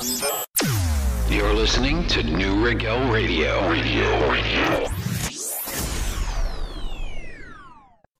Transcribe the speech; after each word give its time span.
You're 0.00 1.52
listening 1.52 2.06
to 2.06 2.22
Neue 2.22 2.64
Regel 2.64 3.10
Radio. 3.10 3.68
Radio, 3.68 4.30
radio. 4.30 4.86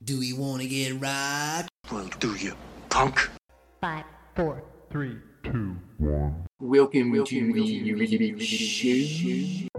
Do 0.05 0.19
we 0.19 0.35
want 0.35 0.61
to 0.61 0.69
get 0.69 1.01
robbed? 1.01 1.71
Well, 1.91 2.11
do 2.19 2.35
you, 2.35 2.55
punk? 2.91 3.31
Five, 3.81 4.05
four, 4.37 4.63
Three, 4.91 5.17
two, 5.43 5.75
one. 5.97 6.45
Welcome, 6.61 7.15
to 7.25 7.53
the 7.55 7.95
really 7.95 8.33
big 8.33 8.43
show. 8.43 8.89
You're 8.89 9.70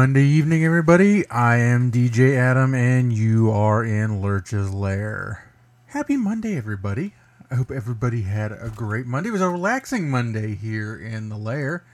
Monday 0.00 0.24
evening, 0.24 0.64
everybody. 0.64 1.28
I 1.28 1.58
am 1.58 1.92
DJ 1.92 2.34
Adam, 2.34 2.74
and 2.74 3.12
you 3.12 3.50
are 3.50 3.84
in 3.84 4.22
Lurch's 4.22 4.72
Lair. 4.72 5.44
Happy 5.88 6.16
Monday, 6.16 6.56
everybody. 6.56 7.12
I 7.50 7.56
hope 7.56 7.70
everybody 7.70 8.22
had 8.22 8.50
a 8.50 8.72
great 8.74 9.04
Monday. 9.04 9.28
It 9.28 9.32
was 9.32 9.42
a 9.42 9.50
relaxing 9.50 10.08
Monday 10.08 10.54
here 10.54 10.96
in 10.96 11.28
the 11.28 11.36
lair. 11.36 11.84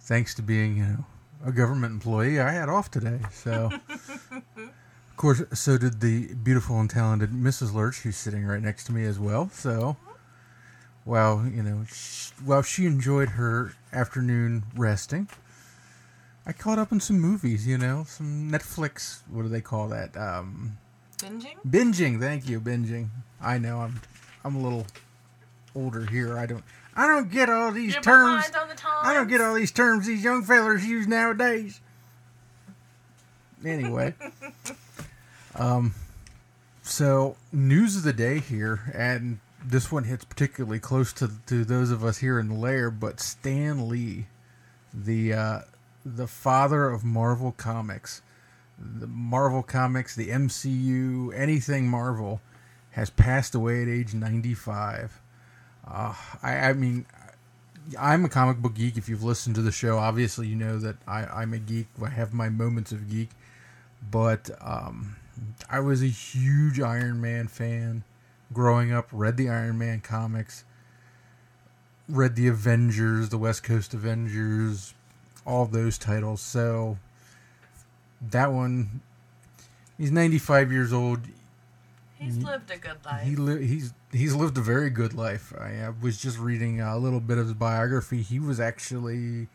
Thanks 0.00 0.34
to 0.36 0.42
being, 0.42 0.78
you 0.78 0.84
know, 0.84 1.04
a 1.44 1.52
government 1.52 1.92
employee, 1.92 2.40
I 2.40 2.52
had 2.52 2.70
off 2.70 2.90
today. 2.90 3.18
So, 3.30 3.70
of 3.90 5.16
course, 5.18 5.42
so 5.52 5.76
did 5.76 6.00
the 6.00 6.32
beautiful 6.32 6.80
and 6.80 6.88
talented 6.88 7.32
Mrs. 7.32 7.74
Lurch, 7.74 7.98
who's 7.98 8.16
sitting 8.16 8.46
right 8.46 8.62
next 8.62 8.84
to 8.84 8.92
me 8.92 9.04
as 9.04 9.18
well. 9.18 9.50
So, 9.52 9.98
while 11.04 11.46
you 11.46 11.62
know, 11.62 11.84
sh- 11.84 12.30
while 12.42 12.62
she 12.62 12.86
enjoyed 12.86 13.28
her 13.28 13.74
afternoon 13.92 14.64
resting, 14.74 15.28
I 16.46 16.52
caught 16.52 16.78
up 16.78 16.92
on 16.92 17.00
some 17.00 17.18
movies, 17.18 17.66
you 17.66 17.76
know, 17.76 18.04
some 18.06 18.50
Netflix. 18.50 19.20
What 19.28 19.42
do 19.42 19.48
they 19.48 19.60
call 19.60 19.88
that? 19.88 20.16
Um, 20.16 20.78
Binging? 21.18 21.56
binging. 21.68 22.20
Thank 22.20 22.48
you, 22.48 22.60
binging. 22.60 23.08
I 23.40 23.58
know 23.58 23.80
I'm, 23.80 24.00
I'm 24.44 24.54
a 24.54 24.60
little 24.60 24.86
older 25.74 26.06
here. 26.06 26.38
I 26.38 26.46
don't, 26.46 26.62
I 26.94 27.06
don't 27.06 27.30
get 27.30 27.48
all 27.50 27.72
these 27.72 27.94
You're 27.94 28.02
terms. 28.02 28.44
on 28.58 28.68
the. 28.68 28.76
I 29.02 29.12
don't 29.12 29.28
get 29.28 29.40
all 29.40 29.54
these 29.54 29.72
terms 29.72 30.06
these 30.06 30.22
young 30.22 30.42
fellers 30.44 30.86
use 30.86 31.06
nowadays. 31.06 31.80
Anyway, 33.64 34.14
um, 35.56 35.94
so 36.82 37.36
news 37.52 37.96
of 37.96 38.02
the 38.04 38.12
day 38.12 38.38
here, 38.38 38.92
and 38.94 39.40
this 39.64 39.90
one 39.90 40.04
hits 40.04 40.24
particularly 40.24 40.78
close 40.78 41.12
to 41.14 41.30
to 41.46 41.64
those 41.64 41.90
of 41.90 42.04
us 42.04 42.18
here 42.18 42.38
in 42.38 42.48
the 42.48 42.54
lair. 42.54 42.90
But 42.90 43.20
Stan 43.20 43.88
Lee, 43.88 44.26
the 44.94 45.32
uh, 45.32 45.60
the 46.06 46.28
father 46.28 46.88
of 46.88 47.04
Marvel 47.04 47.52
Comics, 47.52 48.22
the 48.78 49.08
Marvel 49.08 49.62
Comics, 49.62 50.14
the 50.14 50.28
MCU, 50.28 51.34
anything 51.34 51.88
Marvel, 51.88 52.40
has 52.92 53.10
passed 53.10 53.54
away 53.54 53.82
at 53.82 53.88
age 53.88 54.14
ninety 54.14 54.54
five. 54.54 55.20
Uh, 55.86 56.14
I, 56.42 56.56
I 56.56 56.72
mean, 56.74 57.06
I'm 57.98 58.24
a 58.24 58.28
comic 58.28 58.58
book 58.58 58.74
geek. 58.74 58.96
If 58.96 59.08
you've 59.08 59.24
listened 59.24 59.56
to 59.56 59.62
the 59.62 59.72
show, 59.72 59.98
obviously 59.98 60.46
you 60.46 60.56
know 60.56 60.78
that 60.78 60.96
I, 61.08 61.24
I'm 61.24 61.52
a 61.52 61.58
geek. 61.58 61.88
I 62.02 62.10
have 62.10 62.32
my 62.32 62.48
moments 62.48 62.92
of 62.92 63.10
geek, 63.10 63.30
but 64.08 64.50
um, 64.60 65.16
I 65.68 65.80
was 65.80 66.02
a 66.02 66.08
huge 66.08 66.80
Iron 66.80 67.20
Man 67.20 67.48
fan 67.48 68.04
growing 68.52 68.92
up. 68.92 69.08
Read 69.10 69.36
the 69.36 69.48
Iron 69.48 69.78
Man 69.78 70.00
comics. 70.00 70.64
Read 72.08 72.36
the 72.36 72.46
Avengers, 72.46 73.30
the 73.30 73.38
West 73.38 73.64
Coast 73.64 73.92
Avengers, 73.92 74.94
all 75.46 75.62
of 75.62 75.72
those 75.72 75.96
titles. 75.96 76.40
So 76.40 76.98
that 78.20 78.52
one, 78.52 79.00
he's 79.96 80.10
95 80.10 80.72
years 80.72 80.92
old. 80.92 81.20
He's 82.18 82.38
lived 82.38 82.70
a 82.70 82.78
good 82.78 82.96
life. 83.04 83.26
He 83.26 83.36
li- 83.36 83.66
he's 83.66 83.92
he's 84.10 84.34
lived 84.34 84.56
a 84.56 84.62
very 84.62 84.88
good 84.88 85.12
life. 85.12 85.52
I, 85.58 85.90
was 86.00 86.16
just 86.16 86.38
reading 86.38 86.80
a 86.80 86.96
little 86.96 87.20
bit 87.20 87.36
of 87.36 87.44
his 87.44 87.54
biography. 87.54 88.22
He 88.22 88.40
was 88.40 88.58
actually 88.58 89.48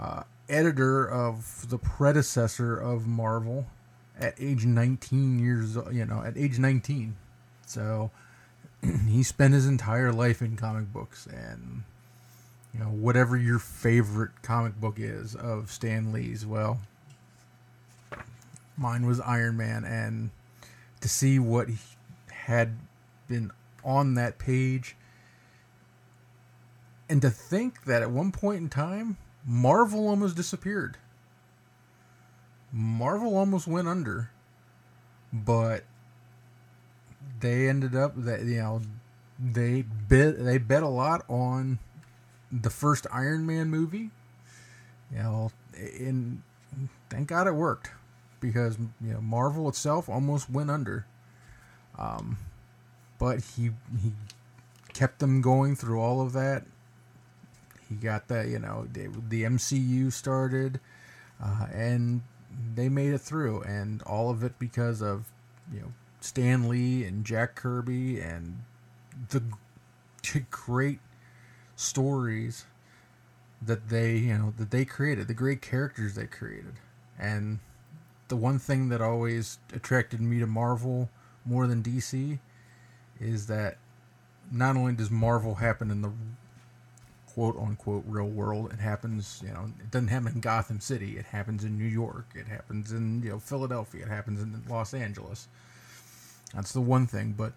uh, 0.00 0.22
editor 0.48 1.08
of 1.08 1.68
the 1.68 1.76
predecessor 1.76 2.76
of 2.76 3.06
Marvel 3.06 3.66
at 4.18 4.34
age 4.38 4.64
19 4.64 5.38
years. 5.38 5.76
You 5.92 6.06
know, 6.06 6.22
at 6.22 6.38
age 6.38 6.58
19. 6.58 7.14
So 7.66 8.10
he 9.06 9.22
spent 9.22 9.52
his 9.52 9.66
entire 9.66 10.12
life 10.12 10.40
in 10.40 10.56
comic 10.56 10.92
books, 10.92 11.26
and 11.26 11.82
you 12.76 12.84
know 12.84 12.90
whatever 12.90 13.36
your 13.36 13.58
favorite 13.58 14.42
comic 14.42 14.78
book 14.78 14.98
is 14.98 15.34
of 15.34 15.70
Stan 15.70 16.12
Lee's. 16.12 16.44
Well, 16.44 16.80
mine 18.76 19.06
was 19.06 19.18
Iron 19.20 19.56
Man, 19.56 19.84
and 19.84 20.30
to 21.00 21.08
see 21.08 21.38
what 21.38 21.68
he 21.70 21.78
had 22.30 22.76
been 23.28 23.50
on 23.82 24.14
that 24.14 24.38
page 24.38 24.96
and 27.08 27.22
to 27.22 27.30
think 27.30 27.84
that 27.84 28.02
at 28.02 28.10
one 28.10 28.32
point 28.32 28.58
in 28.58 28.68
time 28.68 29.16
marvel 29.44 30.08
almost 30.08 30.36
disappeared 30.36 30.96
marvel 32.72 33.36
almost 33.36 33.68
went 33.68 33.86
under 33.86 34.30
but 35.32 35.84
they 37.40 37.68
ended 37.68 37.94
up 37.94 38.12
that 38.16 38.42
you 38.42 38.56
know 38.56 38.82
they 39.38 39.82
bet 39.82 40.44
they 40.44 40.58
bet 40.58 40.82
a 40.82 40.88
lot 40.88 41.24
on 41.28 41.78
the 42.52 42.70
first 42.70 43.06
iron 43.12 43.46
man 43.46 43.70
movie 43.70 44.10
Yeah, 45.12 45.28
well, 45.30 45.52
and 45.98 46.42
thank 47.10 47.28
god 47.28 47.46
it 47.46 47.54
worked 47.54 47.90
because 48.40 48.78
you 49.00 49.12
know 49.12 49.20
Marvel 49.20 49.68
itself 49.68 50.08
almost 50.08 50.50
went 50.50 50.70
under. 50.70 51.06
Um, 51.98 52.38
but 53.18 53.42
he 53.56 53.70
he 54.02 54.12
kept 54.92 55.18
them 55.18 55.40
going 55.40 55.76
through 55.76 56.00
all 56.00 56.20
of 56.20 56.32
that. 56.34 56.64
He 57.88 57.94
got 57.94 58.28
that 58.28 58.48
you 58.48 58.58
know 58.58 58.86
the, 58.92 59.08
the 59.28 59.44
MCU 59.44 60.12
started, 60.12 60.80
uh, 61.42 61.66
and 61.72 62.22
they 62.74 62.88
made 62.88 63.12
it 63.12 63.20
through, 63.20 63.62
and 63.62 64.02
all 64.02 64.30
of 64.30 64.42
it 64.42 64.58
because 64.58 65.02
of 65.02 65.26
you 65.72 65.80
know 65.80 65.92
Stan 66.20 66.68
Lee 66.68 67.04
and 67.04 67.24
Jack 67.24 67.54
Kirby 67.54 68.20
and 68.20 68.62
the 69.30 69.42
great 70.50 71.00
stories 71.76 72.64
that 73.62 73.88
they 73.88 74.16
you 74.16 74.36
know 74.36 74.54
that 74.58 74.70
they 74.70 74.84
created, 74.84 75.28
the 75.28 75.34
great 75.34 75.62
characters 75.62 76.14
they 76.14 76.26
created, 76.26 76.74
and 77.18 77.60
the 78.28 78.36
one 78.36 78.58
thing 78.58 78.88
that 78.88 79.00
always 79.00 79.58
attracted 79.72 80.20
me 80.20 80.40
to 80.40 80.46
Marvel 80.46 81.08
more 81.44 81.66
than 81.66 81.82
DC 81.82 82.38
is 83.20 83.46
that 83.46 83.78
not 84.50 84.76
only 84.76 84.92
does 84.92 85.10
Marvel 85.10 85.56
happen 85.56 85.90
in 85.90 86.02
the 86.02 86.12
quote 87.26 87.56
unquote 87.56 88.04
real 88.06 88.26
world, 88.26 88.72
it 88.72 88.80
happens, 88.80 89.42
you 89.44 89.52
know, 89.52 89.70
it 89.78 89.90
doesn't 89.90 90.08
happen 90.08 90.32
in 90.32 90.40
Gotham 90.40 90.80
City, 90.80 91.16
it 91.16 91.26
happens 91.26 91.64
in 91.64 91.78
New 91.78 91.84
York, 91.84 92.26
it 92.34 92.46
happens 92.46 92.92
in, 92.92 93.22
you 93.22 93.30
know, 93.30 93.38
Philadelphia, 93.38 94.04
it 94.04 94.08
happens 94.08 94.40
in 94.40 94.62
Los 94.68 94.94
Angeles. 94.94 95.48
That's 96.54 96.72
the 96.72 96.80
one 96.80 97.06
thing, 97.06 97.34
but 97.36 97.52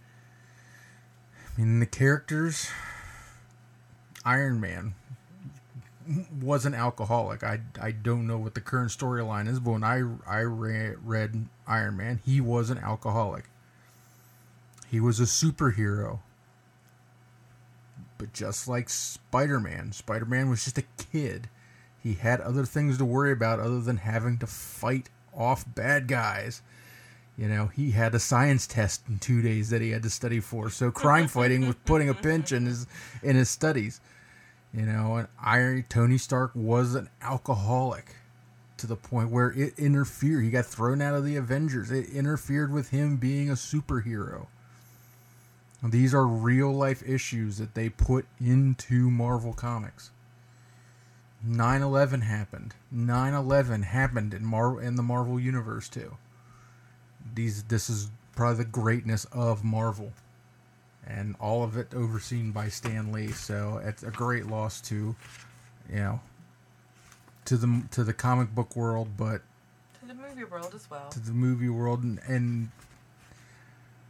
I 1.57 1.61
mean 1.61 1.79
the 1.79 1.85
characters 1.85 2.69
Iron 4.29 4.59
Man 4.61 4.93
was 6.39 6.65
an 6.67 6.75
alcoholic. 6.75 7.43
I, 7.43 7.61
I 7.81 7.91
don't 7.91 8.27
know 8.27 8.37
what 8.37 8.53
the 8.53 8.61
current 8.61 8.91
storyline 8.91 9.47
is, 9.47 9.59
but 9.59 9.71
when 9.71 9.83
I 9.83 10.03
I 10.27 10.41
read, 10.41 10.97
read 11.03 11.47
Iron 11.65 11.97
Man, 11.97 12.19
he 12.23 12.39
was 12.39 12.69
an 12.69 12.77
alcoholic. 12.77 13.45
He 14.87 14.99
was 14.99 15.19
a 15.19 15.23
superhero. 15.23 16.19
But 18.19 18.33
just 18.33 18.67
like 18.67 18.89
Spider 18.89 19.59
Man, 19.59 19.93
Spider 19.93 20.25
Man 20.25 20.49
was 20.49 20.63
just 20.63 20.77
a 20.77 20.83
kid 21.11 21.49
He 22.03 22.13
had 22.13 22.39
other 22.41 22.65
things 22.65 22.99
to 22.99 23.05
worry 23.05 23.31
about 23.31 23.59
other 23.59 23.79
than 23.81 23.97
having 23.97 24.37
to 24.39 24.47
fight 24.47 25.09
off 25.35 25.65
bad 25.73 26.07
guys. 26.07 26.61
You 27.37 27.47
know, 27.47 27.67
he 27.67 27.91
had 27.91 28.13
a 28.13 28.19
science 28.19 28.67
test 28.67 29.03
in 29.07 29.17
two 29.19 29.41
days 29.41 29.69
that 29.69 29.81
he 29.81 29.91
had 29.91 30.03
to 30.03 30.09
study 30.09 30.39
for. 30.39 30.69
So 30.69 30.91
crime 30.91 31.27
fighting 31.27 31.65
was 31.65 31.77
putting 31.85 32.09
a 32.09 32.13
pinch 32.13 32.51
in 32.51 32.65
his 32.65 32.85
in 33.23 33.35
his 33.35 33.49
studies. 33.49 34.01
You 34.73 34.85
know, 34.85 35.15
and 35.15 35.27
Iron 35.39 35.85
Tony 35.89 36.17
Stark 36.17 36.51
was 36.53 36.95
an 36.95 37.09
alcoholic 37.21 38.15
to 38.77 38.87
the 38.87 38.95
point 38.95 39.31
where 39.31 39.51
it 39.51 39.77
interfered. 39.77 40.43
He 40.43 40.51
got 40.51 40.65
thrown 40.65 41.01
out 41.01 41.15
of 41.15 41.25
the 41.25 41.35
Avengers. 41.35 41.91
It 41.91 42.09
interfered 42.09 42.71
with 42.71 42.89
him 42.89 43.17
being 43.17 43.49
a 43.49 43.53
superhero. 43.53 44.47
These 45.81 46.13
are 46.13 46.27
real 46.27 46.71
life 46.71 47.01
issues 47.07 47.57
that 47.57 47.73
they 47.73 47.89
put 47.89 48.25
into 48.39 49.09
Marvel 49.09 49.53
Comics. 49.53 50.11
9/11 51.45 52.21
happened. 52.21 52.75
9/11 52.91 53.83
happened 53.83 54.33
in 54.33 54.45
Marvel 54.45 54.79
in 54.79 54.95
the 54.95 55.03
Marvel 55.03 55.39
universe 55.39 55.87
too. 55.87 56.17
These 57.33 57.63
this 57.63 57.89
is 57.89 58.11
probably 58.35 58.63
the 58.63 58.69
greatness 58.69 59.25
of 59.25 59.63
Marvel. 59.63 60.13
And 61.09 61.35
all 61.39 61.63
of 61.63 61.75
it 61.75 61.93
overseen 61.95 62.51
by 62.51 62.69
Stan 62.69 63.11
Lee, 63.11 63.31
so 63.31 63.81
it's 63.83 64.03
a 64.03 64.11
great 64.11 64.45
loss 64.45 64.79
to 64.81 65.15
you 65.89 65.95
know 65.95 66.19
to 67.45 67.57
the 67.57 67.83
to 67.91 68.03
the 68.03 68.13
comic 68.13 68.53
book 68.53 68.75
world, 68.75 69.09
but 69.17 69.41
To 70.01 70.07
the 70.07 70.13
movie 70.13 70.43
world 70.43 70.71
as 70.75 70.87
well. 70.89 71.09
to 71.09 71.19
the 71.19 71.31
movie 71.33 71.67
world 71.69 72.03
and, 72.03 72.19
and 72.27 72.69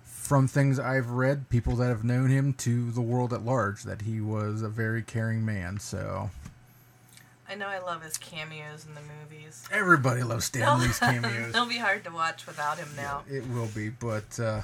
from 0.03 0.47
things 0.47 0.77
I've 0.77 1.09
read, 1.09 1.49
people 1.49 1.75
that 1.77 1.87
have 1.87 2.03
known 2.03 2.29
him 2.29 2.53
to 2.55 2.91
the 2.91 3.01
world 3.01 3.33
at 3.33 3.43
large, 3.45 3.83
that 3.83 4.01
he 4.03 4.19
was 4.21 4.61
a 4.61 4.69
very 4.69 5.01
caring 5.01 5.45
man. 5.45 5.79
So 5.79 6.29
I 7.47 7.55
know 7.55 7.67
I 7.67 7.79
love 7.79 8.03
his 8.03 8.17
cameos 8.17 8.85
in 8.85 8.93
the 8.93 9.01
movies. 9.01 9.63
everybody 9.71 10.21
loves 10.23 10.45
Stan 10.45 10.79
Lee's 10.81 10.99
cameos. 10.99 11.53
They'll 11.53 11.65
be 11.65 11.77
hard 11.77 12.03
to 12.03 12.11
watch 12.11 12.45
without 12.45 12.77
him 12.77 12.89
now. 12.95 13.23
It 13.29 13.47
will 13.49 13.67
be, 13.67 13.89
but 13.89 14.39
uh, 14.39 14.61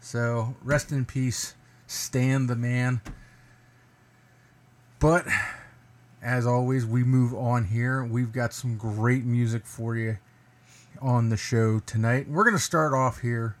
so 0.00 0.54
rest 0.62 0.92
in 0.92 1.04
peace, 1.06 1.54
Stan 1.86 2.46
the 2.46 2.56
man. 2.56 3.00
But 4.98 5.26
as 6.22 6.46
always, 6.46 6.84
we 6.84 7.04
move 7.04 7.34
on 7.34 7.66
here. 7.66 8.02
We've 8.04 8.32
got 8.32 8.52
some 8.52 8.76
great 8.76 9.24
music 9.24 9.66
for 9.66 9.96
you 9.96 10.18
on 11.00 11.28
the 11.28 11.36
show 11.36 11.80
tonight. 11.80 12.28
We're 12.28 12.44
going 12.44 12.56
to 12.56 12.62
start 12.62 12.92
off 12.94 13.20
here 13.20 13.56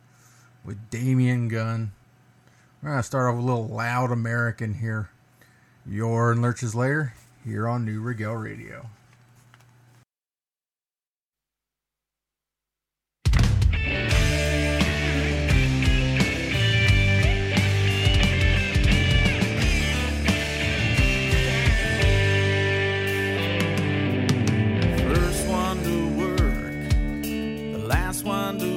with 0.64 0.90
Damien 0.90 1.48
Gunn. 1.48 1.92
We're 2.82 2.90
going 2.90 3.00
to 3.00 3.06
start 3.06 3.28
off 3.28 3.36
with 3.36 3.44
a 3.44 3.46
little 3.46 3.68
loud 3.68 4.10
American 4.10 4.74
here. 4.74 5.10
You're 5.86 6.32
in 6.32 6.42
Lurch's 6.42 6.74
Lair 6.74 7.14
here 7.44 7.68
on 7.68 7.84
Neue 7.84 8.00
Regel 8.00 8.34
Radio. 8.34 8.90
Last 27.86 28.24
one 28.24 28.58
to 28.58 28.75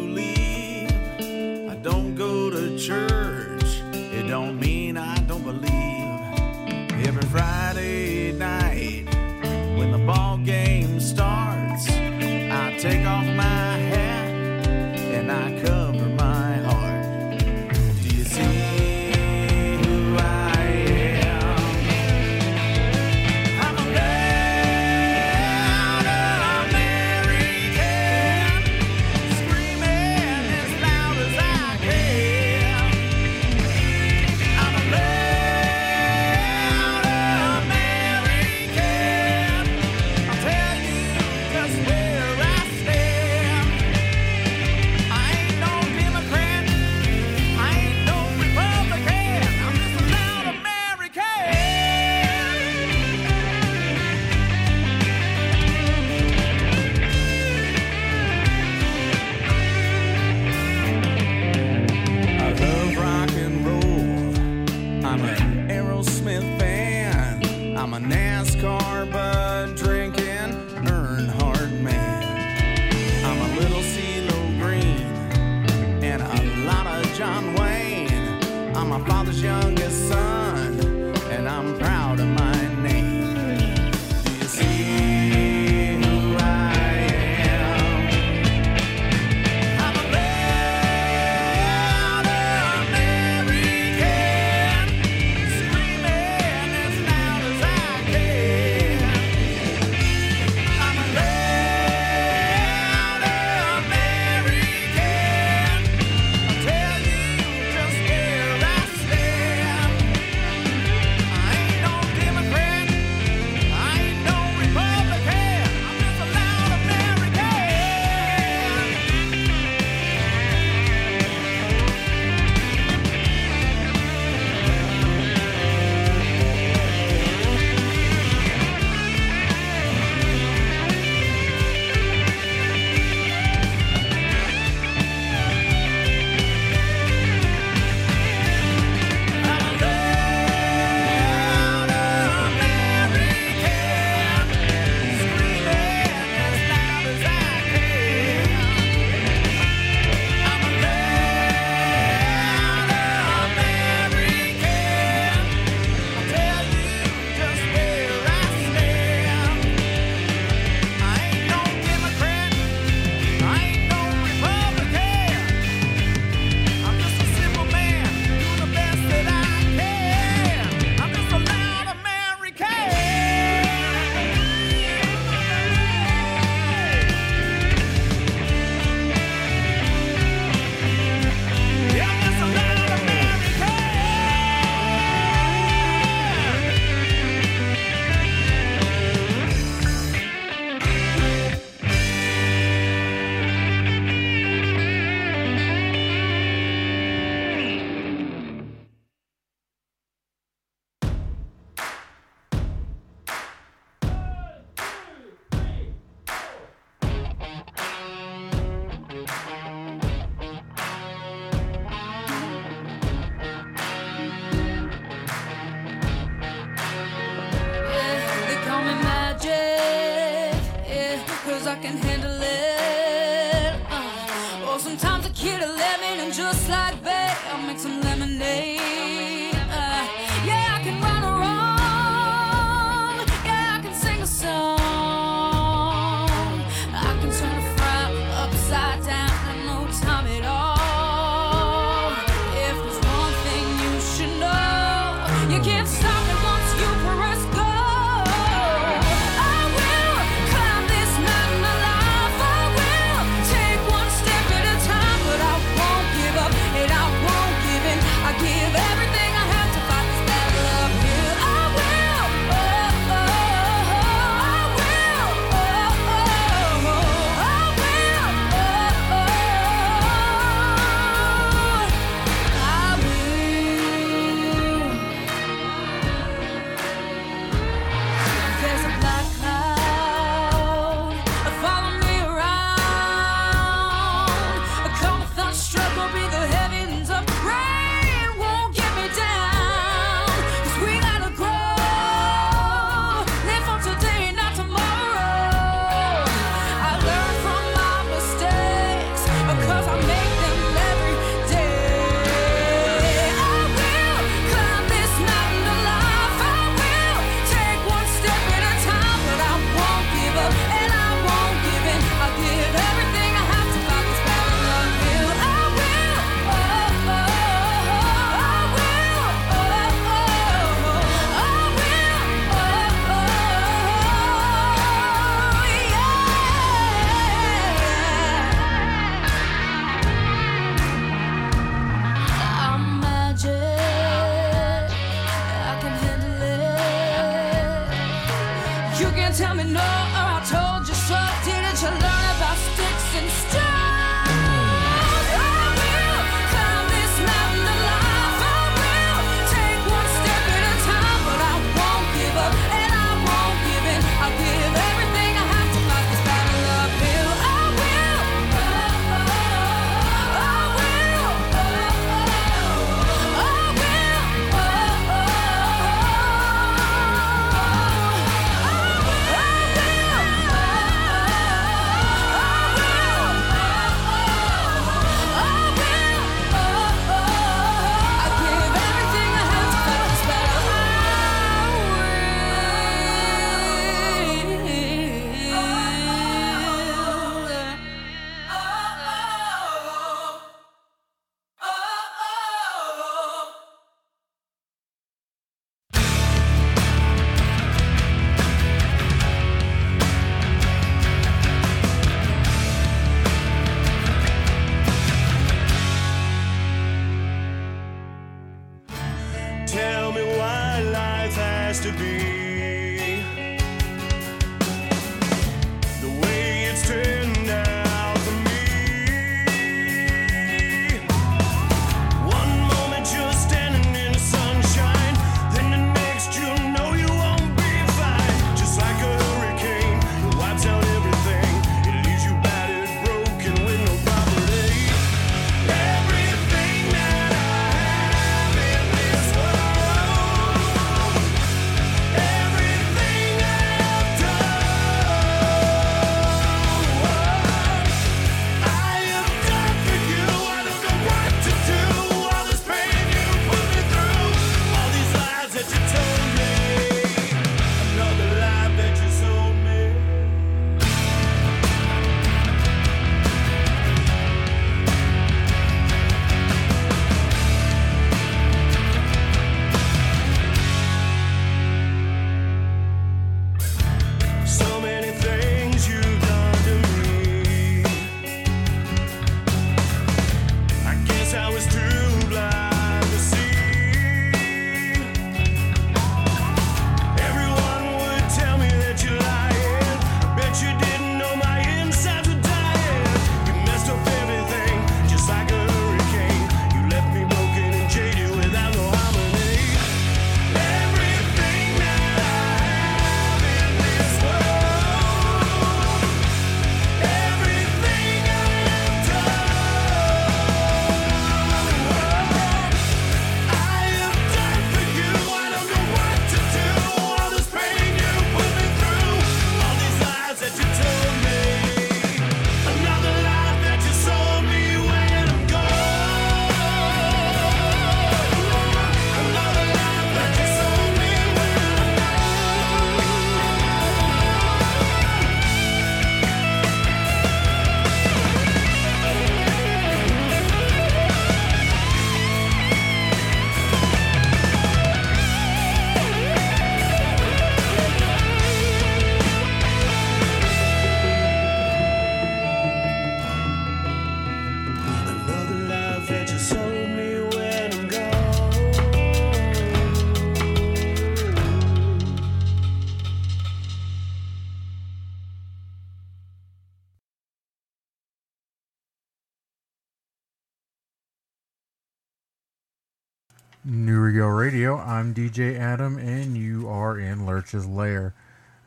I'm 574.99 575.13
DJ 575.13 575.57
Adam, 575.57 575.97
and 575.97 576.35
you 576.35 576.67
are 576.67 576.99
in 576.99 577.25
Lurch's 577.25 577.65
Lair. 577.65 578.13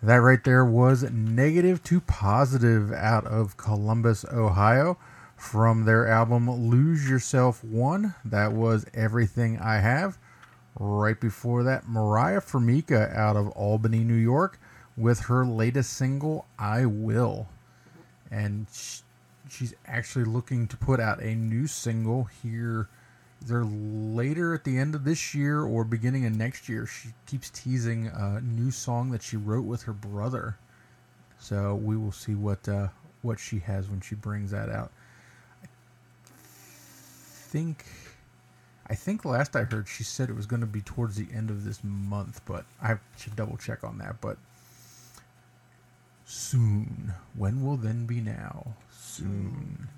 That 0.02 0.16
right 0.16 0.42
there 0.42 0.64
was 0.64 1.02
Negative 1.02 1.84
to 1.84 2.00
Positive 2.00 2.90
out 2.90 3.26
of 3.26 3.58
Columbus, 3.58 4.24
Ohio, 4.32 4.96
from 5.36 5.84
their 5.84 6.08
album 6.08 6.50
Lose 6.50 7.06
Yourself 7.06 7.62
One. 7.62 8.14
That 8.24 8.52
was 8.52 8.86
Everything 8.94 9.58
I 9.58 9.80
Have. 9.80 10.16
Right 10.80 11.20
before 11.20 11.64
that, 11.64 11.86
Mariah 11.86 12.40
Formica 12.40 13.12
out 13.14 13.36
of 13.36 13.48
Albany, 13.48 13.98
New 13.98 14.14
York, 14.14 14.58
with 14.96 15.20
her 15.24 15.44
latest 15.44 15.92
single, 15.92 16.46
I 16.58 16.86
Will. 16.86 17.46
And 18.30 18.68
she's 19.50 19.74
actually 19.84 20.24
looking 20.24 20.66
to 20.68 20.78
put 20.78 20.98
out 20.98 21.22
a 21.22 21.34
new 21.34 21.66
single 21.66 22.24
here 22.42 22.88
either 23.42 23.64
later 23.64 24.54
at 24.54 24.64
the 24.64 24.78
end 24.78 24.94
of 24.94 25.04
this 25.04 25.34
year 25.34 25.62
or 25.62 25.84
beginning 25.84 26.26
of 26.26 26.34
next 26.34 26.68
year. 26.68 26.86
She 26.86 27.08
keeps 27.26 27.50
teasing 27.50 28.06
a 28.06 28.40
new 28.40 28.70
song 28.70 29.10
that 29.10 29.22
she 29.22 29.36
wrote 29.36 29.64
with 29.64 29.82
her 29.82 29.92
brother. 29.92 30.56
So 31.38 31.74
we 31.74 31.96
will 31.96 32.12
see 32.12 32.34
what 32.34 32.68
uh, 32.68 32.88
what 33.22 33.38
she 33.38 33.58
has 33.60 33.88
when 33.88 34.00
she 34.00 34.14
brings 34.14 34.50
that 34.52 34.68
out. 34.68 34.92
I 35.62 35.66
think 37.50 37.84
I 38.86 38.94
think 38.94 39.24
last 39.24 39.56
I 39.56 39.64
heard 39.64 39.88
she 39.88 40.04
said 40.04 40.28
it 40.28 40.36
was 40.36 40.46
going 40.46 40.60
to 40.60 40.66
be 40.66 40.80
towards 40.80 41.16
the 41.16 41.26
end 41.34 41.50
of 41.50 41.64
this 41.64 41.82
month, 41.82 42.40
but 42.46 42.64
I 42.80 42.96
should 43.16 43.36
double 43.36 43.56
check 43.56 43.84
on 43.84 43.98
that. 43.98 44.20
But 44.20 44.38
soon, 46.24 47.12
when 47.36 47.64
will 47.64 47.76
then 47.76 48.06
be 48.06 48.20
now? 48.20 48.74
Soon. 48.92 49.88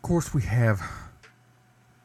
Of 0.00 0.08
course, 0.08 0.32
we 0.32 0.40
have 0.42 0.80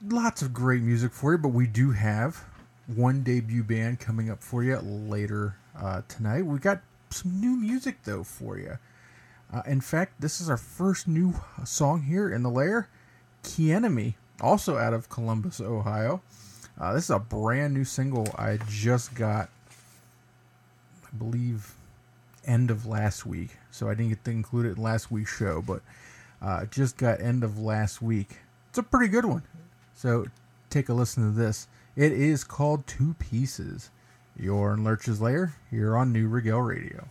lots 0.06 0.42
of 0.42 0.54
great 0.54 0.82
music 0.82 1.14
for 1.14 1.32
you, 1.32 1.38
but 1.38 1.54
we 1.54 1.66
do 1.66 1.92
have 1.92 2.44
one 2.88 3.24
debut 3.24 3.64
band 3.64 4.02
coming 4.02 4.30
up 4.30 4.44
for 4.44 4.66
you 4.66 4.78
later 4.80 5.56
uh, 5.80 6.02
tonight. 6.10 6.46
We 6.46 6.60
got 6.60 6.82
some 7.10 7.40
new 7.40 7.56
music 7.56 8.00
though 8.04 8.26
for 8.26 8.60
you. 8.60 8.78
Uh, 9.52 9.62
in 9.66 9.80
fact, 9.80 10.20
this 10.20 10.42
is 10.42 10.50
our 10.50 10.58
first 10.58 11.08
new 11.08 11.36
song 11.64 12.04
here 12.04 12.30
in 12.30 12.44
the 12.44 12.50
lair. 12.50 12.90
Key 13.44 13.72
Enemy, 13.72 14.18
also 14.42 14.76
out 14.78 14.94
of 14.94 15.08
Columbus, 15.08 15.62
Ohio. 15.62 16.22
Uh, 16.78 16.94
this 16.94 17.06
is 17.06 17.12
a 17.12 17.20
brand 17.20 17.74
new 17.74 17.86
single 17.86 18.28
I 18.38 18.60
just 18.70 19.16
got, 19.16 19.50
I 21.06 21.18
believe, 21.18 21.76
end 22.46 22.70
of 22.72 22.86
last 22.86 23.26
week. 23.26 23.52
So 23.72 23.88
I 23.88 23.94
didn't 23.94 24.10
get 24.10 24.26
to 24.26 24.32
include 24.32 24.66
it 24.66 24.76
in 24.76 24.84
last 24.84 25.10
week's 25.10 25.34
show, 25.34 25.64
but 25.66 25.82
uh, 26.46 26.66
just 26.68 26.96
got 26.96 27.20
end 27.20 27.44
of 27.44 27.58
last 27.58 28.02
week. 28.02 28.38
It's 28.70 28.78
a 28.78 28.84
pretty 28.84 29.08
good 29.08 29.26
one. 29.26 29.42
So 29.96 30.28
take 30.70 30.90
a 30.90 30.94
listen 30.94 31.24
to 31.24 31.38
this. 31.38 31.68
It 31.96 32.12
is 32.12 32.44
called 32.44 32.86
Two 32.86 33.16
Pieces. 33.16 33.90
You're 34.38 34.74
in 34.74 34.84
Lurch's 34.84 35.20
Lair 35.20 35.56
here 35.72 35.98
on 35.98 36.14
Neue 36.14 36.28
Regel 36.28 36.62
Radio. 36.62 37.08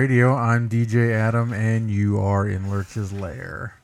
Radio. 0.00 0.34
I'm 0.34 0.66
DJ 0.66 1.12
Adam, 1.12 1.52
and 1.52 1.90
you 1.90 2.18
are 2.18 2.48
in 2.48 2.70
Lurch's 2.70 3.12
Lair. 3.12 3.74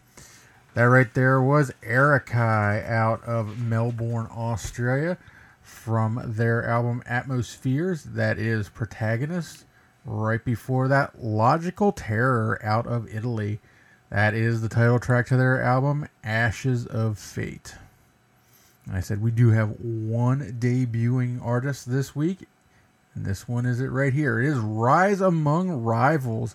That 0.72 0.84
right 0.84 1.12
there 1.12 1.42
was 1.42 1.74
Erikai 1.82 2.88
out 2.88 3.22
of 3.24 3.58
Melbourne, 3.58 4.26
Australia, 4.34 5.18
from 5.60 6.22
their 6.24 6.66
album 6.66 7.02
Atmospheres. 7.04 8.04
That 8.04 8.38
is 8.38 8.70
Protagonist. 8.70 9.66
Right 10.06 10.42
before 10.42 10.88
that, 10.88 11.22
Logical 11.22 11.92
Terror 11.92 12.58
out 12.64 12.86
of 12.86 13.14
Italy. 13.14 13.60
That 14.08 14.32
is 14.32 14.62
the 14.62 14.70
title 14.70 14.98
track 14.98 15.26
to 15.26 15.36
their 15.36 15.60
album 15.60 16.08
Ashes 16.24 16.86
of 16.86 17.18
Fate. 17.18 17.74
I 18.90 19.00
said 19.00 19.20
we 19.20 19.32
do 19.32 19.50
have 19.50 19.78
one 19.80 20.56
debuting 20.58 21.44
artist 21.44 21.90
this 21.90 22.16
week, 22.16 22.48
and 23.16 23.24
this 23.24 23.48
one 23.48 23.64
is 23.64 23.80
it 23.80 23.86
right 23.86 24.12
here. 24.12 24.40
It 24.40 24.46
is 24.46 24.58
Rise 24.58 25.22
Among 25.22 25.70
Rivals 25.70 26.54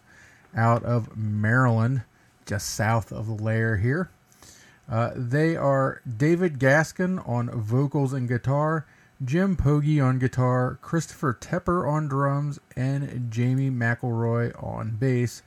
out 0.55 0.83
of 0.83 1.17
Maryland, 1.17 2.03
just 2.45 2.69
south 2.69 3.11
of 3.11 3.25
the 3.25 3.33
lair 3.33 3.77
here. 3.77 4.11
Uh, 4.87 5.11
they 5.15 5.55
are 5.55 6.01
David 6.05 6.59
Gaskin 6.59 7.27
on 7.27 7.49
vocals 7.49 8.13
and 8.13 8.27
guitar, 8.27 8.85
Jim 9.23 9.55
Pogge 9.55 10.03
on 10.03 10.19
guitar, 10.19 10.77
Christopher 10.81 11.33
Tepper 11.39 11.87
on 11.89 12.07
drums, 12.07 12.59
and 12.75 13.31
Jamie 13.31 13.71
McElroy 13.71 14.51
on 14.63 14.97
bass. 14.97 15.41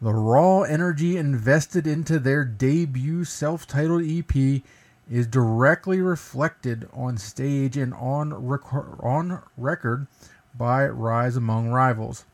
The 0.00 0.12
raw 0.12 0.62
energy 0.62 1.16
invested 1.16 1.86
into 1.86 2.18
their 2.18 2.44
debut 2.44 3.24
self 3.24 3.66
titled 3.66 4.02
EP 4.04 4.62
is 5.10 5.26
directly 5.26 6.00
reflected 6.00 6.88
on 6.92 7.16
stage 7.16 7.76
and 7.76 7.94
on, 7.94 8.46
rec- 8.46 8.72
on 8.72 9.42
record 9.56 10.06
by 10.58 10.86
Rise 10.86 11.36
Among 11.36 11.68
Rivals, 11.68 12.24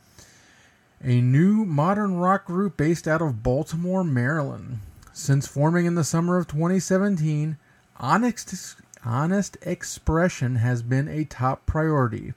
a 1.02 1.20
new 1.20 1.64
modern 1.64 2.16
rock 2.16 2.46
group 2.46 2.76
based 2.76 3.06
out 3.06 3.20
of 3.20 3.42
Baltimore, 3.42 4.02
Maryland. 4.02 4.78
Since 5.12 5.46
forming 5.46 5.86
in 5.86 5.94
the 5.94 6.02
summer 6.02 6.38
of 6.38 6.48
2017, 6.48 7.58
Honest, 8.00 8.76
honest 9.04 9.56
expression 9.62 10.56
has 10.56 10.82
been 10.82 11.06
a 11.06 11.24
top 11.24 11.64
priority, 11.64 12.34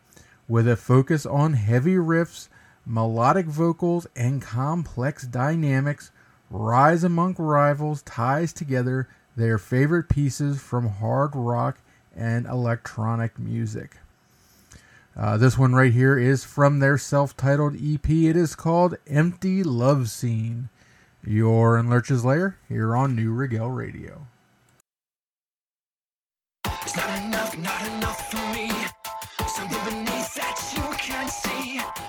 with 0.48 0.68
a 0.68 0.76
focus 0.76 1.26
on 1.26 1.54
heavy 1.54 1.96
riffs, 1.96 2.48
melodic 2.86 3.48
vocals, 3.48 4.06
and 4.16 4.42
complex 4.42 5.26
dynamics. 5.26 6.12
Rise 6.52 7.04
Among 7.04 7.34
Rivals 7.36 8.04
ties 8.04 8.54
together 8.54 9.10
their 9.36 9.58
favorite 9.58 10.10
pieces 10.10 10.62
from 10.62 10.88
hard 10.88 11.32
rock 11.36 11.80
and 12.16 12.46
electronic 12.46 13.40
music. 13.40 13.98
Uh, 15.18 15.36
this 15.36 15.58
one 15.58 15.74
right 15.74 15.94
here 15.94 16.16
is 16.16 16.44
from 16.44 16.78
their 16.78 16.96
self 16.96 17.36
titled 17.36 17.76
EP. 17.76 18.08
It 18.08 18.36
is 18.38 18.54
called 18.54 18.98
Empty 19.08 19.64
Love 19.64 20.12
Scene. 20.12 20.70
You're 21.26 21.76
in 21.80 21.90
Lurch's 21.90 22.24
Lair 22.24 22.60
here 22.70 22.96
on 22.96 23.16
Neue 23.16 23.32
Regel 23.32 23.72
Radio. 23.72 24.28
It's 26.84 26.96
not 26.96 27.24
enough, 27.24 27.58
not 27.58 27.88
enough 27.88 28.30
for 28.30 28.54
me. 28.54 28.70
Something 29.48 29.84
beneath 29.86 30.36
that 30.36 30.74
you 30.76 30.84
can't 31.00 31.30
see. 31.32 32.07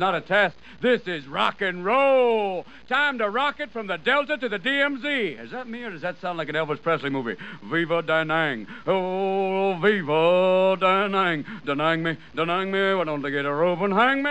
Not 0.00 0.14
a 0.14 0.22
test. 0.22 0.56
This 0.80 1.02
is 1.06 1.26
rock 1.26 1.60
and 1.60 1.84
roll. 1.84 2.64
Time 2.88 3.18
to 3.18 3.28
rock 3.28 3.60
it 3.60 3.70
from 3.70 3.86
the 3.86 3.98
Delta 3.98 4.38
to 4.38 4.48
the 4.48 4.58
DMZ. 4.58 5.38
Is 5.38 5.50
that 5.50 5.68
me 5.68 5.82
or 5.84 5.90
does 5.90 6.00
that 6.00 6.18
sound 6.22 6.38
like 6.38 6.48
an 6.48 6.54
Elvis 6.54 6.80
Presley 6.80 7.10
movie? 7.10 7.36
Viva 7.62 8.02
Danang. 8.02 8.66
Oh, 8.86 9.78
Viva 9.78 10.78
Danang. 10.80 11.44
Danang 11.66 12.00
me, 12.00 12.16
Danang 12.34 12.70
me. 12.70 12.94
Why 12.94 13.04
don't 13.04 13.20
they 13.20 13.30
get 13.30 13.44
a 13.44 13.52
rope 13.52 13.82
and 13.82 13.92
hang 13.92 14.22
me? 14.22 14.30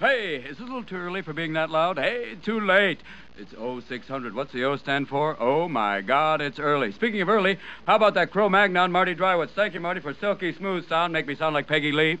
Hey, 0.00 0.44
is 0.44 0.58
it 0.58 0.62
a 0.62 0.64
little 0.64 0.82
too 0.82 0.96
early 0.96 1.22
for 1.22 1.32
being 1.32 1.52
that 1.52 1.70
loud? 1.70 1.98
Hey, 1.98 2.34
too 2.42 2.58
late. 2.58 2.98
It's 3.38 3.52
0600. 3.52 4.34
What's 4.34 4.52
the 4.52 4.64
O 4.64 4.76
stand 4.76 5.06
for? 5.06 5.40
Oh, 5.40 5.68
my 5.68 6.00
God, 6.00 6.40
it's 6.40 6.58
early. 6.58 6.90
Speaking 6.90 7.20
of 7.20 7.28
early, 7.28 7.60
how 7.86 7.94
about 7.94 8.14
that 8.14 8.32
Cro 8.32 8.48
Magnon, 8.48 8.90
Marty 8.90 9.14
Dreiwitz? 9.14 9.50
Thank 9.50 9.74
you, 9.74 9.80
Marty, 9.80 10.00
for 10.00 10.14
silky 10.14 10.52
smooth 10.52 10.88
sound. 10.88 11.12
Make 11.12 11.28
me 11.28 11.36
sound 11.36 11.54
like 11.54 11.68
Peggy 11.68 11.92
Lee. 11.92 12.18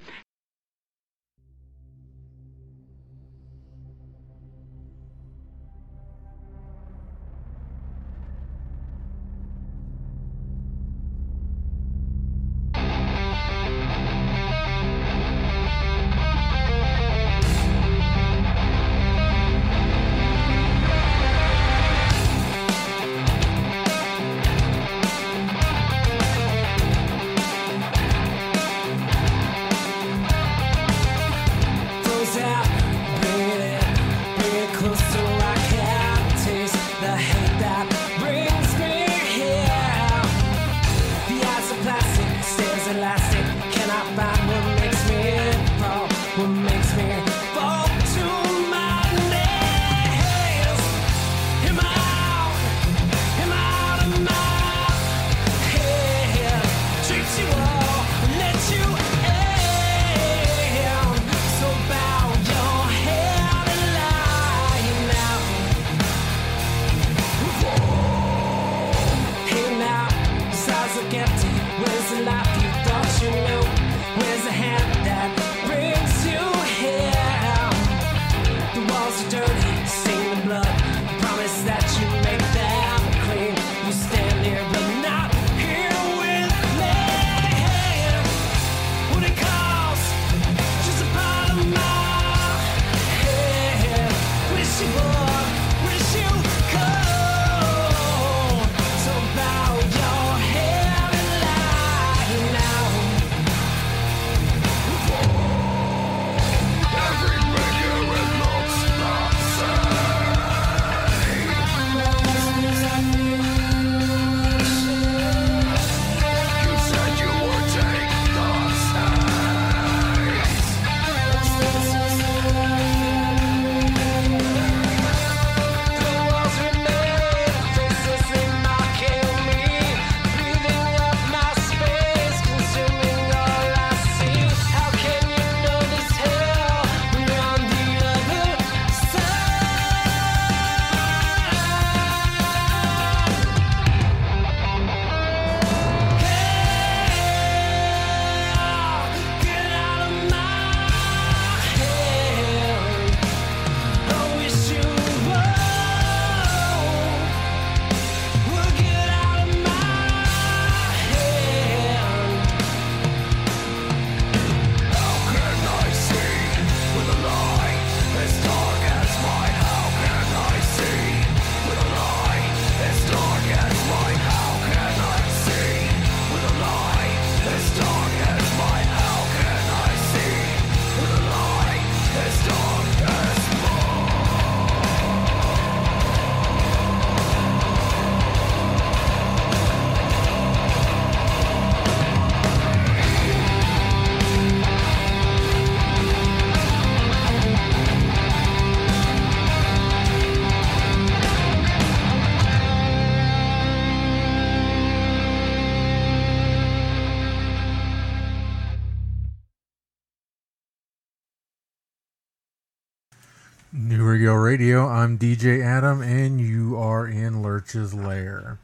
Radio. 214.56 214.88
I'm 214.88 215.18
DJ 215.18 215.62
Adam, 215.62 216.00
and 216.00 216.40
you 216.40 216.78
are 216.78 217.06
in 217.06 217.42
Lurch's 217.42 217.92
Lair. 217.92 218.58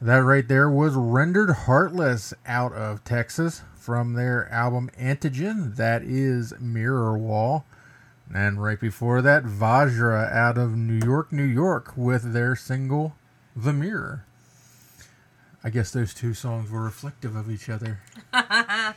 That 0.00 0.18
right 0.18 0.46
there 0.46 0.70
was 0.70 0.94
Rendered 0.94 1.50
Heartless 1.50 2.32
out 2.46 2.72
of 2.74 3.02
Texas 3.02 3.62
from 3.74 4.12
their 4.12 4.48
album 4.52 4.88
Antigen. 4.96 5.74
That 5.74 6.04
is 6.04 6.54
Mirror 6.60 7.18
Wall. 7.18 7.64
And 8.32 8.62
right 8.62 8.78
before 8.78 9.20
that, 9.20 9.42
Vajra 9.42 10.32
out 10.32 10.58
of 10.58 10.76
New 10.76 11.04
York, 11.04 11.32
New 11.32 11.42
York 11.42 11.92
with 11.96 12.32
their 12.32 12.54
single 12.54 13.16
The 13.56 13.72
Mirror. 13.72 14.24
I 15.64 15.70
guess 15.70 15.90
those 15.90 16.14
two 16.14 16.34
songs 16.34 16.70
were 16.70 16.84
reflective 16.84 17.34
of 17.34 17.50
each 17.50 17.68
other. 17.68 17.98
oh, 18.32 18.94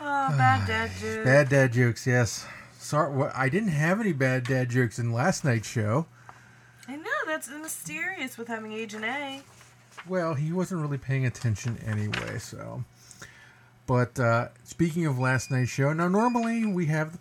bad 0.00 0.68
dad 0.68 0.90
ah, 0.94 1.00
joke. 1.00 1.24
Bad 1.24 1.48
dad 1.48 1.72
jokes, 1.72 2.06
yes. 2.06 2.46
Sorry, 2.84 3.10
what 3.10 3.32
I 3.34 3.48
didn't 3.48 3.70
have 3.70 3.98
any 3.98 4.12
bad 4.12 4.44
dad 4.44 4.68
jokes 4.68 4.98
in 4.98 5.10
last 5.10 5.42
night's 5.42 5.66
show. 5.66 6.04
I 6.86 6.96
know 6.96 7.10
that's 7.26 7.48
mysterious 7.48 8.36
with 8.36 8.48
having 8.48 8.74
Agent 8.74 9.06
A. 9.06 9.40
Well, 10.06 10.34
he 10.34 10.52
wasn't 10.52 10.82
really 10.82 10.98
paying 10.98 11.24
attention 11.24 11.78
anyway, 11.86 12.38
so. 12.38 12.84
But 13.86 14.20
uh, 14.20 14.48
speaking 14.64 15.06
of 15.06 15.18
last 15.18 15.50
night's 15.50 15.70
show, 15.70 15.94
now 15.94 16.08
normally 16.08 16.66
we 16.66 16.84
have 16.86 17.18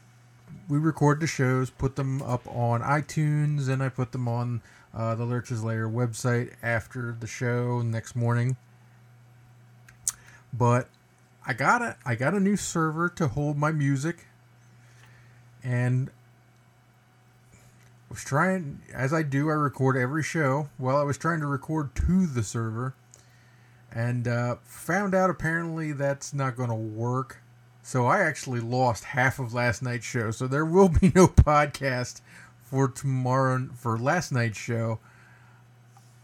we 0.67 0.77
record 0.77 1.21
the 1.21 1.27
shows, 1.27 1.69
put 1.69 1.95
them 1.95 2.21
up 2.23 2.45
on 2.45 2.81
iTunes, 2.81 3.69
and 3.69 3.81
I 3.81 3.87
put 3.87 4.11
them 4.11 4.27
on 4.27 4.61
uh, 4.93 5.15
the 5.15 5.23
Lurch's 5.23 5.63
Lair 5.63 5.87
website 5.87 6.51
after 6.61 7.15
the 7.17 7.27
show 7.27 7.81
next 7.81 8.17
morning. 8.17 8.57
But 10.51 10.89
I 11.47 11.53
got 11.53 11.81
a 11.81 11.95
I 12.05 12.15
got 12.15 12.33
a 12.33 12.41
new 12.41 12.57
server 12.57 13.07
to 13.07 13.29
hold 13.29 13.57
my 13.57 13.71
music, 13.71 14.25
and 15.63 16.09
was 18.09 18.23
trying 18.23 18.81
as 18.93 19.11
I 19.13 19.23
do. 19.23 19.49
I 19.49 19.53
record 19.53 19.97
every 19.97 20.23
show. 20.23 20.69
Well, 20.77 20.97
I 20.97 21.03
was 21.03 21.17
trying 21.17 21.39
to 21.39 21.47
record 21.47 21.95
to 21.95 22.27
the 22.27 22.43
server, 22.43 22.93
and 23.91 24.27
uh, 24.27 24.57
found 24.63 25.15
out 25.15 25.29
apparently 25.29 25.91
that's 25.93 26.33
not 26.33 26.55
going 26.55 26.69
to 26.69 26.75
work. 26.75 27.41
So 27.81 28.05
I 28.05 28.21
actually 28.21 28.61
lost 28.61 29.03
half 29.03 29.39
of 29.39 29.53
last 29.53 29.81
night's 29.81 30.05
show. 30.05 30.31
So 30.31 30.47
there 30.47 30.65
will 30.65 30.89
be 30.89 31.11
no 31.15 31.27
podcast 31.27 32.21
for 32.61 32.87
tomorrow 32.87 33.69
for 33.75 33.97
last 33.97 34.31
night's 34.31 34.57
show. 34.57 34.99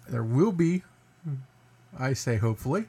There 0.08 0.24
will 0.24 0.52
be, 0.52 0.84
I 1.98 2.14
say 2.14 2.38
hopefully, 2.38 2.86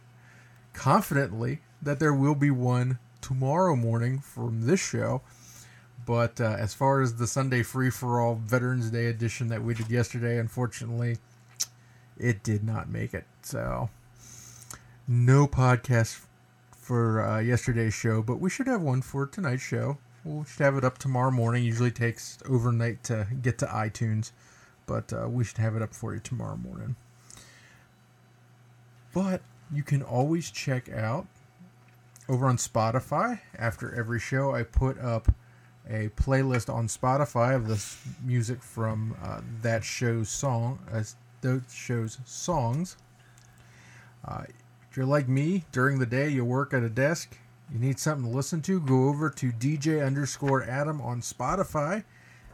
confidently 0.72 1.60
that 1.82 1.98
there 2.00 2.14
will 2.14 2.34
be 2.34 2.50
one 2.50 2.98
tomorrow 3.20 3.76
morning 3.76 4.20
from 4.20 4.66
this 4.66 4.80
show. 4.80 5.22
But 6.06 6.40
uh, 6.40 6.56
as 6.58 6.74
far 6.74 7.00
as 7.00 7.16
the 7.16 7.26
Sunday 7.26 7.62
free 7.62 7.90
for 7.90 8.20
all 8.20 8.34
Veterans 8.34 8.90
Day 8.90 9.06
edition 9.06 9.48
that 9.48 9.62
we 9.62 9.74
did 9.74 9.90
yesterday, 9.90 10.38
unfortunately, 10.38 11.18
it 12.18 12.42
did 12.42 12.64
not 12.64 12.88
make 12.88 13.14
it. 13.14 13.24
So 13.42 13.90
no 15.06 15.46
podcast 15.46 16.20
for 16.70 17.22
uh, 17.22 17.40
yesterday's 17.40 17.94
show, 17.94 18.22
but 18.22 18.40
we 18.40 18.50
should 18.50 18.66
have 18.66 18.82
one 18.82 19.02
for 19.02 19.26
tonight's 19.26 19.62
show. 19.62 19.98
We 20.24 20.44
should 20.44 20.64
have 20.64 20.76
it 20.76 20.84
up 20.84 20.98
tomorrow 20.98 21.30
morning. 21.30 21.64
Usually 21.64 21.90
takes 21.90 22.38
overnight 22.48 23.04
to 23.04 23.26
get 23.42 23.58
to 23.58 23.66
iTunes, 23.66 24.32
but 24.86 25.12
uh, 25.12 25.28
we 25.28 25.44
should 25.44 25.58
have 25.58 25.76
it 25.76 25.82
up 25.82 25.94
for 25.94 26.14
you 26.14 26.20
tomorrow 26.20 26.56
morning. 26.56 26.96
But 29.14 29.42
you 29.72 29.82
can 29.82 30.02
always 30.02 30.50
check 30.50 30.88
out 30.90 31.26
over 32.28 32.46
on 32.46 32.56
Spotify. 32.56 33.40
After 33.58 33.94
every 33.94 34.20
show, 34.20 34.54
I 34.54 34.62
put 34.62 34.98
up 34.98 35.32
a 35.90 36.08
playlist 36.10 36.72
on 36.72 36.86
Spotify 36.86 37.56
of 37.56 37.66
the 37.66 37.84
music 38.24 38.62
from 38.62 39.16
uh, 39.22 39.40
that 39.62 39.82
show's 39.82 40.28
song, 40.28 40.78
uh, 40.92 41.02
those 41.40 41.62
show's 41.72 42.18
songs. 42.24 42.96
Uh, 44.24 44.44
if 44.88 44.96
you're 44.96 45.06
like 45.06 45.28
me, 45.28 45.64
during 45.72 45.98
the 45.98 46.06
day 46.06 46.28
you 46.28 46.44
work 46.44 46.72
at 46.72 46.82
a 46.82 46.88
desk, 46.88 47.36
you 47.72 47.78
need 47.78 47.98
something 47.98 48.30
to 48.30 48.36
listen 48.36 48.62
to, 48.62 48.80
go 48.80 49.08
over 49.08 49.30
to 49.30 49.52
DJ 49.52 50.04
underscore 50.04 50.62
Adam 50.62 51.00
on 51.00 51.20
Spotify, 51.20 52.04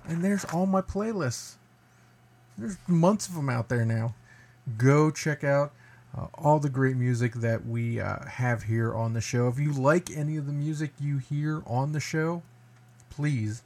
and 0.06 0.24
there's 0.24 0.44
all 0.46 0.66
my 0.66 0.80
playlists. 0.80 1.56
There's 2.56 2.78
months 2.86 3.28
of 3.28 3.34
them 3.34 3.50
out 3.50 3.68
there 3.68 3.84
now. 3.84 4.14
Go 4.78 5.10
check 5.10 5.44
out 5.44 5.72
uh, 6.16 6.26
all 6.34 6.58
the 6.58 6.70
great 6.70 6.96
music 6.96 7.34
that 7.34 7.66
we 7.66 8.00
uh, 8.00 8.24
have 8.24 8.64
here 8.64 8.94
on 8.94 9.12
the 9.12 9.20
show. 9.20 9.48
If 9.48 9.58
you 9.58 9.72
like 9.72 10.10
any 10.10 10.36
of 10.38 10.46
the 10.46 10.52
music 10.52 10.92
you 10.98 11.18
hear 11.18 11.62
on 11.66 11.92
the 11.92 12.00
show, 12.00 12.42
please 13.16 13.62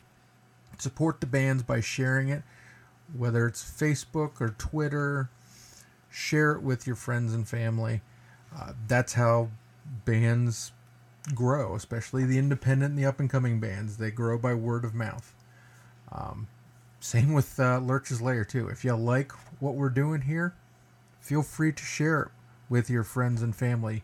support 0.79 1.21
the 1.21 1.27
bands 1.27 1.63
by 1.63 1.81
sharing 1.81 2.29
it, 2.29 2.43
whether 3.15 3.47
it's 3.47 3.63
Facebook 3.63 4.41
or 4.41 4.55
Twitter. 4.57 5.29
Share 6.09 6.53
it 6.53 6.63
with 6.63 6.87
your 6.87 6.97
friends 6.97 7.35
and 7.35 7.47
family. 7.47 8.01
Uh, 8.57 8.73
that's 8.89 9.15
how 9.15 9.51
bands 10.05 10.73
grow, 11.35 11.75
especially 11.75 12.25
the 12.25 12.39
independent 12.39 12.91
and 12.91 12.99
the 12.99 13.07
up 13.07 13.21
and 13.21 13.31
coming 13.31 13.61
bands. 13.61 13.97
They 13.97 14.11
grow 14.11 14.39
by 14.39 14.55
word 14.55 14.85
of 14.85 14.95
mouth. 14.95 15.35
Um, 16.11 16.49
same 17.01 17.33
with 17.33 17.59
uh, 17.61 17.79
Lurch's 17.79 18.21
Lair, 18.21 18.45
too. 18.45 18.69
If 18.69 18.85
you 18.85 18.95
like 18.95 19.33
what 19.61 19.75
we're 19.75 19.89
doing 19.89 20.23
here, 20.23 20.55
feel 21.21 21.43
free 21.43 21.73
to 21.73 21.83
share 21.83 22.23
it 22.23 22.29
with 22.69 22.91
your 22.91 23.05
friends 23.05 23.43
and 23.43 23.55
family. 23.55 24.03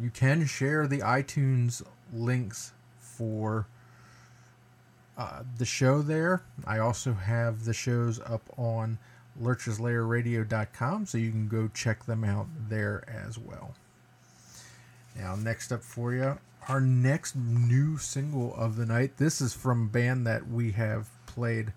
You 0.00 0.10
can 0.10 0.46
share 0.46 0.86
the 0.86 0.98
iTunes 0.98 1.82
links 2.12 2.72
for 2.98 3.66
uh, 5.20 5.42
the 5.58 5.66
show 5.66 6.00
there. 6.00 6.42
I 6.66 6.78
also 6.78 7.12
have 7.12 7.66
the 7.66 7.74
shows 7.74 8.18
up 8.20 8.40
on 8.56 8.98
lurcheslairradio.com, 9.40 11.04
so 11.04 11.18
you 11.18 11.30
can 11.30 11.46
go 11.46 11.68
check 11.74 12.06
them 12.06 12.24
out 12.24 12.46
there 12.70 13.04
as 13.06 13.36
well. 13.36 13.74
Now, 15.14 15.36
next 15.36 15.72
up 15.72 15.82
for 15.82 16.14
you, 16.14 16.38
our 16.68 16.80
next 16.80 17.36
new 17.36 17.98
single 17.98 18.54
of 18.54 18.76
the 18.76 18.86
night. 18.86 19.18
This 19.18 19.42
is 19.42 19.52
from 19.52 19.82
a 19.82 19.88
band 19.88 20.26
that 20.26 20.48
we 20.48 20.72
have 20.72 21.10
played 21.26 21.74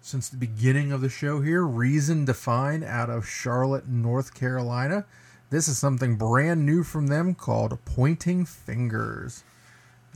since 0.00 0.28
the 0.28 0.36
beginning 0.36 0.92
of 0.92 1.00
the 1.00 1.08
show 1.08 1.40
here 1.40 1.64
Reason 1.64 2.24
Defined 2.24 2.84
out 2.84 3.10
of 3.10 3.26
Charlotte, 3.28 3.88
North 3.88 4.34
Carolina. 4.34 5.04
This 5.50 5.66
is 5.66 5.78
something 5.78 6.14
brand 6.14 6.64
new 6.64 6.84
from 6.84 7.08
them 7.08 7.34
called 7.34 7.84
Pointing 7.84 8.44
Fingers. 8.44 9.42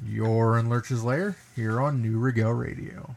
You're 0.05 0.59
in 0.59 0.69
Lurch's 0.69 1.03
Lair 1.03 1.37
here 1.55 1.81
on 1.81 2.03
Neue 2.03 2.19
Regel 2.19 2.53
Radio. 2.53 3.17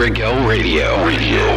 Radio. 0.00 0.32
Radio. 1.04 1.49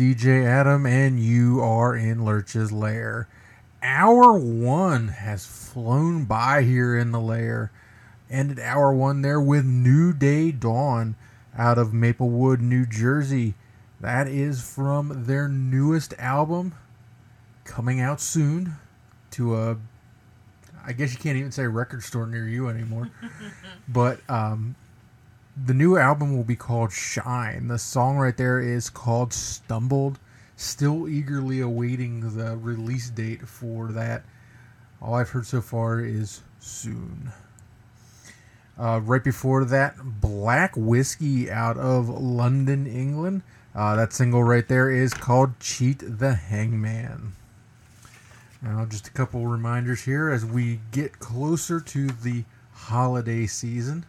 DJ 0.00 0.46
Adam, 0.46 0.86
and 0.86 1.20
you 1.20 1.60
are 1.60 1.94
in 1.94 2.24
Lurch's 2.24 2.72
Lair. 2.72 3.28
Hour 3.82 4.38
one 4.38 5.08
has 5.08 5.44
flown 5.44 6.24
by 6.24 6.62
here 6.62 6.96
in 6.96 7.12
the 7.12 7.20
lair. 7.20 7.70
Ended 8.30 8.58
hour 8.60 8.94
one 8.94 9.20
there 9.20 9.38
with 9.38 9.66
New 9.66 10.14
Day 10.14 10.52
Dawn 10.52 11.16
out 11.54 11.76
of 11.76 11.92
Maplewood, 11.92 12.62
New 12.62 12.86
Jersey. 12.86 13.52
That 14.00 14.26
is 14.26 14.62
from 14.62 15.26
their 15.26 15.48
newest 15.48 16.14
album 16.14 16.72
coming 17.64 18.00
out 18.00 18.22
soon 18.22 18.76
to 19.32 19.54
a 19.54 19.76
I 20.82 20.94
guess 20.94 21.12
you 21.12 21.18
can't 21.18 21.36
even 21.36 21.52
say 21.52 21.66
record 21.66 22.02
store 22.04 22.26
near 22.26 22.48
you 22.48 22.70
anymore. 22.70 23.10
but 23.86 24.20
um, 24.30 24.76
the 25.64 25.74
new 25.74 25.98
album 25.98 26.36
will 26.36 26.44
be 26.44 26.56
called 26.56 26.92
Shine. 26.92 27.68
The 27.68 27.78
song 27.78 28.16
right 28.16 28.36
there 28.36 28.60
is 28.60 28.88
called 28.88 29.32
Stumbled. 29.32 30.18
Still 30.56 31.08
eagerly 31.08 31.60
awaiting 31.60 32.36
the 32.36 32.56
release 32.56 33.10
date 33.10 33.46
for 33.46 33.88
that. 33.92 34.22
All 35.00 35.14
I've 35.14 35.30
heard 35.30 35.46
so 35.46 35.60
far 35.60 36.00
is 36.00 36.42
soon. 36.58 37.32
Uh, 38.78 39.00
right 39.02 39.22
before 39.22 39.64
that, 39.66 39.96
Black 40.20 40.74
Whiskey 40.76 41.50
out 41.50 41.76
of 41.76 42.08
London, 42.08 42.86
England. 42.86 43.42
Uh, 43.74 43.96
that 43.96 44.12
single 44.12 44.42
right 44.42 44.66
there 44.66 44.90
is 44.90 45.12
called 45.12 45.58
Cheat 45.60 46.02
the 46.02 46.34
Hangman. 46.34 47.32
Now, 48.62 48.84
just 48.84 49.08
a 49.08 49.10
couple 49.10 49.46
reminders 49.46 50.02
here 50.02 50.30
as 50.30 50.44
we 50.44 50.80
get 50.90 51.18
closer 51.18 51.80
to 51.80 52.08
the 52.08 52.44
holiday 52.72 53.46
season. 53.46 54.04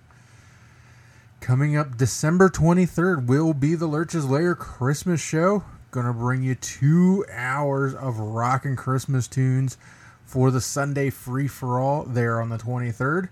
Coming 1.42 1.76
up 1.76 1.98
December 1.98 2.50
23rd 2.50 3.26
will 3.26 3.56
be 3.56 3.74
the 3.74 3.88
Lurch's 3.88 4.30
Lair 4.30 4.54
Christmas 4.54 5.20
show. 5.20 5.64
Gonna 5.90 6.14
bring 6.14 6.44
you 6.44 6.54
two 6.54 7.26
hours 7.34 7.96
of 7.96 8.20
rockin' 8.20 8.76
Christmas 8.76 9.28
tunes 9.28 9.76
for 10.24 10.52
the 10.52 10.62
Sunday 10.62 11.10
free 11.10 11.48
for 11.48 11.80
all 11.80 12.04
there 12.04 12.40
on 12.40 12.50
the 12.50 12.60
23rd. 12.60 13.30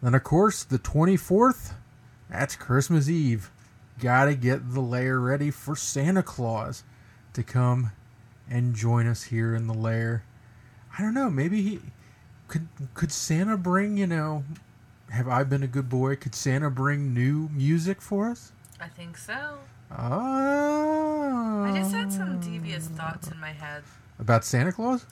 Then, 0.00 0.14
of 0.14 0.22
course, 0.22 0.62
the 0.62 0.78
24th, 0.78 1.72
that's 2.30 2.54
Christmas 2.54 3.08
Eve. 3.08 3.50
Gotta 3.98 4.36
get 4.36 4.72
the 4.72 4.80
lair 4.80 5.18
ready 5.18 5.50
for 5.50 5.74
Santa 5.74 6.22
Claus 6.22 6.84
to 7.32 7.42
come 7.42 7.90
and 8.48 8.72
join 8.72 9.08
us 9.08 9.24
here 9.24 9.52
in 9.52 9.66
the 9.66 9.74
lair. 9.74 10.22
I 10.96 11.02
don't 11.02 11.12
know, 11.12 11.28
maybe 11.28 11.60
he 11.60 11.80
could 12.46 12.68
could 12.94 13.10
Santa 13.10 13.56
bring, 13.56 13.96
you 13.96 14.06
know, 14.06 14.44
have 15.12 15.28
I 15.28 15.44
been 15.44 15.62
a 15.62 15.66
good 15.66 15.90
boy? 15.90 16.16
Could 16.16 16.34
Santa 16.34 16.70
bring 16.70 17.12
new 17.12 17.50
music 17.52 18.00
for 18.00 18.30
us? 18.30 18.52
I 18.80 18.88
think 18.88 19.18
so. 19.18 19.58
Oh. 19.90 21.64
I 21.64 21.72
just 21.76 21.92
had 21.92 22.10
some 22.10 22.40
devious 22.40 22.88
thoughts 22.88 23.30
in 23.30 23.38
my 23.38 23.50
head. 23.50 23.82
About 24.18 24.42
Santa 24.42 24.72
Claus? 24.72 25.04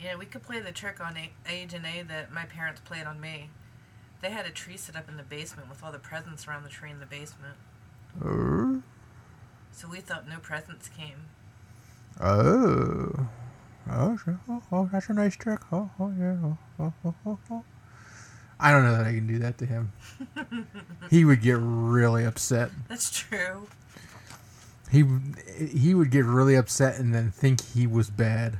Yeah, 0.00 0.14
we 0.14 0.26
could 0.26 0.44
play 0.44 0.60
the 0.60 0.70
trick 0.70 1.00
on 1.00 1.16
A- 1.16 1.32
and 1.50 1.74
A 1.74 2.02
that 2.02 2.32
my 2.32 2.44
parents 2.44 2.80
played 2.84 3.04
on 3.04 3.20
me. 3.20 3.50
They 4.22 4.30
had 4.30 4.46
a 4.46 4.50
tree 4.50 4.76
set 4.76 4.94
up 4.94 5.08
in 5.08 5.16
the 5.16 5.24
basement 5.24 5.68
with 5.68 5.82
all 5.82 5.90
the 5.90 5.98
presents 5.98 6.46
around 6.46 6.62
the 6.62 6.68
tree 6.68 6.90
in 6.90 7.00
the 7.00 7.06
basement. 7.06 7.56
Oh. 8.24 8.82
So 9.72 9.88
we 9.88 9.98
thought 9.98 10.28
no 10.28 10.38
presents 10.38 10.88
came. 10.88 11.26
Oh. 12.20 13.28
Oh, 13.90 14.16
sure. 14.16 14.38
oh, 14.48 14.62
oh, 14.70 14.88
that's 14.92 15.08
a 15.08 15.14
nice 15.14 15.34
trick. 15.34 15.60
Oh, 15.72 15.90
oh 15.98 16.12
yeah. 16.16 16.36
Oh, 16.44 16.58
oh, 16.78 16.92
oh, 17.04 17.14
oh, 17.26 17.38
oh. 17.50 17.64
I 18.60 18.72
don't 18.72 18.82
know 18.84 18.96
that 18.96 19.06
I 19.06 19.12
can 19.12 19.26
do 19.26 19.38
that 19.38 19.58
to 19.58 19.66
him. 19.66 19.92
he 21.10 21.24
would 21.24 21.42
get 21.42 21.58
really 21.60 22.24
upset. 22.24 22.70
That's 22.88 23.10
true. 23.10 23.68
He 24.90 25.04
he 25.56 25.94
would 25.94 26.10
get 26.10 26.24
really 26.24 26.54
upset 26.54 26.98
and 26.98 27.14
then 27.14 27.30
think 27.30 27.60
he 27.62 27.86
was 27.86 28.10
bad. 28.10 28.58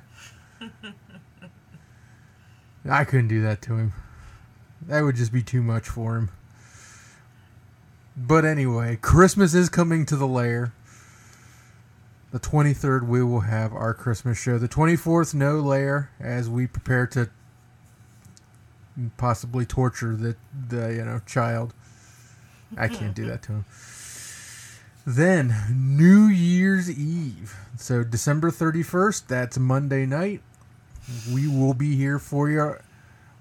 I 2.88 3.04
couldn't 3.04 3.28
do 3.28 3.42
that 3.42 3.60
to 3.62 3.76
him. 3.76 3.92
That 4.86 5.02
would 5.02 5.16
just 5.16 5.32
be 5.32 5.42
too 5.42 5.62
much 5.62 5.88
for 5.88 6.16
him. 6.16 6.30
But 8.16 8.44
anyway, 8.44 8.98
Christmas 9.00 9.54
is 9.54 9.68
coming 9.68 10.06
to 10.06 10.16
the 10.16 10.26
lair. 10.26 10.72
The 12.30 12.40
23rd, 12.40 13.06
we 13.06 13.22
will 13.22 13.40
have 13.40 13.72
our 13.72 13.94
Christmas 13.94 14.38
show. 14.38 14.58
The 14.58 14.68
24th, 14.68 15.34
no 15.34 15.60
lair, 15.60 16.10
as 16.20 16.48
we 16.48 16.66
prepare 16.66 17.06
to 17.08 17.30
possibly 19.16 19.64
torture 19.64 20.16
the, 20.16 20.36
the 20.68 20.94
you 20.94 21.04
know 21.04 21.20
child. 21.26 21.74
I 22.76 22.88
can't 22.88 23.14
do 23.14 23.26
that 23.26 23.42
to 23.44 23.52
him. 23.52 23.64
Then 25.06 25.54
New 25.72 26.26
Year's 26.26 26.90
Eve. 26.90 27.56
So 27.78 28.04
December 28.04 28.50
31st, 28.50 29.26
that's 29.26 29.58
Monday 29.58 30.04
night. 30.04 30.42
We 31.32 31.48
will 31.48 31.72
be 31.72 31.96
here 31.96 32.18
for 32.18 32.50
you 32.50 32.74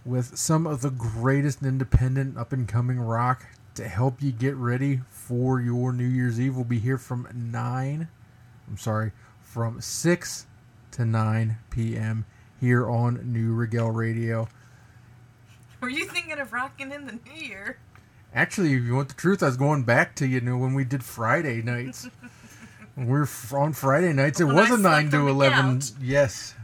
with 0.05 0.37
some 0.37 0.65
of 0.65 0.81
the 0.81 0.89
greatest 0.89 1.61
independent 1.61 2.37
up 2.37 2.53
and 2.53 2.67
coming 2.67 2.99
rock 2.99 3.45
to 3.75 3.87
help 3.87 4.21
you 4.21 4.31
get 4.31 4.55
ready 4.55 5.01
for 5.09 5.59
your 5.59 5.91
New 5.91 6.07
Year's 6.07 6.39
Eve. 6.39 6.55
We'll 6.55 6.63
be 6.63 6.79
here 6.79 6.97
from 6.97 7.27
9, 7.33 8.07
I'm 8.67 8.77
sorry, 8.77 9.11
from 9.41 9.81
6 9.81 10.47
to 10.91 11.05
9 11.05 11.57
p.m. 11.69 12.25
here 12.61 12.89
on 12.89 13.33
Neue 13.33 13.51
Regel 13.51 13.91
Radio. 13.91 14.47
Were 15.81 15.89
you 15.89 16.05
thinking 16.05 16.39
of 16.39 16.53
rocking 16.53 16.91
in 16.91 17.05
the 17.05 17.13
new 17.13 17.41
year? 17.47 17.77
Actually, 18.33 18.73
if 18.73 18.83
you 18.83 18.95
want 18.95 19.09
the 19.09 19.13
truth, 19.13 19.41
I 19.41 19.47
was 19.47 19.57
going 19.57 19.83
back 19.83 20.15
to 20.15 20.27
you 20.27 20.41
know 20.41 20.57
when 20.57 20.73
we 20.73 20.83
did 20.83 21.03
Friday 21.03 21.61
nights. 21.61 22.07
were 22.97 23.27
on 23.53 23.73
Friday 23.73 24.11
nights. 24.13 24.39
It 24.39 24.45
When 24.45 24.55
was 24.55 24.71
I 24.71 24.75
a 24.75 24.77
nine 24.77 25.09
to 25.11 25.27
eleven. 25.27 25.81
Yes, 26.01 26.55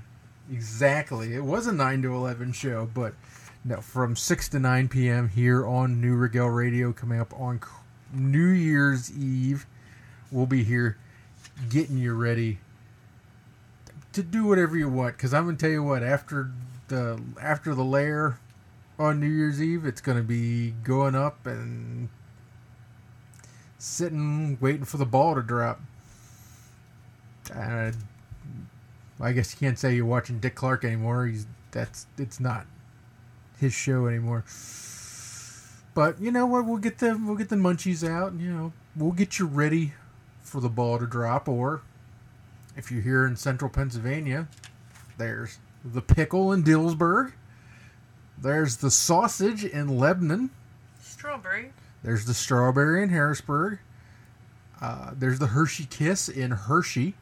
exactly. 0.51 1.33
It 1.35 1.43
was 1.43 1.67
a 1.67 1.71
nine 1.71 2.01
to 2.01 2.13
eleven 2.13 2.51
show, 2.51 2.89
but 2.93 3.13
no, 3.63 3.77
from 3.77 4.15
six 4.15 4.49
to 4.49 4.59
nine 4.59 4.87
p.m. 4.87 5.29
here 5.29 5.65
on 5.65 6.01
Neue 6.01 6.15
Regel 6.15 6.49
Radio. 6.49 6.91
Coming 6.91 7.19
up 7.19 7.33
on 7.39 7.61
New 8.11 8.49
Year's 8.49 9.11
Eve, 9.15 9.65
we'll 10.31 10.47
be 10.47 10.63
here 10.63 10.97
getting 11.69 11.97
you 11.97 12.13
ready 12.13 12.59
to 14.11 14.23
do 14.23 14.45
whatever 14.45 14.75
you 14.75 14.89
want. 14.89 15.17
Because 15.17 15.33
I'm 15.33 15.45
gonna 15.45 15.57
tell 15.57 15.69
you 15.69 15.83
what 15.83 16.03
after 16.03 16.51
the 16.87 17.21
after 17.39 17.75
the 17.75 17.83
lair 17.85 18.39
on 18.99 19.19
New 19.19 19.27
Year's 19.27 19.61
Eve, 19.61 19.85
it's 19.85 20.01
gonna 20.01 20.23
be 20.23 20.71
going 20.83 21.15
up 21.15 21.45
and 21.45 22.09
sitting 23.77 24.57
waiting 24.61 24.85
for 24.85 24.97
the 24.97 25.05
ball 25.05 25.35
to 25.35 25.41
drop. 25.41 25.81
I 29.23 29.31
guess 29.31 29.53
you 29.53 29.59
can't 29.59 29.77
say 29.77 29.95
you're 29.95 30.05
watching 30.05 30.39
Dick 30.39 30.55
Clark 30.55 30.83
anymore. 30.83 31.27
He's 31.27 31.45
that's 31.71 32.07
it's 32.17 32.39
not 32.39 32.65
his 33.59 33.73
show 33.73 34.07
anymore. 34.07 34.43
But 35.93 36.19
you 36.19 36.31
know 36.31 36.45
what? 36.45 36.65
We'll 36.65 36.77
get 36.77 36.99
the 36.99 37.19
we'll 37.23 37.35
get 37.35 37.49
the 37.49 37.55
munchies 37.55 38.07
out. 38.07 38.33
You 38.33 38.51
know, 38.51 38.73
we'll 38.95 39.11
get 39.11 39.39
you 39.39 39.45
ready 39.45 39.93
for 40.41 40.59
the 40.59 40.69
ball 40.69 40.99
to 40.99 41.05
drop. 41.05 41.47
Or 41.47 41.81
if 42.75 42.91
you're 42.91 43.01
here 43.01 43.25
in 43.25 43.35
Central 43.35 43.69
Pennsylvania, 43.69 44.47
there's 45.17 45.59
the 45.83 46.01
pickle 46.01 46.51
in 46.51 46.63
Dillsburg. 46.63 47.33
There's 48.37 48.77
the 48.77 48.91
sausage 48.91 49.63
in 49.63 49.97
Lebanon. 49.97 50.49
Strawberry. 51.01 51.71
There's 52.03 52.25
the 52.25 52.33
strawberry 52.33 53.03
in 53.03 53.09
Harrisburg. 53.09 53.79
Uh, 54.81 55.11
there's 55.17 55.39
the 55.39 55.47
Hershey 55.47 55.85
Kiss 55.85 56.27
in 56.27 56.51
Hershey. 56.51 57.15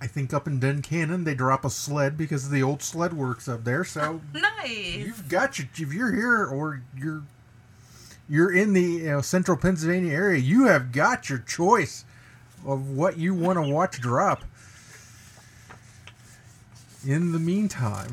I 0.00 0.06
think 0.06 0.34
up 0.34 0.46
in 0.46 0.60
Duncannon 0.60 1.24
they 1.24 1.34
drop 1.34 1.64
a 1.64 1.70
sled 1.70 2.16
because 2.16 2.44
of 2.44 2.50
the 2.52 2.62
old 2.62 2.82
sled 2.82 3.14
works 3.14 3.48
up 3.48 3.64
there. 3.64 3.84
So 3.84 4.20
Nice. 4.34 4.96
you've 4.96 5.28
got 5.28 5.58
your 5.58 5.66
if 5.74 5.92
you're 5.92 6.12
here 6.12 6.44
or 6.44 6.82
you're 6.96 7.22
you're 8.28 8.54
in 8.54 8.72
the 8.74 8.82
you 8.82 9.06
know, 9.06 9.20
central 9.22 9.56
Pennsylvania 9.56 10.12
area, 10.12 10.38
you 10.38 10.66
have 10.66 10.92
got 10.92 11.28
your 11.28 11.38
choice 11.38 12.04
of 12.66 12.90
what 12.90 13.18
you 13.18 13.34
want 13.34 13.56
to 13.56 13.62
watch 13.72 14.00
drop. 14.00 14.44
In 17.06 17.32
the 17.32 17.38
meantime, 17.38 18.12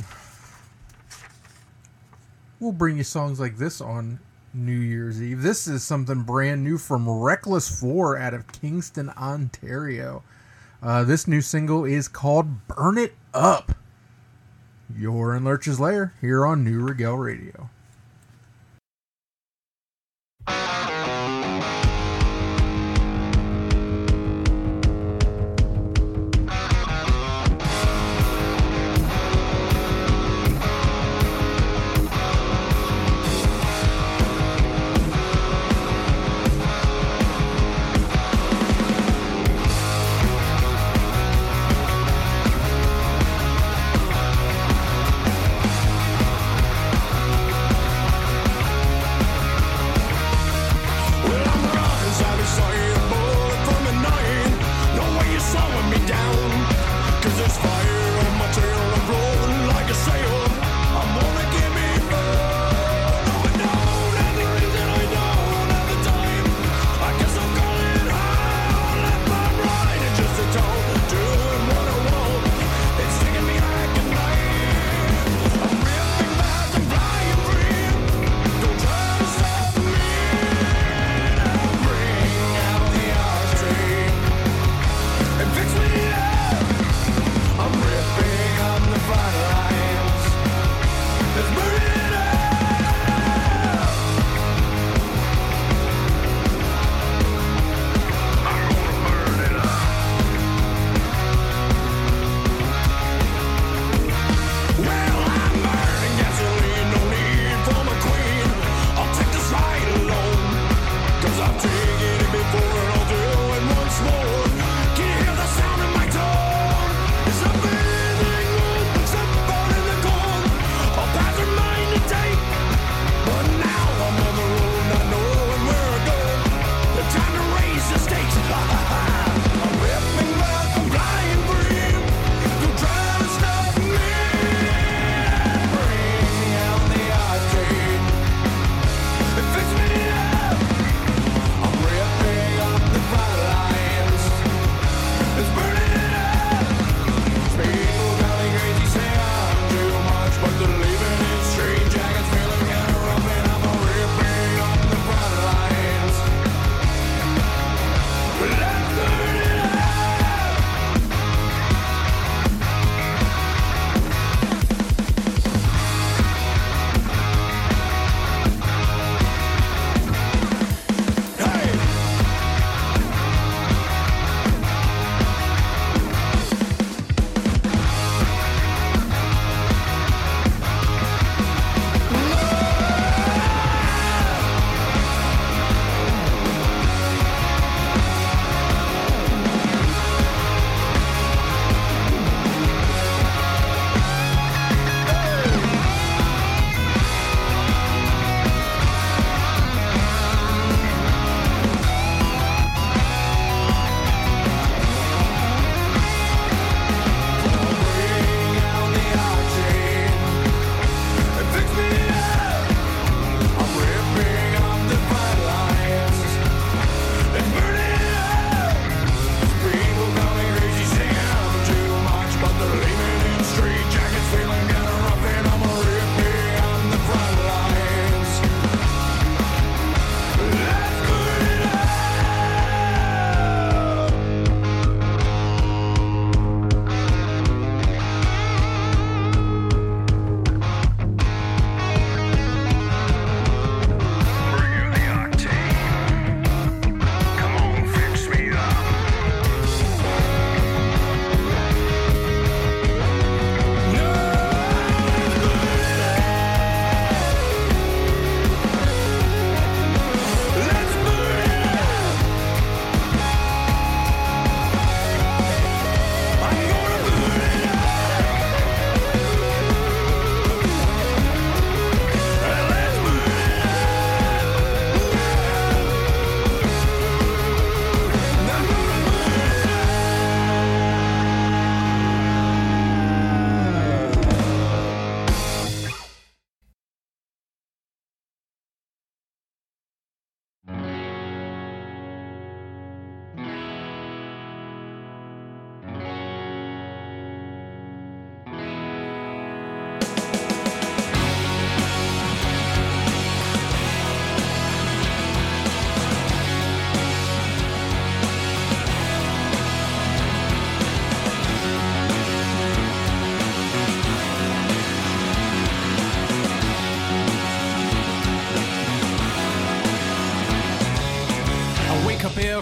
we'll 2.59 2.73
bring 2.73 2.97
you 2.97 3.05
songs 3.05 3.39
like 3.39 3.55
this 3.55 3.79
on 3.79 4.19
New 4.53 4.77
Year's 4.77 5.21
Eve. 5.21 5.41
This 5.41 5.65
is 5.65 5.81
something 5.81 6.23
brand 6.23 6.61
new 6.61 6.77
from 6.77 7.09
Reckless 7.09 7.79
4 7.79 8.17
out 8.17 8.33
of 8.33 8.51
Kingston, 8.51 9.09
Ontario. 9.11 10.23
Uh, 10.83 11.05
this 11.05 11.25
new 11.25 11.39
single 11.39 11.85
is 11.85 12.09
called 12.09 12.67
Burn 12.67 12.97
It 12.97 13.13
Up. 13.33 13.71
You're 14.93 15.37
in 15.37 15.45
Lurch's 15.45 15.79
Lair 15.79 16.13
here 16.19 16.45
on 16.45 16.65
Neue 16.65 16.83
Regel 16.83 17.17
Radio. 17.17 17.70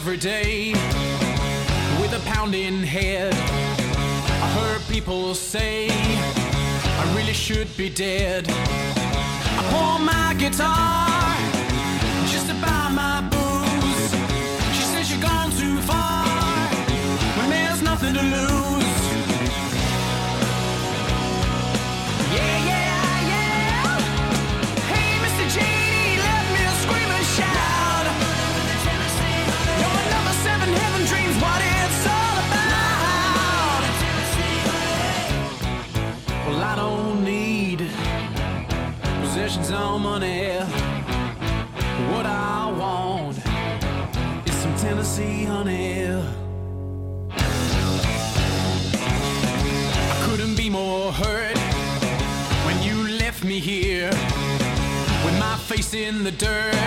every 0.10 0.18
day 0.18 0.72
with 2.02 2.12
a 2.14 2.22
pounding 2.26 2.82
head. 2.82 3.32
I 3.32 4.48
heard 4.58 4.82
people 4.92 5.36
say 5.36 5.88
I 5.92 7.14
really 7.16 7.34
should 7.34 7.68
be 7.78 7.92
dead. 7.92 8.48
I 8.50 9.68
pull 9.70 10.00
my 10.04 10.34
guitar. 10.40 11.09
in 55.94 56.24
the 56.24 56.32
dirt. 56.32 56.79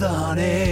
the 0.00 0.08
honey. 0.08 0.69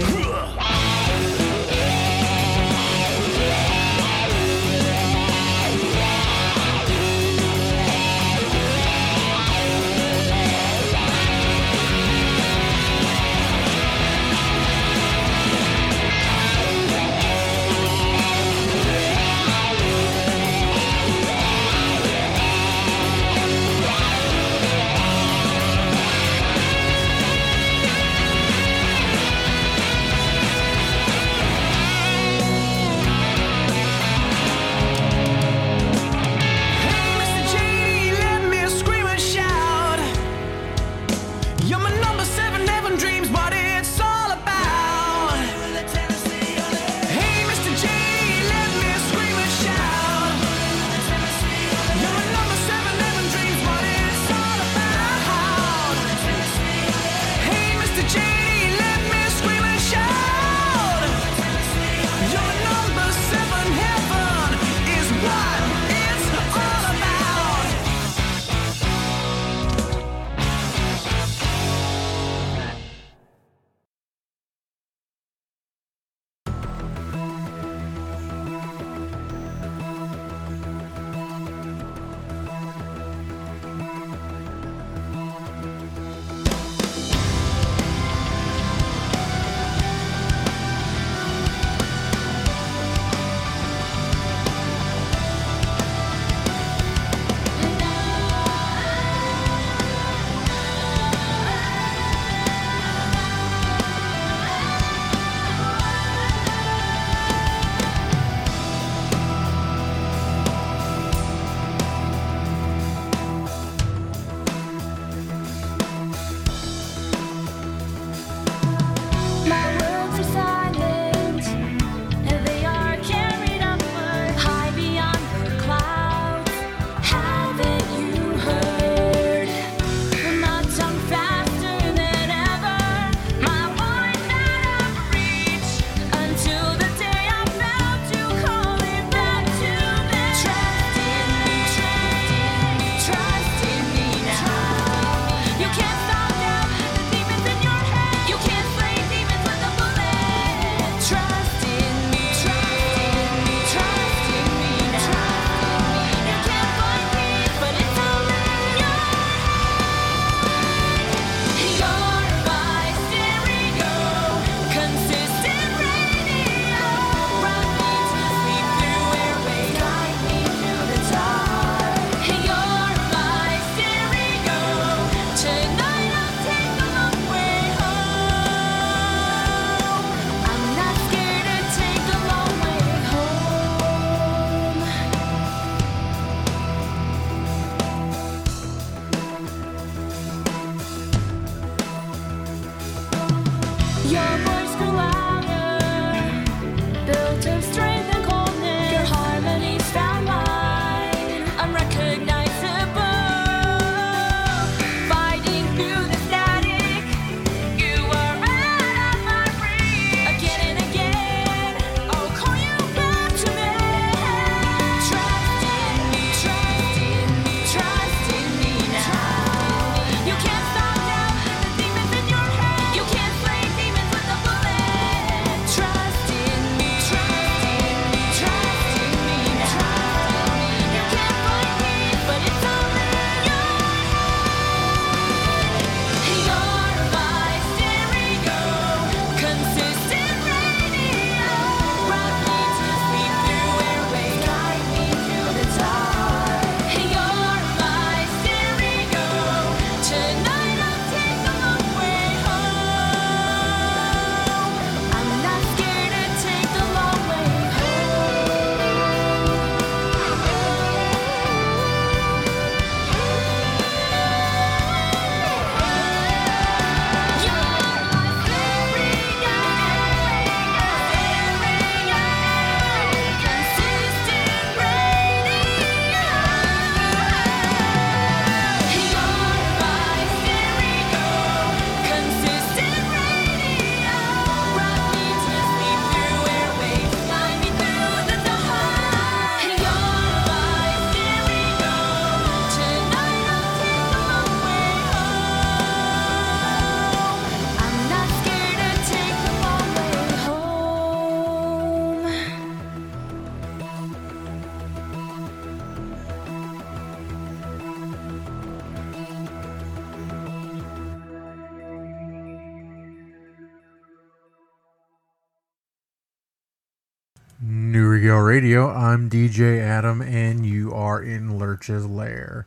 Radio. 318.59 318.89
I'm 318.89 319.29
DJ 319.29 319.79
Adam, 319.79 320.21
and 320.21 320.65
you 320.65 320.91
are 320.91 321.23
in 321.23 321.57
Lurch's 321.57 322.05
Lair. 322.05 322.65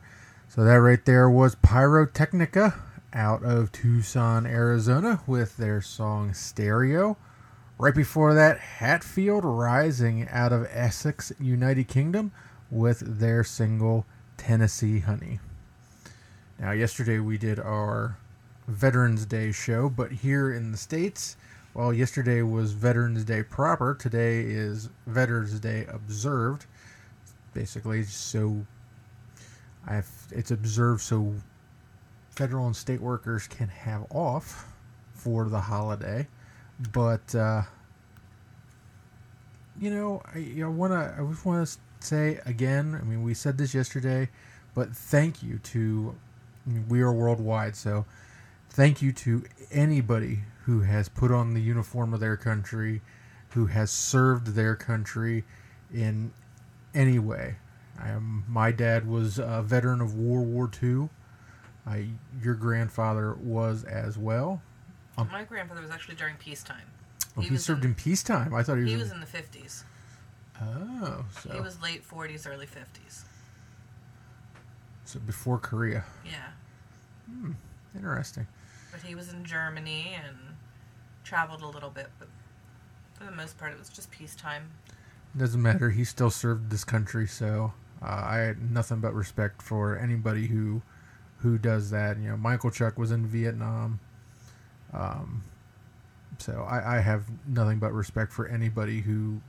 So 0.49 0.63
that 0.63 0.81
right 0.81 1.05
there 1.05 1.29
was 1.29 1.53
Pyrotechnica 1.53 2.73
out 3.13 3.43
of 3.43 3.71
Tucson, 3.71 4.47
Arizona, 4.47 5.21
with 5.27 5.57
their 5.57 5.83
song 5.83 6.33
Stereo. 6.33 7.15
Right 7.77 7.93
before 7.93 8.33
that, 8.33 8.57
Hatfield 8.57 9.45
Rising 9.45 10.27
out 10.31 10.51
of 10.51 10.67
Essex, 10.71 11.31
United 11.39 11.87
Kingdom, 11.87 12.31
with 12.71 13.19
their 13.19 13.43
single 13.43 14.07
Tennessee 14.35 14.97
Honey. 14.97 15.41
Now, 16.57 16.71
yesterday 16.71 17.19
we 17.19 17.37
did 17.37 17.59
our 17.59 18.17
Veterans 18.67 19.27
Day 19.27 19.51
show, 19.51 19.89
but 19.89 20.11
here 20.11 20.51
in 20.51 20.71
the 20.71 20.77
States, 20.79 21.37
well, 21.73 21.91
yesterday 21.91 22.43
was 22.43 22.73
Veterans 22.73 23.23
Day 23.23 23.41
proper. 23.41 23.95
Today 23.95 24.41
is 24.41 24.89
Veterans 25.07 25.59
Day 25.59 25.87
observed. 25.89 26.67
Basically, 27.53 28.03
so 28.03 28.65
I've 29.87 30.09
it's 30.31 30.51
observed 30.51 31.01
so 31.01 31.33
federal 32.29 32.67
and 32.67 32.75
state 32.75 33.01
workers 33.01 33.47
can 33.47 33.67
have 33.69 34.05
off 34.11 34.67
for 35.13 35.49
the 35.49 35.61
holiday. 35.61 36.27
But 36.91 37.33
uh, 37.33 37.63
you 39.79 39.89
know, 39.89 40.21
I, 40.33 40.61
I 40.61 40.67
want 40.67 40.93
to 40.93 41.15
I 41.19 41.25
just 41.27 41.45
want 41.45 41.67
to 41.67 41.77
say 42.05 42.39
again. 42.45 42.99
I 42.99 43.03
mean, 43.03 43.23
we 43.23 43.33
said 43.33 43.57
this 43.57 43.73
yesterday, 43.73 44.29
but 44.75 44.95
thank 44.95 45.41
you 45.41 45.57
to 45.57 46.15
I 46.67 46.69
mean, 46.69 46.85
we 46.87 47.01
are 47.01 47.11
worldwide, 47.11 47.75
so 47.75 48.05
thank 48.69 49.01
you 49.01 49.11
to 49.11 49.43
anybody 49.71 50.41
who 50.65 50.81
has 50.81 51.09
put 51.09 51.31
on 51.31 51.53
the 51.53 51.61
uniform 51.61 52.13
of 52.13 52.19
their 52.19 52.37
country, 52.37 53.01
who 53.51 53.67
has 53.67 53.91
served 53.91 54.47
their 54.55 54.75
country 54.75 55.43
in 55.93 56.31
any 56.93 57.19
way. 57.19 57.55
I 57.99 58.09
am, 58.09 58.43
my 58.47 58.71
dad 58.71 59.07
was 59.07 59.39
a 59.39 59.61
veteran 59.61 60.01
of 60.01 60.15
World 60.15 60.47
War 60.47 60.69
II. 60.81 61.09
I, 61.85 62.07
your 62.41 62.55
grandfather 62.55 63.33
was 63.35 63.83
as 63.83 64.17
well. 64.17 64.61
Um, 65.17 65.29
My 65.31 65.43
grandfather 65.43 65.81
was 65.81 65.91
actually 65.91 66.15
during 66.15 66.35
peacetime. 66.37 66.85
oh, 67.37 67.41
he, 67.41 67.51
was 67.51 67.63
served 67.63 67.85
in, 67.85 67.93
peacetime. 67.93 68.53
I 68.53 68.63
thought 68.63 68.77
he 68.77 68.83
was. 68.83 68.89
He 68.89 68.93
in- 68.95 68.99
was 69.01 69.11
in 69.11 69.19
the 69.19 69.25
50s. 69.25 69.83
oh, 70.61 71.25
so, 71.41 71.51
He 71.51 71.59
was 71.59 71.81
late 71.81 72.07
40s, 72.07 72.47
early 72.49 72.65
50s. 72.65 73.23
so 75.05 75.19
before 75.19 75.59
Korea. 75.59 76.05
Yeah. 76.25 76.51
Hmm. 77.29 77.51
Interesting. 77.95 78.47
But 78.91 79.01
he 79.01 79.13
was 79.13 79.31
in 79.33 79.43
Germany 79.43 80.15
and 80.25 80.35
traveled 81.23 81.61
a 81.61 81.67
little 81.67 81.89
bit, 81.89 82.07
but 82.19 82.27
for 83.13 83.25
the 83.25 83.31
most 83.31 83.57
part, 83.57 83.71
it 83.71 83.79
was 83.79 83.89
just 83.89 84.11
peacetime. 84.11 84.71
Doesn't 85.35 85.61
matter. 85.61 85.89
He 85.89 86.03
still 86.03 86.29
served 86.29 86.69
this 86.69 86.83
country, 86.83 87.27
so 87.27 87.73
uh, 88.01 88.23
I 88.25 88.37
had 88.37 88.71
nothing 88.71 88.99
but 88.99 89.13
respect 89.13 89.61
for 89.61 89.97
anybody 89.97 90.47
who 90.47 90.81
who 91.37 91.57
does 91.57 91.89
that. 91.89 92.17
You 92.17 92.29
know, 92.29 92.37
Michael 92.37 92.71
Chuck 92.71 92.97
was 92.97 93.11
in 93.11 93.25
Vietnam, 93.25 93.99
um, 94.93 95.43
so 96.37 96.65
I, 96.69 96.97
I 96.97 96.99
have 96.99 97.25
nothing 97.47 97.79
but 97.79 97.93
respect 97.93 98.31
for 98.31 98.47
anybody 98.47 99.01
who, 99.01 99.41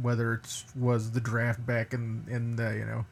whether 0.00 0.34
it's 0.34 0.64
was 0.74 1.10
the 1.10 1.20
draft 1.20 1.64
back 1.66 1.92
in 1.92 2.24
in 2.28 2.56
the 2.56 2.74
you 2.74 2.84
know 2.84 3.04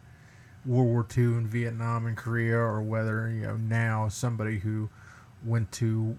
World 0.64 0.88
War 0.88 1.06
II 1.16 1.24
in 1.24 1.46
Vietnam 1.46 2.06
and 2.06 2.16
Korea, 2.16 2.56
or 2.56 2.80
whether 2.80 3.28
you 3.28 3.42
know 3.42 3.56
now 3.56 4.08
somebody 4.08 4.58
who 4.58 4.88
went 5.44 5.70
to 5.72 6.16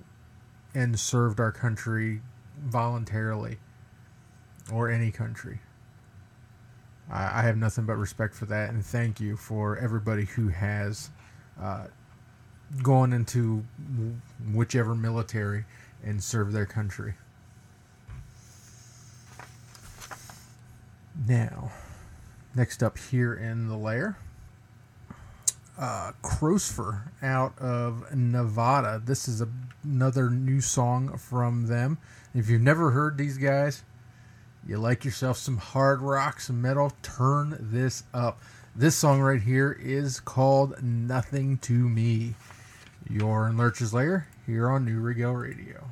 and 0.78 1.00
served 1.00 1.40
our 1.40 1.52
country 1.52 2.22
voluntarily 2.64 3.58
or 4.72 4.92
any 4.92 5.10
country. 5.10 5.60
I, 7.10 7.40
I 7.40 7.42
have 7.42 7.58
nothing 7.58 7.86
but 7.88 7.96
respect 7.96 8.36
for 8.36 8.46
that, 8.46 8.70
and 8.70 8.86
thank 8.86 9.20
you 9.20 9.38
for 9.38 9.76
everybody 9.80 10.26
who 10.26 10.50
has 10.50 11.10
uh, 11.60 11.88
gone 12.84 13.12
into 13.12 13.66
whichever 14.54 14.94
military 14.94 15.66
and 16.04 16.24
served 16.24 16.54
their 16.54 16.68
country. 16.68 17.16
Now, 21.28 21.72
next 22.54 22.84
up 22.84 23.00
here 23.00 23.34
in 23.34 23.68
the 23.68 23.78
lair, 23.78 24.20
uh, 25.78 26.12
Crosfer 26.24 27.04
out 27.22 27.58
of 27.60 28.14
Nevada. 28.16 29.02
This 29.04 29.28
is 29.28 29.42
a, 29.42 29.48
another 29.84 30.30
new 30.30 30.62
song 30.62 31.18
from 31.18 31.68
them. 31.68 31.98
If 32.34 32.50
you've 32.50 32.62
never 32.62 32.92
heard 32.92 33.18
these 33.18 33.38
guys, 33.38 33.84
you 34.68 34.78
like 34.78 35.06
yourself 35.06 35.38
some 35.38 35.58
hard 35.58 36.02
rock, 36.02 36.42
some 36.42 36.62
metal, 36.62 36.92
turn 37.02 37.58
this 37.60 38.04
up. 38.14 38.42
This 38.76 38.96
song 38.96 39.22
right 39.22 39.42
here 39.42 39.72
is 39.82 40.20
called 40.20 40.84
Nothing 40.84 41.58
to 41.60 41.74
Me. 41.74 42.36
You're 43.10 43.48
in 43.48 43.58
Lurch's 43.58 43.94
Lair 43.94 44.28
here 44.46 44.70
on 44.70 44.86
Neue 44.86 45.00
Regel 45.00 45.34
Radio. 45.34 45.88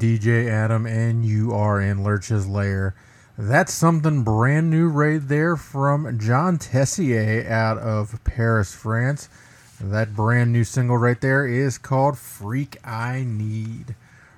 DJ 0.00 0.48
Adam, 0.48 0.86
and 0.86 1.26
you 1.26 1.52
are 1.52 1.78
in 1.78 2.02
Lurch's 2.02 2.48
Lair. 2.48 2.94
That's 3.36 3.70
something 3.70 4.24
brand 4.24 4.70
new 4.70 4.88
right 4.88 5.20
there 5.20 5.56
from 5.56 6.18
John 6.18 6.56
Tessier 6.56 7.46
out 7.46 7.76
of 7.76 8.24
Paris, 8.24 8.74
France. 8.74 9.28
That 9.78 10.16
brand 10.16 10.54
new 10.54 10.64
single 10.64 10.96
right 10.96 11.20
there 11.20 11.46
is 11.46 11.76
called 11.76 12.16
Freak 12.16 12.78
I 12.82 13.24
Need. 13.26 13.94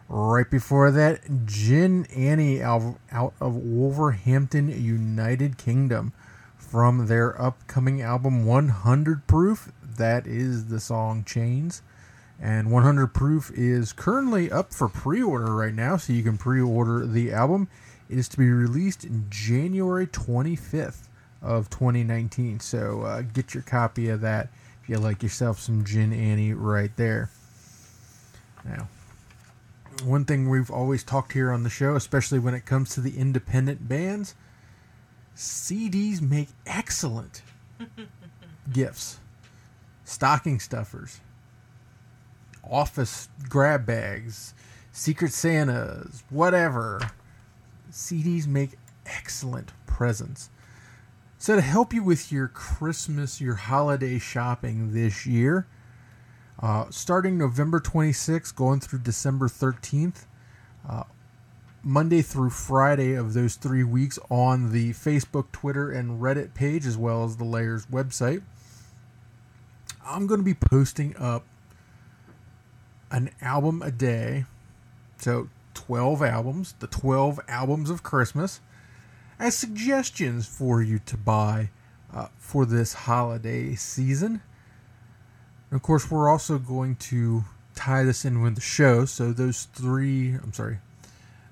Right 0.09 0.51
before 0.51 0.91
that, 0.91 1.47
Gin 1.47 2.07
Annie 2.07 2.61
out 2.61 2.99
of 3.13 3.55
Wolverhampton, 3.55 4.69
United 4.69 5.59
Kingdom. 5.59 6.13
From 6.59 7.07
their 7.07 7.41
upcoming 7.41 8.03
album 8.03 8.45
100 8.47 9.29
Proof, 9.29 9.71
that 9.81 10.27
is 10.27 10.67
the 10.67 10.81
song 10.81 11.23
Chains. 11.23 11.83
And 12.43 12.73
100 12.73 13.15
Proof 13.15 13.53
is 13.55 13.93
currently 13.93 14.51
up 14.51 14.75
for 14.75 14.89
pre 14.89 15.23
order 15.23 15.55
right 15.55 15.73
now, 15.73 15.97
so 15.97 16.13
you 16.13 16.25
can 16.25 16.37
pre 16.37 16.61
order 16.61 17.07
the 17.07 17.33
album. 17.33 17.69
It 18.11 18.19
is 18.19 18.29
to 18.31 18.37
be 18.37 18.51
released 18.51 19.07
January 19.31 20.09
25th 20.09 21.07
of 21.41 21.71
2019. 21.71 22.59
So 22.59 23.03
uh, 23.03 23.23
get 23.23 23.55
your 23.55 23.63
copy 23.63 24.09
of 24.09 24.23
that 24.23 24.49
if 24.83 24.89
you 24.89 24.99
like 24.99 25.23
yourself 25.23 25.61
some 25.61 25.85
Gin 25.85 26.13
Annie 26.13 26.53
right 26.53 26.91
there. 26.97 27.31
Now, 28.65 28.89
one 30.03 30.25
thing 30.25 30.51
we've 30.51 30.71
always 30.71 31.05
talked 31.05 31.33
here 31.33 31.53
on 31.53 31.63
the 31.63 31.71
show, 31.71 31.95
especially 31.95 32.41
when 32.41 32.55
it 32.55 32.67
comes 32.67 32.91
to 32.95 33.01
the 33.01 33.17
independent 33.17 33.89
bands, 33.89 34.35
CDs 35.37 36.21
make 36.21 36.49
excellent 36.67 37.43
gifts, 38.73 39.21
stocking 40.05 40.59
stuffers, 40.59 41.21
office 42.69 43.29
grab 43.49 43.87
bags, 43.87 44.55
secret 44.93 45.33
Santas, 45.33 46.23
whatever. 46.31 47.01
CDs 47.91 48.47
make 48.47 48.79
excellent 49.07 49.73
presents. 49.87 50.51
So, 51.39 51.57
to 51.57 51.61
help 51.61 51.93
you 51.93 52.03
with 52.03 52.31
your 52.31 52.49
Christmas, 52.49 53.41
your 53.41 53.57
holiday 53.57 54.19
shopping 54.19 54.95
this 54.95 55.27
year, 55.27 55.67
uh, 56.61 56.87
starting 56.91 57.37
November 57.37 57.81
26th, 57.81 58.55
going 58.55 58.81
through 58.81 59.01
December 59.01 59.49
13th, 59.49 60.27
uh, 60.89 61.03
Monday 61.83 62.23
through 62.23 62.51
Friday 62.51 63.15
of 63.15 63.35
those 63.35 63.57
three 63.57 63.83
weeks 63.83 64.19
on 64.31 64.71
the 64.71 64.93
Facebook, 64.93 65.51
Twitter, 65.51 65.91
and 65.91 66.23
Reddit 66.23 66.55
page, 66.55 66.87
as 66.87 66.97
well 66.97 67.25
as 67.25 67.37
the 67.37 67.45
Lair's 67.45 67.87
website, 67.87 68.43
I'm 70.07 70.29
going 70.29 70.39
to 70.39 70.45
be 70.45 70.55
posting 70.55 71.17
up 71.17 71.45
an 73.13 73.31
album 73.41 73.83
a 73.83 73.93
day. 73.93 74.47
So 75.19 75.49
12 75.75 76.23
albums, 76.23 76.75
the 76.81 76.87
12 76.89 77.39
albums 77.47 77.91
of 77.91 78.03
Christmas, 78.03 78.61
as 79.39 79.57
suggestions 79.57 80.47
for 80.47 80.83
you 80.83 80.99
to 81.07 81.17
buy 81.17 81.71
uh, 82.13 82.29
for 82.39 82.67
this 82.67 82.95
holiday 82.95 83.75
season. 83.75 84.41
And 85.71 85.77
of 85.77 85.83
course, 85.83 86.11
we're 86.11 86.29
also 86.29 86.59
going 86.59 86.97
to 86.97 87.45
tie 87.75 88.03
this 88.03 88.25
in 88.25 88.43
with 88.43 88.57
the 88.57 88.61
show. 88.61 89.05
So 89.05 89.33
those 89.33 89.65
three, 89.65 90.35
I'm 90.35 90.53
sorry, 90.53 90.79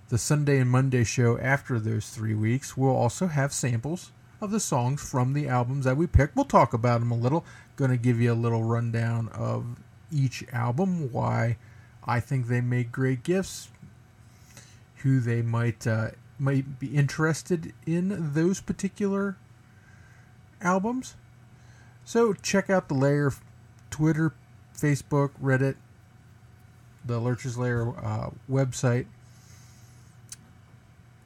the 0.08 0.18
Sunday 0.18 0.58
and 0.58 0.68
Monday 0.68 1.04
show 1.04 1.38
after 1.38 1.78
those 1.78 2.10
three 2.10 2.34
weeks 2.34 2.76
we'll 2.76 2.96
also 2.96 3.28
have 3.28 3.52
samples 3.52 4.10
of 4.40 4.50
the 4.50 4.58
songs 4.58 5.00
from 5.00 5.34
the 5.34 5.46
albums 5.46 5.84
that 5.84 5.96
we 5.96 6.06
picked. 6.06 6.34
We'll 6.34 6.46
talk 6.46 6.74
about 6.74 7.00
them 7.00 7.12
a 7.12 7.16
little. 7.16 7.44
Going 7.76 7.92
to 7.92 7.96
give 7.96 8.20
you 8.20 8.32
a 8.32 8.34
little 8.34 8.64
rundown 8.64 9.28
of 9.28 9.78
each 10.12 10.44
album, 10.52 11.12
why 11.12 11.56
I 12.04 12.20
think 12.20 12.46
they 12.46 12.60
make 12.60 12.90
great 12.90 13.22
gifts, 13.22 13.68
who 14.96 15.20
they 15.20 15.42
might 15.42 15.86
uh, 15.86 16.10
might 16.38 16.78
be 16.78 16.88
interested 16.88 17.72
in 17.86 18.32
those 18.34 18.60
particular 18.60 19.36
albums. 20.60 21.16
So 22.04 22.32
check 22.32 22.70
out 22.70 22.88
the 22.88 22.94
Lair 22.94 23.32
Twitter, 23.90 24.32
Facebook, 24.76 25.30
Reddit, 25.40 25.76
the 27.04 27.18
Lurch's 27.18 27.56
Lair 27.56 27.90
uh, 28.04 28.30
website. 28.50 29.06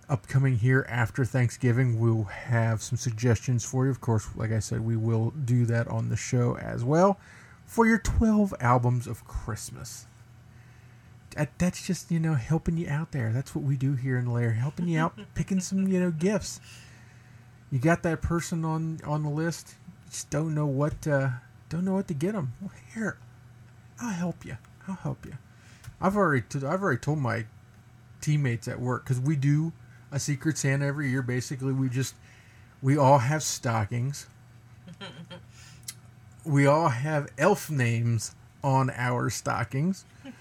Upcoming 0.06 0.58
here 0.58 0.84
after 0.90 1.24
Thanksgiving, 1.24 1.98
we'll 1.98 2.24
have 2.24 2.82
some 2.82 2.98
suggestions 2.98 3.64
for 3.64 3.86
you. 3.86 3.90
Of 3.90 4.02
course, 4.02 4.28
like 4.36 4.52
I 4.52 4.58
said, 4.58 4.80
we 4.80 4.96
will 4.96 5.30
do 5.30 5.64
that 5.66 5.88
on 5.88 6.10
the 6.10 6.16
show 6.16 6.58
as 6.58 6.84
well 6.84 7.18
for 7.66 7.86
your 7.86 7.98
12 7.98 8.54
albums 8.60 9.06
of 9.06 9.24
Christmas. 9.24 10.06
That's 11.58 11.84
just, 11.84 12.10
you 12.12 12.20
know, 12.20 12.34
helping 12.34 12.76
you 12.76 12.88
out 12.88 13.10
there. 13.10 13.32
That's 13.32 13.54
what 13.54 13.64
we 13.64 13.76
do 13.76 13.94
here 13.94 14.18
in 14.18 14.26
the 14.26 14.30
lair, 14.30 14.52
helping 14.52 14.86
you 14.86 15.00
out, 15.00 15.18
picking 15.34 15.60
some, 15.60 15.88
you 15.88 15.98
know, 15.98 16.12
gifts. 16.12 16.60
You 17.72 17.80
got 17.80 18.04
that 18.04 18.22
person 18.22 18.64
on 18.64 19.00
on 19.04 19.24
the 19.24 19.30
list, 19.30 19.74
just 20.08 20.30
don't 20.30 20.54
know 20.54 20.66
what 20.66 21.08
uh, 21.08 21.30
don't 21.68 21.84
know 21.84 21.94
what 21.94 22.06
to 22.06 22.14
get 22.14 22.34
them. 22.34 22.52
Well, 22.60 22.70
here, 22.94 23.18
I'll 24.00 24.12
help 24.12 24.44
you. 24.44 24.58
I'll 24.86 24.94
help 24.94 25.26
you. 25.26 25.32
I've 26.00 26.16
already 26.16 26.42
t- 26.48 26.64
I've 26.64 26.82
already 26.82 27.00
told 27.00 27.18
my 27.18 27.46
teammates 28.20 28.68
at 28.68 28.78
work 28.78 29.02
because 29.02 29.18
we 29.18 29.34
do 29.34 29.72
a 30.12 30.20
secret 30.20 30.56
Santa 30.56 30.86
every 30.86 31.10
year. 31.10 31.20
Basically, 31.22 31.72
we 31.72 31.88
just 31.88 32.14
we 32.80 32.96
all 32.96 33.18
have 33.18 33.42
stockings. 33.42 34.28
we 36.44 36.66
all 36.66 36.88
have 36.88 37.28
elf 37.38 37.70
names 37.70 38.34
on 38.62 38.90
our 38.90 39.30
stockings. 39.30 40.04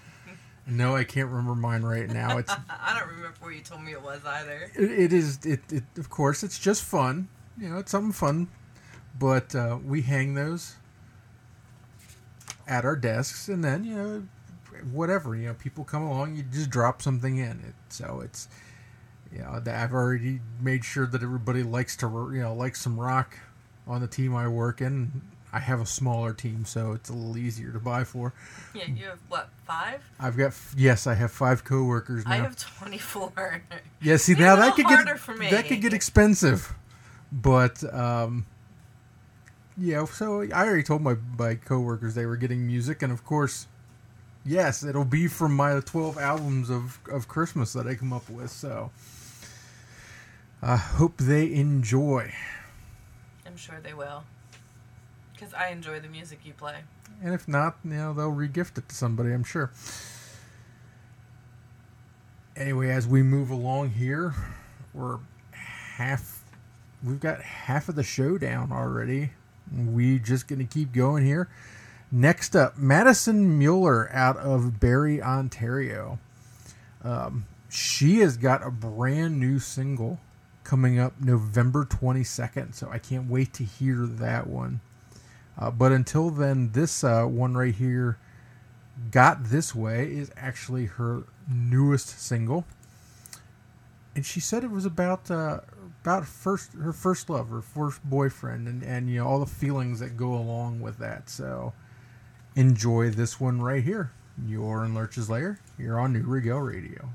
No, 0.66 0.96
I 0.96 1.04
can't 1.04 1.28
remember 1.28 1.54
mine 1.54 1.82
right 1.82 2.08
now. 2.08 2.38
It's 2.38 2.50
I 2.70 2.98
don't 2.98 3.08
remember 3.10 3.36
what 3.40 3.54
you 3.54 3.60
told 3.60 3.82
me 3.82 3.92
it 3.92 4.02
was 4.02 4.20
either. 4.24 4.70
it, 4.74 4.90
it 4.90 5.12
is 5.12 5.44
it, 5.44 5.60
it 5.70 5.84
of 5.98 6.08
course 6.08 6.42
it's 6.42 6.58
just 6.58 6.82
fun. 6.82 7.28
You 7.58 7.68
know, 7.68 7.78
it's 7.78 7.90
something 7.90 8.12
fun. 8.12 8.48
But 9.18 9.54
uh, 9.54 9.78
we 9.84 10.00
hang 10.00 10.32
those 10.32 10.76
at 12.66 12.84
our 12.86 12.96
desks, 12.96 13.48
and 13.48 13.62
then 13.62 13.84
you 13.84 13.94
know, 13.94 14.22
whatever 14.90 15.36
you 15.36 15.48
know, 15.48 15.54
people 15.54 15.84
come 15.84 16.02
along, 16.02 16.34
you 16.34 16.42
just 16.44 16.70
drop 16.70 17.02
something 17.02 17.36
in 17.36 17.60
it. 17.60 17.74
So 17.90 18.22
it's 18.24 18.48
you 19.30 19.40
know, 19.40 19.60
I've 19.66 19.92
already 19.92 20.40
made 20.60 20.84
sure 20.84 21.06
that 21.06 21.22
everybody 21.22 21.62
likes 21.62 21.94
to 21.98 22.06
you 22.32 22.40
know 22.40 22.54
likes 22.54 22.80
some 22.80 22.98
rock 22.98 23.38
on 23.86 24.00
the 24.00 24.06
team 24.08 24.34
I 24.34 24.48
work 24.48 24.80
in. 24.80 25.20
I 25.54 25.60
have 25.60 25.80
a 25.80 25.86
smaller 25.86 26.32
team, 26.32 26.64
so 26.64 26.92
it's 26.94 27.10
a 27.10 27.12
little 27.12 27.38
easier 27.38 27.70
to 27.70 27.78
buy 27.78 28.02
for. 28.02 28.32
Yeah, 28.74 28.86
you 28.86 29.06
have 29.06 29.20
what 29.28 29.50
five? 29.64 30.02
I've 30.18 30.36
got 30.36 30.52
yes, 30.76 31.06
I 31.06 31.14
have 31.14 31.30
five 31.30 31.62
coworkers 31.62 32.24
now. 32.24 32.32
I 32.32 32.36
have 32.38 32.56
twenty 32.56 32.98
four. 32.98 33.62
Yeah, 34.02 34.16
see 34.16 34.32
It's 34.32 34.40
now 34.40 34.56
that 34.56 34.74
could 34.74 34.86
get 34.86 35.16
for 35.20 35.32
me. 35.32 35.50
that 35.50 35.66
could 35.66 35.80
get 35.80 35.92
expensive, 35.92 36.74
but 37.30 37.84
um, 37.94 38.46
yeah. 39.78 40.04
So 40.06 40.42
I 40.42 40.66
already 40.66 40.82
told 40.82 41.02
my 41.02 41.14
my 41.38 41.54
coworkers 41.54 42.16
they 42.16 42.26
were 42.26 42.36
getting 42.36 42.66
music, 42.66 43.00
and 43.00 43.12
of 43.12 43.24
course, 43.24 43.68
yes, 44.44 44.82
it'll 44.82 45.04
be 45.04 45.28
from 45.28 45.54
my 45.54 45.78
twelve 45.86 46.18
albums 46.18 46.68
of 46.68 46.98
of 47.08 47.28
Christmas 47.28 47.72
that 47.74 47.86
I 47.86 47.94
come 47.94 48.12
up 48.12 48.28
with. 48.28 48.50
So 48.50 48.90
I 50.60 50.74
hope 50.74 51.18
they 51.18 51.54
enjoy. 51.54 52.32
I'm 53.46 53.56
sure 53.56 53.78
they 53.80 53.94
will. 53.94 54.24
Because 55.34 55.52
I 55.52 55.68
enjoy 55.68 56.00
the 56.00 56.08
music 56.08 56.40
you 56.44 56.52
play. 56.52 56.76
And 57.22 57.34
if 57.34 57.46
not, 57.46 57.76
you 57.84 57.90
know, 57.90 58.14
they'll 58.14 58.32
regift 58.32 58.78
it 58.78 58.88
to 58.88 58.94
somebody, 58.94 59.32
I'm 59.32 59.44
sure. 59.44 59.70
Anyway, 62.56 62.90
as 62.90 63.06
we 63.06 63.22
move 63.22 63.50
along 63.50 63.90
here, 63.90 64.34
we're 64.92 65.18
half 65.50 66.44
we've 67.02 67.20
got 67.20 67.42
half 67.42 67.88
of 67.88 67.96
the 67.96 68.02
show 68.02 68.38
down 68.38 68.72
already. 68.72 69.30
We 69.74 70.18
just 70.18 70.46
gonna 70.46 70.64
keep 70.64 70.92
going 70.92 71.24
here. 71.24 71.48
Next 72.12 72.54
up, 72.54 72.78
Madison 72.78 73.58
Mueller 73.58 74.10
out 74.12 74.36
of 74.36 74.78
Barrie, 74.78 75.20
Ontario. 75.20 76.18
Um, 77.02 77.46
she 77.68 78.20
has 78.20 78.36
got 78.36 78.64
a 78.64 78.70
brand 78.70 79.40
new 79.40 79.58
single 79.58 80.20
coming 80.62 80.98
up 80.98 81.20
November 81.20 81.84
22nd, 81.84 82.74
so 82.74 82.88
I 82.90 82.98
can't 82.98 83.28
wait 83.28 83.52
to 83.54 83.64
hear 83.64 84.06
that 84.06 84.46
one. 84.46 84.80
Uh, 85.58 85.70
but 85.70 85.92
until 85.92 86.30
then, 86.30 86.72
this 86.72 87.04
uh, 87.04 87.24
one 87.24 87.56
right 87.56 87.74
here, 87.74 88.18
Got 89.10 89.44
This 89.44 89.74
Way, 89.74 90.06
is 90.06 90.30
actually 90.36 90.86
her 90.86 91.24
newest 91.48 92.20
single. 92.20 92.64
And 94.16 94.24
she 94.24 94.40
said 94.40 94.64
it 94.64 94.70
was 94.70 94.84
about 94.84 95.30
uh, 95.30 95.60
about 96.02 96.26
first 96.26 96.72
her 96.74 96.92
first 96.92 97.28
love, 97.30 97.48
her 97.50 97.60
first 97.62 98.04
boyfriend, 98.04 98.68
and, 98.68 98.82
and 98.82 99.08
you 99.08 99.18
know 99.18 99.26
all 99.26 99.40
the 99.40 99.46
feelings 99.46 100.00
that 100.00 100.16
go 100.16 100.34
along 100.34 100.80
with 100.80 100.98
that. 100.98 101.28
So 101.28 101.72
enjoy 102.54 103.10
this 103.10 103.40
one 103.40 103.60
right 103.60 103.82
here. 103.82 104.12
You're 104.46 104.84
in 104.84 104.94
Lurch's 104.94 105.30
Lair. 105.30 105.58
You're 105.78 105.98
on 105.98 106.12
Neue 106.12 106.22
Regel 106.22 106.60
Radio. 106.60 107.10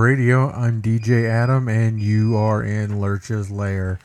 Radio. 0.00 0.50
I'm 0.52 0.80
DJ 0.80 1.28
Adam, 1.28 1.68
and 1.68 2.00
you 2.00 2.34
are 2.34 2.62
in 2.62 3.02
Lurch's 3.02 3.50
Lair. 3.50 3.98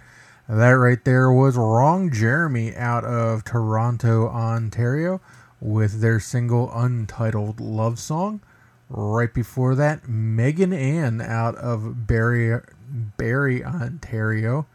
That 0.50 0.72
right 0.72 1.02
there 1.06 1.32
was 1.32 1.56
Wrong 1.56 2.12
Jeremy 2.12 2.76
out 2.76 3.06
of 3.06 3.46
Toronto, 3.46 4.28
Ontario, 4.28 5.22
with 5.62 6.02
their 6.02 6.20
single 6.20 6.70
Untitled 6.74 7.62
Love 7.62 7.98
Song. 7.98 8.42
Right 8.90 9.34
before 9.34 9.74
that, 9.76 10.10
Megan 10.10 10.74
Ann 10.74 11.22
out 11.22 11.56
of 11.56 12.06
Barrie, 12.06 12.60
Barrie, 12.90 13.64
Ontario, 13.64 14.68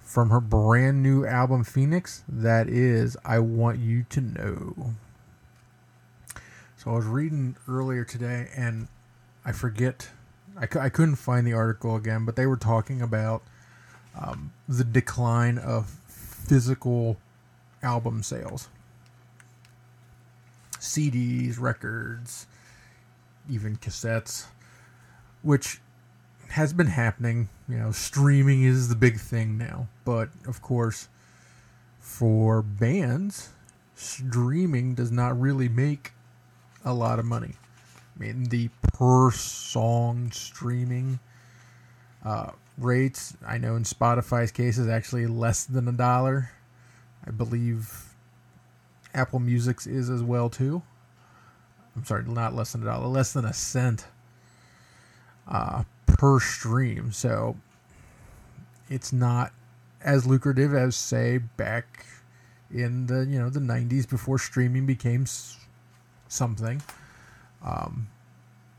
from 0.00 0.30
her 0.30 0.40
brand 0.40 1.02
new 1.02 1.26
album 1.26 1.64
Phoenix. 1.64 2.22
That 2.28 2.68
is 2.68 3.16
I 3.24 3.40
Want 3.40 3.80
You 3.80 4.04
to 4.10 4.20
Know. 4.20 4.94
So 6.76 6.92
I 6.92 6.94
was 6.94 7.06
reading 7.06 7.56
earlier 7.68 8.04
today, 8.04 8.50
and 8.54 8.86
I 9.44 9.50
forget, 9.50 10.10
I, 10.60 10.90
couldn't 10.90 11.16
find 11.16 11.46
the 11.46 11.54
article 11.54 11.96
again, 11.96 12.26
but 12.26 12.36
they 12.36 12.46
were 12.46 12.58
talking 12.58 13.00
about 13.00 13.42
um, 14.18 14.52
the 14.68 14.84
decline 14.84 15.56
of 15.56 15.88
physical 15.88 17.16
album 17.82 18.22
sales, 18.22 18.68
CDs, 20.78 21.58
records, 21.58 22.46
even 23.48 23.76
cassettes, 23.76 24.46
which 25.42 25.80
has 26.50 26.74
been 26.74 26.88
happening. 26.88 27.48
You 27.66 27.78
know, 27.78 27.90
streaming 27.90 28.64
is 28.64 28.88
the 28.88 28.96
big 28.96 29.18
thing 29.18 29.56
now, 29.56 29.88
but 30.04 30.28
of 30.46 30.60
course, 30.60 31.08
for 32.00 32.60
bands, 32.60 33.50
streaming 33.94 34.94
does 34.94 35.10
not 35.10 35.40
really 35.40 35.70
make 35.70 36.12
a 36.84 36.92
lot 36.92 37.18
of 37.18 37.24
money. 37.24 37.54
I 38.20 38.24
mean, 38.24 38.44
the 38.44 38.68
per 38.82 39.30
song 39.30 40.30
streaming 40.30 41.20
uh, 42.22 42.50
rates, 42.76 43.34
I 43.46 43.56
know 43.56 43.76
in 43.76 43.84
Spotify's 43.84 44.52
case, 44.52 44.76
is 44.76 44.88
actually 44.88 45.26
less 45.26 45.64
than 45.64 45.88
a 45.88 45.92
dollar. 45.92 46.50
I 47.26 47.30
believe 47.30 48.14
Apple 49.14 49.40
Music's 49.40 49.86
is 49.86 50.10
as 50.10 50.22
well 50.22 50.50
too. 50.50 50.82
I'm 51.96 52.04
sorry, 52.04 52.24
not 52.24 52.54
less 52.54 52.72
than 52.72 52.82
a 52.82 52.86
dollar, 52.86 53.06
less 53.06 53.32
than 53.32 53.46
a 53.46 53.54
cent 53.54 54.06
uh, 55.48 55.84
per 56.06 56.40
stream. 56.40 57.12
So 57.12 57.56
it's 58.90 59.14
not 59.14 59.52
as 60.02 60.26
lucrative 60.26 60.74
as 60.74 60.94
say 60.94 61.38
back 61.38 62.04
in 62.70 63.06
the 63.06 63.24
you 63.24 63.38
know 63.38 63.48
the 63.48 63.60
90s 63.60 64.08
before 64.08 64.38
streaming 64.38 64.84
became 64.84 65.24
something. 66.28 66.82
Um, 67.64 68.08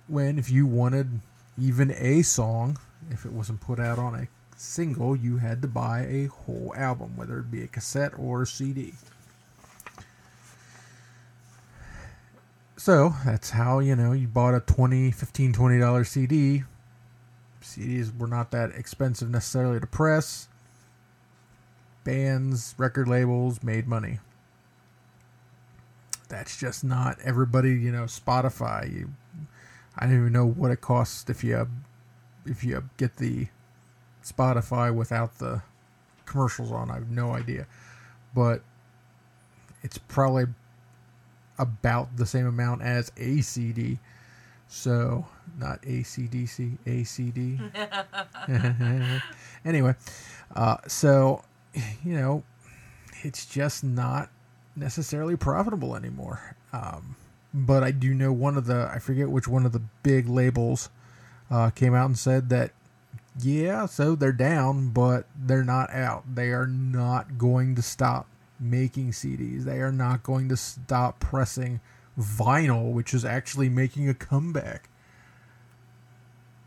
when 0.07 0.39
if 0.39 0.49
you 0.49 0.65
wanted 0.65 1.19
even 1.59 1.91
a 1.91 2.21
song, 2.21 2.77
if 3.09 3.25
it 3.25 3.31
wasn't 3.31 3.61
put 3.61 3.79
out 3.79 3.99
on 3.99 4.15
a 4.15 4.27
single, 4.57 5.15
you 5.15 5.37
had 5.37 5.61
to 5.61 5.67
buy 5.67 6.01
a 6.01 6.25
whole 6.25 6.73
album, 6.75 7.13
whether 7.15 7.39
it 7.39 7.51
be 7.51 7.63
a 7.63 7.67
cassette 7.67 8.13
or 8.17 8.43
a 8.43 8.47
CD. 8.47 8.93
So 12.77 13.13
that's 13.23 13.51
how, 13.51 13.79
you 13.79 13.95
know, 13.95 14.11
you 14.11 14.27
bought 14.27 14.55
a 14.55 14.59
20 14.59 15.11
15 15.11 15.53
$20 15.53 16.07
CD. 16.07 16.63
CDs 17.61 18.17
were 18.17 18.27
not 18.27 18.49
that 18.51 18.71
expensive 18.71 19.29
necessarily 19.29 19.79
to 19.79 19.85
press. 19.85 20.47
Bands, 22.03 22.73
record 22.79 23.07
labels 23.07 23.61
made 23.61 23.87
money. 23.87 24.19
That's 26.31 26.57
just 26.57 26.85
not 26.85 27.17
everybody, 27.25 27.71
you 27.71 27.91
know, 27.91 28.03
Spotify. 28.03 28.89
You, 28.89 29.09
I 29.97 30.05
don't 30.05 30.15
even 30.15 30.31
know 30.31 30.47
what 30.47 30.71
it 30.71 30.79
costs 30.79 31.29
if 31.29 31.43
you 31.43 31.67
if 32.45 32.63
you 32.63 32.81
get 32.95 33.17
the 33.17 33.47
Spotify 34.23 34.95
without 34.95 35.39
the 35.39 35.61
commercials 36.25 36.71
on. 36.71 36.89
I 36.89 36.95
have 36.95 37.09
no 37.09 37.31
idea. 37.31 37.67
But 38.33 38.63
it's 39.83 39.97
probably 39.97 40.45
about 41.59 42.15
the 42.15 42.25
same 42.25 42.47
amount 42.47 42.81
as 42.81 43.11
a 43.17 43.41
CD. 43.41 43.99
So, 44.69 45.27
not 45.59 45.81
ACDC, 45.81 46.77
ACD. 46.85 47.61
anyway, 49.65 49.95
uh, 50.55 50.77
so, 50.87 51.43
you 52.05 52.13
know, 52.13 52.43
it's 53.23 53.45
just 53.45 53.83
not 53.83 54.29
necessarily 54.75 55.35
profitable 55.35 55.95
anymore. 55.95 56.55
Um, 56.73 57.15
but 57.53 57.83
I 57.83 57.91
do 57.91 58.13
know 58.13 58.31
one 58.31 58.57
of 58.57 58.65
the, 58.65 58.89
I 58.91 58.99
forget 58.99 59.29
which 59.29 59.47
one 59.47 59.65
of 59.65 59.71
the 59.71 59.81
big 60.03 60.27
labels 60.27 60.89
uh, 61.49 61.69
came 61.69 61.93
out 61.93 62.05
and 62.05 62.17
said 62.17 62.49
that, 62.49 62.71
yeah, 63.39 63.85
so 63.85 64.15
they're 64.15 64.31
down, 64.31 64.89
but 64.89 65.25
they're 65.35 65.63
not 65.63 65.89
out. 65.91 66.35
They 66.35 66.51
are 66.51 66.67
not 66.67 67.37
going 67.37 67.75
to 67.75 67.81
stop 67.81 68.27
making 68.59 69.11
CDs. 69.11 69.63
They 69.63 69.79
are 69.79 69.91
not 69.91 70.23
going 70.23 70.49
to 70.49 70.57
stop 70.57 71.19
pressing 71.19 71.79
vinyl, 72.19 72.91
which 72.91 73.13
is 73.13 73.25
actually 73.25 73.69
making 73.69 74.09
a 74.09 74.13
comeback. 74.13 74.89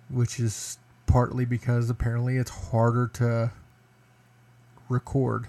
Which 0.09 0.41
is 0.41 0.79
partly 1.07 1.45
because 1.45 1.91
apparently 1.91 2.37
it's 2.37 2.51
harder 2.51 3.09
to 3.15 3.53
record. 4.89 5.49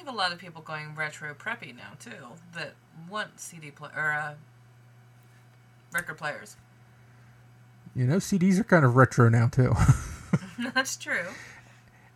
Have 0.00 0.08
a 0.08 0.16
lot 0.16 0.32
of 0.32 0.38
people 0.38 0.62
going 0.62 0.94
retro 0.94 1.34
preppy 1.34 1.76
now 1.76 1.90
too 1.98 2.10
that 2.54 2.72
want 3.10 3.38
CD 3.38 3.70
play 3.70 3.90
or 3.94 4.12
uh, 4.12 4.32
record 5.92 6.16
players. 6.16 6.56
You 7.94 8.06
know, 8.06 8.16
CDs 8.16 8.58
are 8.58 8.64
kind 8.64 8.82
of 8.86 8.96
retro 8.96 9.28
now 9.28 9.48
too. 9.48 9.74
That's 10.74 10.96
true. 10.96 11.26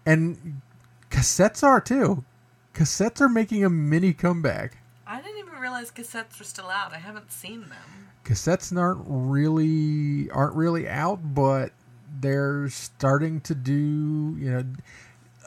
and 0.06 0.62
cassettes 1.10 1.62
are 1.62 1.78
too. 1.78 2.24
Cassettes 2.72 3.20
are 3.20 3.28
making 3.28 3.64
a 3.64 3.70
mini 3.70 4.14
comeback. 4.14 4.78
I 5.06 5.20
didn't 5.20 5.40
even 5.40 5.60
realize 5.60 5.90
cassettes 5.90 6.38
were 6.38 6.46
still 6.46 6.68
out. 6.70 6.94
I 6.94 6.98
haven't 6.98 7.30
seen 7.32 7.60
them. 7.68 8.08
Cassettes 8.24 8.74
aren't 8.74 9.04
really 9.06 10.30
aren't 10.30 10.54
really 10.54 10.88
out, 10.88 11.34
but 11.34 11.72
they're 12.18 12.70
starting 12.70 13.42
to 13.42 13.54
do, 13.54 14.36
you 14.38 14.50
know, 14.50 14.64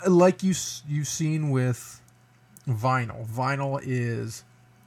like 0.07 0.43
you 0.43 0.53
you've 0.88 1.07
seen 1.07 1.49
with 1.49 2.03
vinyl. 2.68 3.27
Vinyl 3.27 3.80
is 3.84 4.44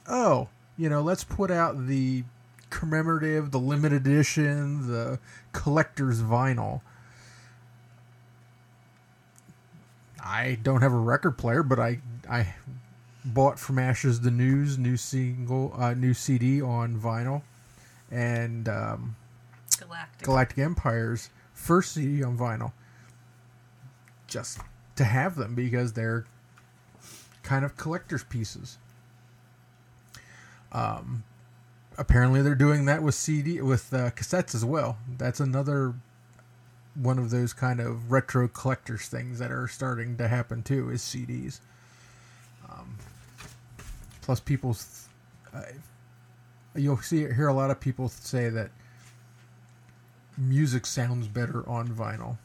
oh, 0.08 0.48
you 0.76 0.88
know, 0.88 1.02
let's 1.02 1.24
put 1.24 1.50
out 1.50 1.86
the 1.86 2.24
commemorative, 2.70 3.50
the 3.50 3.58
limited 3.58 4.06
edition, 4.06 4.86
the 4.88 5.18
collector's 5.52 6.22
vinyl. 6.22 6.80
I 10.22 10.58
don't 10.62 10.82
have 10.82 10.92
a 10.92 10.98
record 10.98 11.38
player, 11.38 11.62
but 11.62 11.78
I 11.78 12.00
I 12.28 12.54
bought 13.24 13.58
from 13.58 13.78
Ashes 13.78 14.20
the 14.20 14.30
News 14.30 14.78
new 14.78 14.96
single, 14.96 15.74
uh, 15.76 15.94
new 15.94 16.14
CD 16.14 16.62
on 16.62 16.98
vinyl, 16.98 17.42
and 18.10 18.68
um, 18.68 19.16
Galactic. 19.78 20.26
Galactic 20.26 20.58
Empire's 20.58 21.30
first 21.54 21.92
CD 21.92 22.22
on 22.22 22.36
vinyl. 22.36 22.72
Just 24.26 24.60
to 24.96 25.04
have 25.04 25.34
them 25.34 25.54
because 25.54 25.92
they're 25.94 26.26
kind 27.50 27.64
of 27.64 27.76
collector's 27.76 28.22
pieces. 28.22 28.78
Um, 30.70 31.24
apparently 31.98 32.42
they're 32.42 32.54
doing 32.54 32.84
that 32.84 33.02
with 33.02 33.16
CD 33.16 33.60
with 33.60 33.92
uh, 33.92 34.10
cassettes 34.10 34.54
as 34.54 34.64
well. 34.64 34.98
That's 35.18 35.40
another 35.40 35.94
one 36.94 37.18
of 37.18 37.30
those 37.30 37.52
kind 37.52 37.80
of 37.80 38.12
retro 38.12 38.46
collectors 38.46 39.08
things 39.08 39.40
that 39.40 39.50
are 39.50 39.66
starting 39.66 40.16
to 40.18 40.28
happen 40.28 40.62
too 40.62 40.90
is 40.90 41.02
CDs. 41.02 41.58
Um, 42.70 42.96
plus, 44.22 44.38
people, 44.38 44.76
uh, 45.52 45.62
you'll 46.76 46.98
see 46.98 47.26
hear 47.32 47.48
a 47.48 47.52
lot 47.52 47.72
of 47.72 47.80
people 47.80 48.08
say 48.08 48.48
that 48.48 48.70
music 50.38 50.86
sounds 50.86 51.26
better 51.26 51.68
on 51.68 51.88
vinyl. 51.88 52.38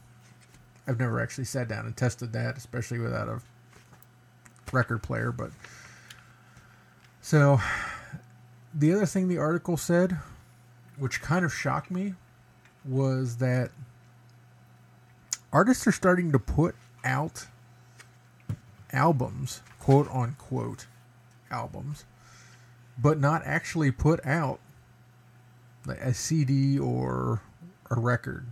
I've 0.88 0.98
never 0.98 1.20
actually 1.20 1.44
sat 1.44 1.68
down 1.68 1.86
and 1.86 1.96
tested 1.96 2.32
that, 2.32 2.56
especially 2.56 2.98
without 2.98 3.28
a 3.28 3.40
record 4.72 5.02
player. 5.02 5.32
But 5.32 5.50
so 7.20 7.60
the 8.74 8.92
other 8.92 9.06
thing 9.06 9.28
the 9.28 9.38
article 9.38 9.76
said, 9.76 10.18
which 10.98 11.22
kind 11.22 11.44
of 11.44 11.52
shocked 11.52 11.90
me, 11.90 12.14
was 12.84 13.36
that 13.38 13.70
artists 15.52 15.86
are 15.86 15.92
starting 15.92 16.32
to 16.32 16.38
put 16.38 16.74
out 17.04 17.46
albums, 18.92 19.62
quote 19.78 20.08
unquote 20.12 20.86
albums, 21.50 22.04
but 22.98 23.20
not 23.20 23.42
actually 23.44 23.90
put 23.90 24.24
out 24.24 24.60
like 25.86 26.00
a 26.00 26.14
CD 26.14 26.78
or 26.78 27.42
a 27.90 27.98
record. 27.98 28.46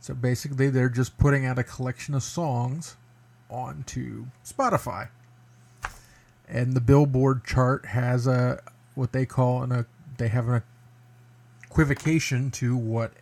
So 0.00 0.14
basically, 0.14 0.68
they're 0.68 0.90
just 0.90 1.16
putting 1.16 1.46
out 1.46 1.58
a 1.58 1.64
collection 1.64 2.14
of 2.14 2.22
songs 2.22 2.96
onto 3.54 4.26
Spotify. 4.44 5.08
And 6.48 6.74
the 6.74 6.80
Billboard 6.80 7.44
chart 7.44 7.86
has 7.86 8.26
a 8.26 8.62
what 8.94 9.12
they 9.12 9.24
call 9.24 9.62
an 9.62 9.72
a 9.72 9.86
they 10.18 10.28
have 10.28 10.48
a 10.48 10.62
equivocation 11.64 12.50
to 12.50 12.76
what 12.76 13.12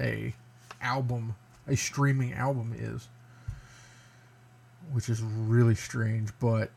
a 0.00 0.34
album, 0.80 1.34
a 1.66 1.76
streaming 1.76 2.32
album 2.32 2.74
is, 2.76 3.08
which 4.92 5.08
is 5.08 5.22
really 5.22 5.74
strange. 5.74 6.30
But 6.40 6.70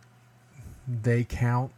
they 0.88 1.23
count 1.23 1.71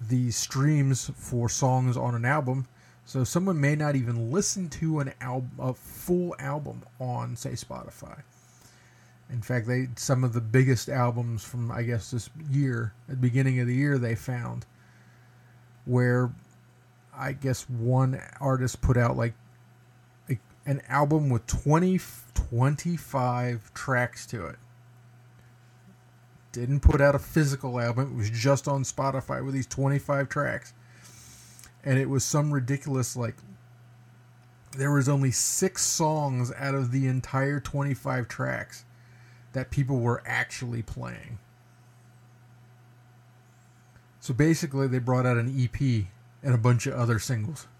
the 0.00 0.30
streams 0.30 1.10
for 1.16 1.48
songs 1.48 1.96
on 1.96 2.14
an 2.14 2.24
album. 2.24 2.66
So 3.04 3.24
someone 3.24 3.60
may 3.60 3.74
not 3.74 3.96
even 3.96 4.30
listen 4.30 4.68
to 4.70 5.00
an 5.00 5.12
album, 5.20 5.50
a 5.58 5.72
full 5.72 6.34
album 6.38 6.82
on, 6.98 7.36
say, 7.36 7.52
Spotify. 7.52 8.22
In 9.30 9.42
fact, 9.42 9.66
they 9.66 9.88
some 9.96 10.24
of 10.24 10.32
the 10.32 10.40
biggest 10.40 10.88
albums 10.88 11.44
from 11.44 11.70
I 11.70 11.82
guess 11.82 12.10
this 12.10 12.30
year, 12.50 12.94
at 13.08 13.16
the 13.16 13.20
beginning 13.20 13.60
of 13.60 13.66
the 13.66 13.74
year, 13.74 13.98
they 13.98 14.14
found 14.14 14.64
where 15.84 16.32
I 17.14 17.32
guess 17.32 17.68
one 17.68 18.20
artist 18.40 18.80
put 18.80 18.96
out 18.96 19.16
like 19.16 19.34
a, 20.30 20.38
an 20.66 20.80
album 20.88 21.28
with 21.28 21.46
20, 21.46 21.98
25 22.34 23.74
tracks 23.74 24.24
to 24.26 24.46
it. 24.46 24.56
Didn't 26.52 26.80
put 26.80 27.00
out 27.00 27.14
a 27.14 27.18
physical 27.18 27.80
album, 27.80 28.12
it 28.12 28.16
was 28.16 28.30
just 28.30 28.68
on 28.68 28.82
Spotify 28.82 29.44
with 29.44 29.54
these 29.54 29.66
25 29.66 30.28
tracks. 30.28 30.72
And 31.84 31.98
it 31.98 32.08
was 32.08 32.24
some 32.24 32.52
ridiculous, 32.52 33.16
like, 33.16 33.36
there 34.76 34.92
was 34.92 35.08
only 35.08 35.30
six 35.30 35.84
songs 35.84 36.52
out 36.56 36.74
of 36.74 36.92
the 36.92 37.06
entire 37.06 37.60
25 37.60 38.28
tracks 38.28 38.84
that 39.58 39.70
people 39.72 39.98
were 39.98 40.22
actually 40.24 40.82
playing. 40.82 41.38
So 44.20 44.32
basically, 44.32 44.86
they 44.86 45.00
brought 45.00 45.26
out 45.26 45.36
an 45.36 45.48
EP 45.60 46.06
and 46.42 46.54
a 46.54 46.58
bunch 46.58 46.86
of 46.86 46.94
other 46.94 47.18
singles. 47.18 47.66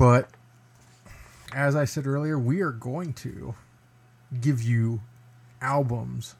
But 0.00 0.30
as 1.52 1.76
I 1.76 1.84
said 1.84 2.06
earlier, 2.06 2.38
we 2.38 2.62
are 2.62 2.70
going 2.70 3.12
to 3.12 3.54
give 4.40 4.62
you 4.62 5.02
albums, 5.60 6.36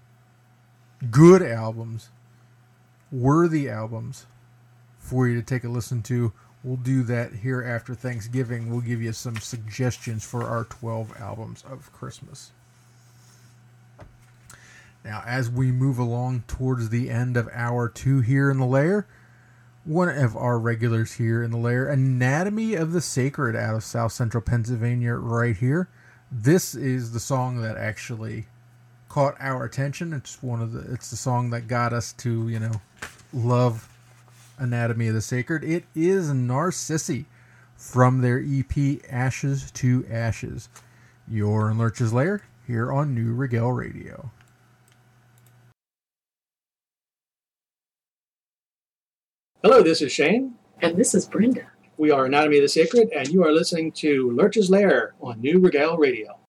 good 1.10 1.42
albums, 1.42 2.08
worthy 3.12 3.68
albums 3.68 4.24
for 4.96 5.28
you 5.28 5.34
to 5.34 5.42
take 5.42 5.64
a 5.64 5.68
listen 5.68 6.00
to. 6.04 6.32
We'll 6.62 6.76
do 6.76 7.02
that 7.04 7.32
here 7.32 7.62
after 7.62 7.94
Thanksgiving. 7.94 8.70
We'll 8.70 8.82
give 8.82 9.00
you 9.00 9.12
some 9.12 9.36
suggestions 9.36 10.24
for 10.24 10.44
our 10.44 10.64
12 10.64 11.18
albums 11.18 11.64
of 11.68 11.92
Christmas. 11.92 12.52
Now, 15.04 15.22
as 15.26 15.48
we 15.48 15.72
move 15.72 15.98
along 15.98 16.44
towards 16.46 16.90
the 16.90 17.08
end 17.08 17.36
of 17.38 17.48
hour 17.52 17.88
two 17.88 18.20
here 18.20 18.50
in 18.50 18.58
the 18.58 18.66
lair, 18.66 19.06
one 19.84 20.10
of 20.10 20.36
our 20.36 20.58
regulars 20.58 21.14
here 21.14 21.42
in 21.42 21.50
the 21.50 21.56
lair, 21.56 21.88
Anatomy 21.88 22.74
of 22.74 22.92
the 22.92 23.00
Sacred 23.00 23.56
out 23.56 23.74
of 23.74 23.82
South 23.82 24.12
Central 24.12 24.42
Pennsylvania, 24.42 25.14
right 25.14 25.56
here. 25.56 25.88
This 26.30 26.74
is 26.74 27.12
the 27.12 27.20
song 27.20 27.62
that 27.62 27.78
actually 27.78 28.46
caught 29.08 29.36
our 29.40 29.64
attention. 29.64 30.12
It's 30.12 30.42
one 30.42 30.60
of 30.60 30.72
the 30.72 30.92
it's 30.92 31.10
the 31.10 31.16
song 31.16 31.50
that 31.50 31.66
got 31.66 31.94
us 31.94 32.12
to, 32.14 32.48
you 32.50 32.60
know, 32.60 32.80
love 33.32 33.88
Anatomy 34.60 35.08
of 35.08 35.14
the 35.14 35.22
Sacred. 35.22 35.64
It 35.64 35.84
is 35.94 36.32
Narcissi 36.32 37.24
from 37.74 38.20
their 38.20 38.38
EP 38.46 39.00
Ashes 39.10 39.70
to 39.72 40.06
Ashes. 40.10 40.68
You're 41.26 41.70
in 41.70 41.78
Lurch's 41.78 42.12
Lair 42.12 42.42
here 42.66 42.92
on 42.92 43.14
Neue 43.14 43.32
Regel 43.32 43.72
Radio. 43.72 44.30
Hello, 49.62 49.82
this 49.82 50.02
is 50.02 50.12
Shane. 50.12 50.54
And 50.82 50.96
this 50.96 51.14
is 51.14 51.26
Brenda. 51.26 51.66
We 51.96 52.10
are 52.10 52.26
Anatomy 52.26 52.58
of 52.58 52.62
the 52.62 52.68
Sacred, 52.68 53.10
and 53.12 53.28
you 53.28 53.44
are 53.44 53.52
listening 53.52 53.92
to 53.92 54.30
Lurch's 54.32 54.70
Lair 54.70 55.14
on 55.20 55.40
Neue 55.40 55.58
Regel 55.58 55.96
Radio. 55.96 56.39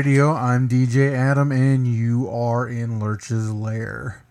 Radio. 0.00 0.32
I'm 0.32 0.66
DJ 0.66 1.12
Adam, 1.12 1.52
and 1.52 1.86
you 1.86 2.26
are 2.30 2.66
in 2.66 2.98
Lurch's 2.98 3.52
Lair. 3.52 4.24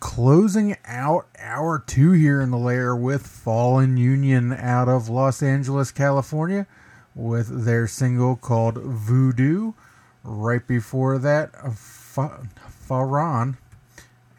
Closing 0.00 0.76
out 0.84 1.28
hour 1.38 1.78
two 1.86 2.10
here 2.10 2.40
in 2.40 2.50
the 2.50 2.58
lair 2.58 2.96
with 2.96 3.24
Fallen 3.24 3.96
Union 3.96 4.52
out 4.52 4.88
of 4.88 5.08
Los 5.08 5.40
Angeles, 5.40 5.92
California, 5.92 6.66
with 7.14 7.64
their 7.64 7.86
single 7.86 8.34
called 8.34 8.76
Voodoo. 8.76 9.74
Right 10.24 10.66
before 10.66 11.18
that, 11.18 11.52
Fa- 11.76 12.48
Faran 12.88 13.56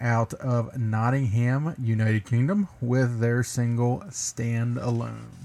out 0.01 0.33
of 0.33 0.77
Nottingham, 0.77 1.73
United 1.81 2.25
Kingdom, 2.25 2.67
with 2.81 3.21
their 3.21 3.43
single 3.43 4.03
Stand 4.09 4.77
Alone. 4.77 5.44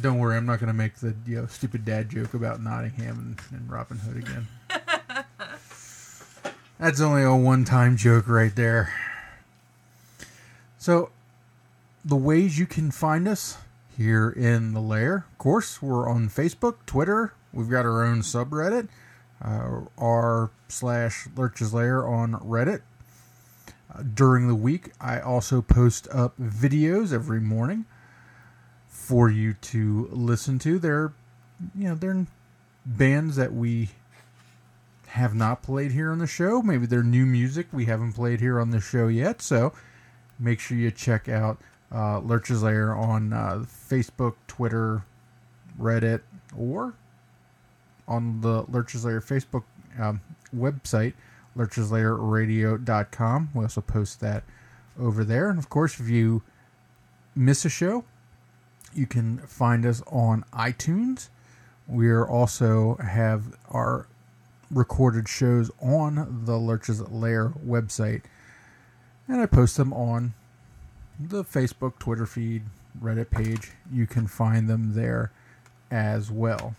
Don't 0.00 0.18
worry, 0.18 0.36
I'm 0.36 0.46
not 0.46 0.60
going 0.60 0.68
to 0.68 0.74
make 0.74 0.96
the 0.96 1.14
you 1.26 1.36
know, 1.36 1.46
stupid 1.46 1.84
dad 1.84 2.10
joke 2.10 2.34
about 2.34 2.62
Nottingham 2.62 3.36
and, 3.50 3.60
and 3.60 3.70
Robin 3.70 3.98
Hood 3.98 4.18
again. 4.18 4.46
That's 6.78 7.00
only 7.00 7.22
a 7.24 7.34
one 7.34 7.64
time 7.64 7.96
joke 7.96 8.28
right 8.28 8.54
there. 8.54 8.92
So, 10.76 11.10
the 12.04 12.16
ways 12.16 12.58
you 12.58 12.66
can 12.66 12.90
find 12.90 13.26
us 13.26 13.58
here 13.96 14.30
in 14.30 14.74
the 14.74 14.80
lair, 14.80 15.26
of 15.30 15.38
course, 15.38 15.82
we're 15.82 16.08
on 16.08 16.28
Facebook, 16.28 16.76
Twitter, 16.86 17.32
we've 17.52 17.68
got 17.68 17.84
our 17.84 18.04
own 18.04 18.20
subreddit, 18.20 18.88
uh, 19.42 19.80
r 19.96 20.50
slash 20.68 21.26
Lurch's 21.34 21.74
Lair 21.74 22.06
on 22.06 22.34
Reddit. 22.34 22.82
Uh, 23.92 24.02
during 24.14 24.48
the 24.48 24.54
week, 24.54 24.92
I 25.00 25.18
also 25.18 25.62
post 25.62 26.06
up 26.12 26.38
videos 26.38 27.12
every 27.12 27.40
morning 27.40 27.86
for 29.08 29.30
you 29.30 29.54
to 29.54 30.06
listen 30.12 30.58
to. 30.58 30.78
They're, 30.78 31.14
you 31.74 31.88
know, 31.88 31.94
they're 31.94 32.26
bands 32.84 33.36
that 33.36 33.54
we 33.54 33.88
have 35.06 35.34
not 35.34 35.62
played 35.62 35.92
here 35.92 36.12
on 36.12 36.18
the 36.18 36.26
show. 36.26 36.60
Maybe 36.60 36.84
they're 36.84 37.02
new 37.02 37.24
music 37.24 37.68
we 37.72 37.86
haven't 37.86 38.12
played 38.12 38.40
here 38.40 38.60
on 38.60 38.68
the 38.68 38.82
show 38.82 39.08
yet. 39.08 39.40
So 39.40 39.72
make 40.38 40.60
sure 40.60 40.76
you 40.76 40.90
check 40.90 41.26
out 41.26 41.58
uh, 41.90 42.18
Lurch's 42.18 42.62
Lair 42.62 42.94
on 42.94 43.32
uh, 43.32 43.64
Facebook, 43.66 44.34
Twitter, 44.46 45.04
Reddit, 45.80 46.20
or 46.54 46.92
on 48.06 48.42
the 48.42 48.66
Lurch's 48.68 49.06
Lair 49.06 49.22
Facebook 49.22 49.64
um, 49.98 50.20
website, 50.54 51.14
lurcheslairradio.com. 51.56 53.50
We 53.54 53.64
also 53.64 53.80
post 53.80 54.20
that 54.20 54.44
over 55.00 55.24
there. 55.24 55.48
And 55.48 55.58
of 55.58 55.70
course, 55.70 55.98
if 55.98 56.10
you 56.10 56.42
miss 57.34 57.64
a 57.64 57.70
show, 57.70 58.04
you 58.98 59.06
can 59.06 59.38
find 59.38 59.86
us 59.86 60.02
on 60.08 60.44
iTunes. 60.52 61.28
We 61.86 62.12
also 62.14 62.96
have 62.96 63.56
our 63.70 64.06
recorded 64.70 65.28
shows 65.28 65.70
on 65.80 66.42
the 66.44 66.56
Lurch's 66.56 67.00
Lair 67.00 67.50
website, 67.66 68.22
and 69.26 69.40
I 69.40 69.46
post 69.46 69.76
them 69.76 69.92
on 69.92 70.34
the 71.18 71.44
Facebook, 71.44 71.98
Twitter 71.98 72.26
feed, 72.26 72.64
Reddit 73.00 73.30
page. 73.30 73.72
You 73.90 74.06
can 74.06 74.26
find 74.26 74.68
them 74.68 74.94
there 74.94 75.32
as 75.90 76.30
well. 76.30 76.76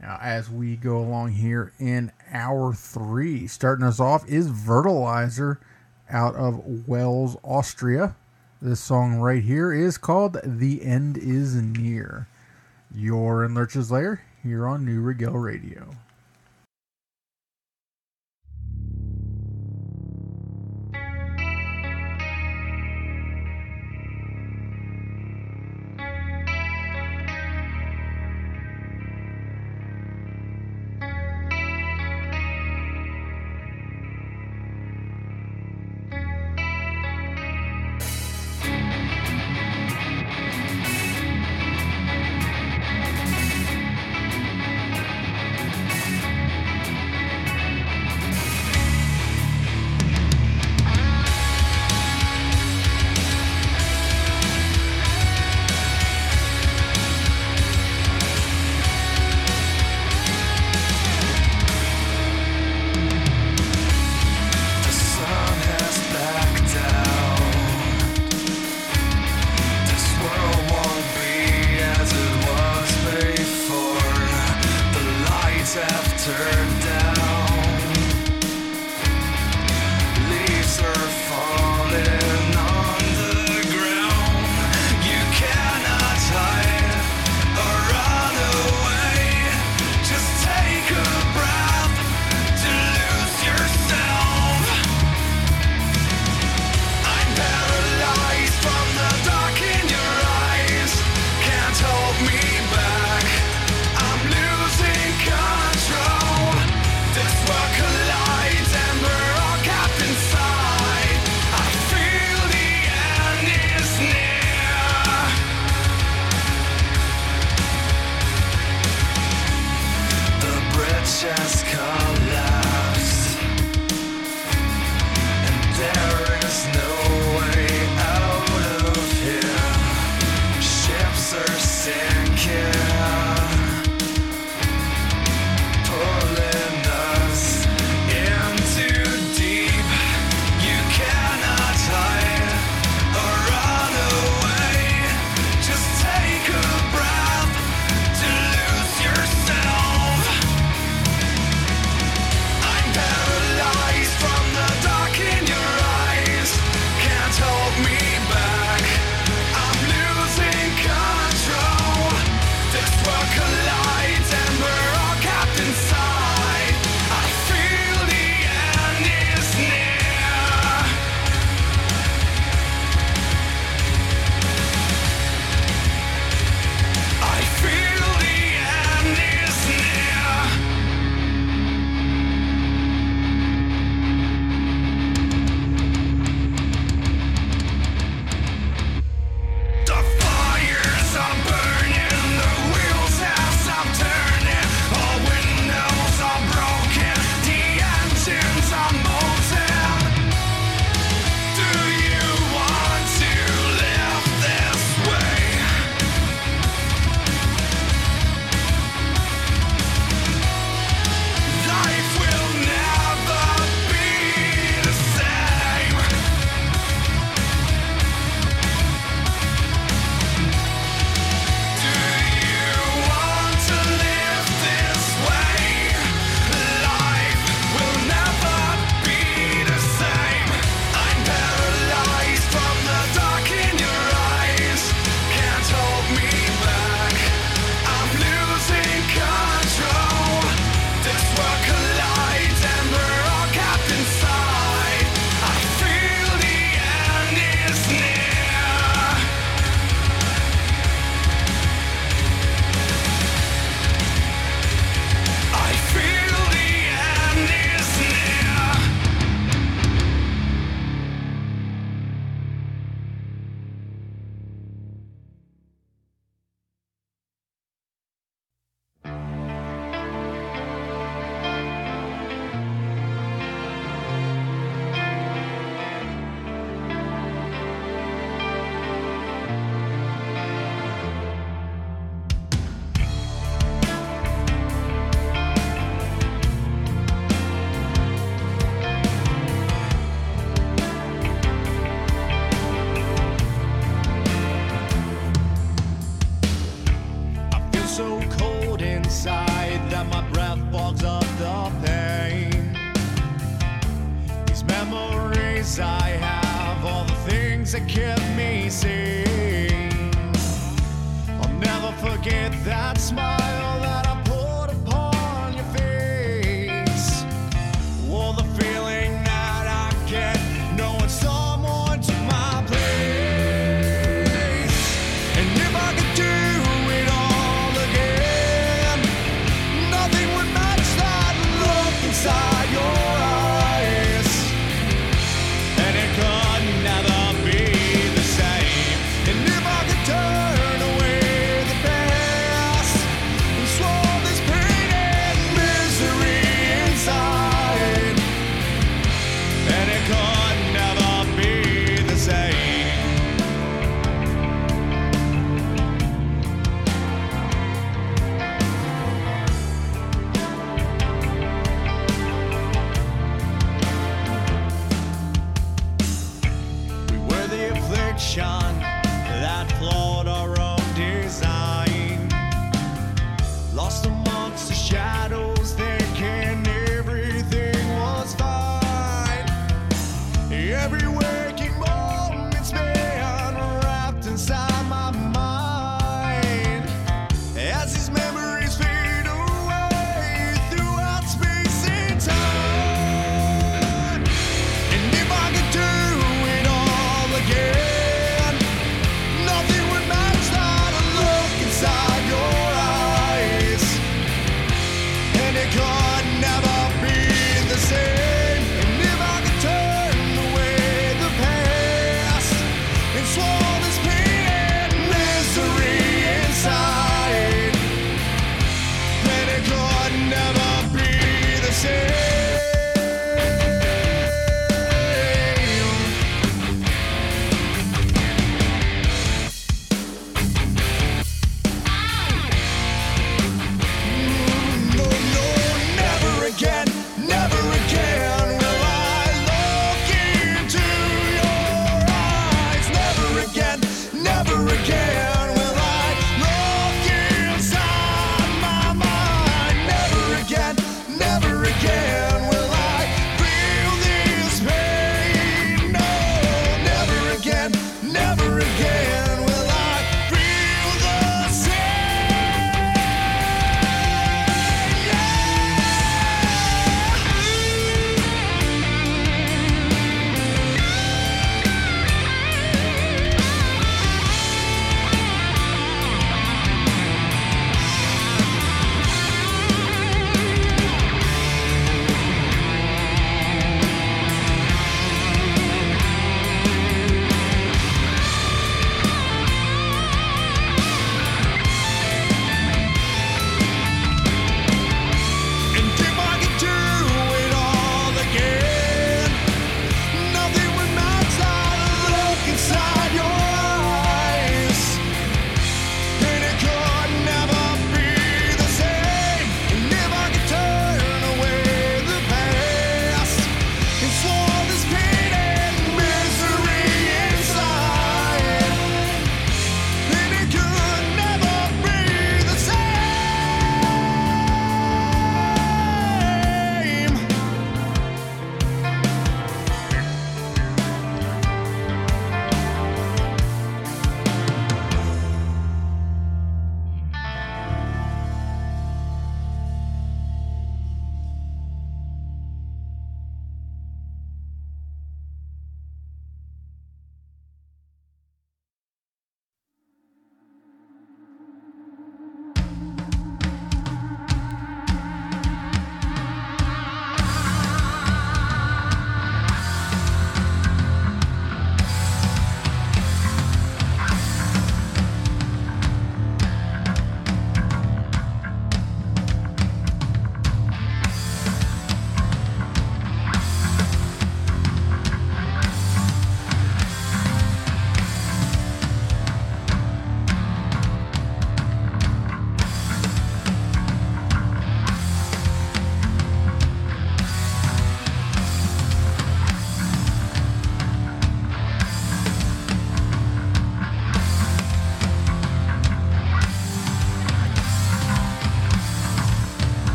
Now, 0.00 0.18
as 0.22 0.48
we 0.48 0.76
go 0.76 0.98
along 0.98 1.32
here 1.32 1.72
in 1.78 2.12
hour 2.32 2.72
three, 2.72 3.46
starting 3.46 3.84
us 3.84 4.00
off 4.00 4.26
is 4.28 4.46
Vertilizer 4.46 5.60
out 6.08 6.34
of 6.36 6.86
Wels, 6.86 7.36
Austria. 7.42 8.14
This 8.62 8.78
song 8.80 9.16
right 9.16 9.42
here 9.42 9.72
is 9.72 9.96
called 9.96 10.36
The 10.44 10.84
End 10.84 11.16
Is 11.16 11.54
Near. 11.54 12.28
You're 12.94 13.42
in 13.42 13.54
Lurch's 13.54 13.90
Lair 13.90 14.20
here 14.42 14.66
on 14.66 14.84
Neue 14.84 15.00
Regel 15.00 15.32
Radio. 15.32 15.92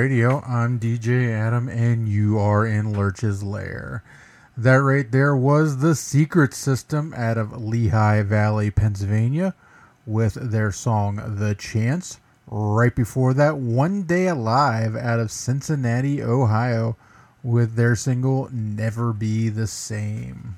Radio. 0.00 0.40
I'm 0.46 0.80
DJ 0.80 1.30
Adam, 1.30 1.68
and 1.68 2.08
you 2.08 2.38
are 2.38 2.64
in 2.64 2.94
Lurch's 2.94 3.42
Lair. 3.42 4.02
That 4.56 4.76
right 4.76 5.12
there 5.12 5.36
was 5.36 5.76
the 5.76 5.94
Secret 5.94 6.54
System 6.54 7.12
out 7.14 7.36
of 7.36 7.62
Lehigh 7.62 8.22
Valley, 8.22 8.70
Pennsylvania, 8.70 9.54
with 10.06 10.36
their 10.36 10.72
song 10.72 11.16
The 11.36 11.54
Chance. 11.54 12.18
Right 12.46 12.96
before 12.96 13.34
that, 13.34 13.58
One 13.58 14.04
Day 14.04 14.26
Alive 14.28 14.96
out 14.96 15.20
of 15.20 15.30
Cincinnati, 15.30 16.22
Ohio, 16.22 16.96
with 17.42 17.74
their 17.74 17.94
single 17.94 18.48
Never 18.50 19.12
Be 19.12 19.50
the 19.50 19.66
Same. 19.66 20.56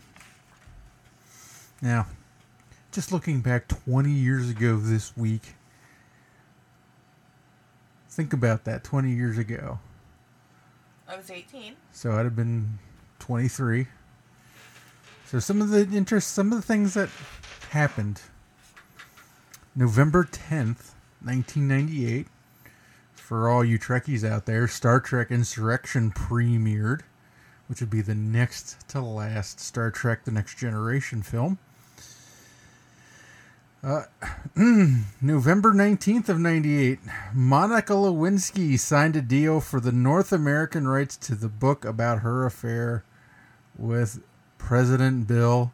Now, 1.82 2.06
just 2.92 3.10
looking 3.10 3.40
back 3.40 3.66
20 3.66 4.08
years 4.08 4.48
ago 4.48 4.76
this 4.76 5.16
week, 5.16 5.56
think 8.12 8.32
about 8.34 8.64
that 8.64 8.84
20 8.84 9.10
years 9.10 9.38
ago. 9.38 9.78
I 11.08 11.16
was 11.16 11.30
18. 11.30 11.74
So 11.92 12.12
I'd 12.12 12.24
have 12.24 12.36
been 12.36 12.78
23. 13.20 13.86
So 15.26 15.38
some 15.38 15.62
of 15.62 15.70
the 15.70 15.88
interest, 15.96 16.28
some 16.28 16.52
of 16.52 16.58
the 16.58 16.66
things 16.66 16.94
that 16.94 17.08
happened. 17.70 18.20
November 19.74 20.24
10th, 20.24 20.92
1998. 21.24 22.26
For 23.14 23.48
all 23.48 23.64
you 23.64 23.78
Trekkies 23.78 24.28
out 24.28 24.44
there, 24.44 24.68
Star 24.68 25.00
Trek 25.00 25.30
Insurrection 25.30 26.10
premiered, 26.10 27.00
which 27.66 27.80
would 27.80 27.88
be 27.88 28.02
the 28.02 28.14
next 28.14 28.86
to 28.90 29.00
last 29.00 29.58
Star 29.58 29.90
Trek 29.90 30.24
The 30.24 30.30
Next 30.30 30.58
Generation 30.58 31.22
film. 31.22 31.58
Uh, 33.84 34.04
November 35.20 35.72
19th 35.72 36.28
of 36.28 36.38
98, 36.38 37.00
Monica 37.34 37.92
Lewinsky 37.94 38.78
signed 38.78 39.16
a 39.16 39.20
deal 39.20 39.60
for 39.60 39.80
the 39.80 39.90
North 39.90 40.32
American 40.32 40.86
rights 40.86 41.16
to 41.16 41.34
the 41.34 41.48
book 41.48 41.84
about 41.84 42.20
her 42.20 42.46
affair 42.46 43.04
with 43.76 44.22
President 44.56 45.26
Bill. 45.26 45.72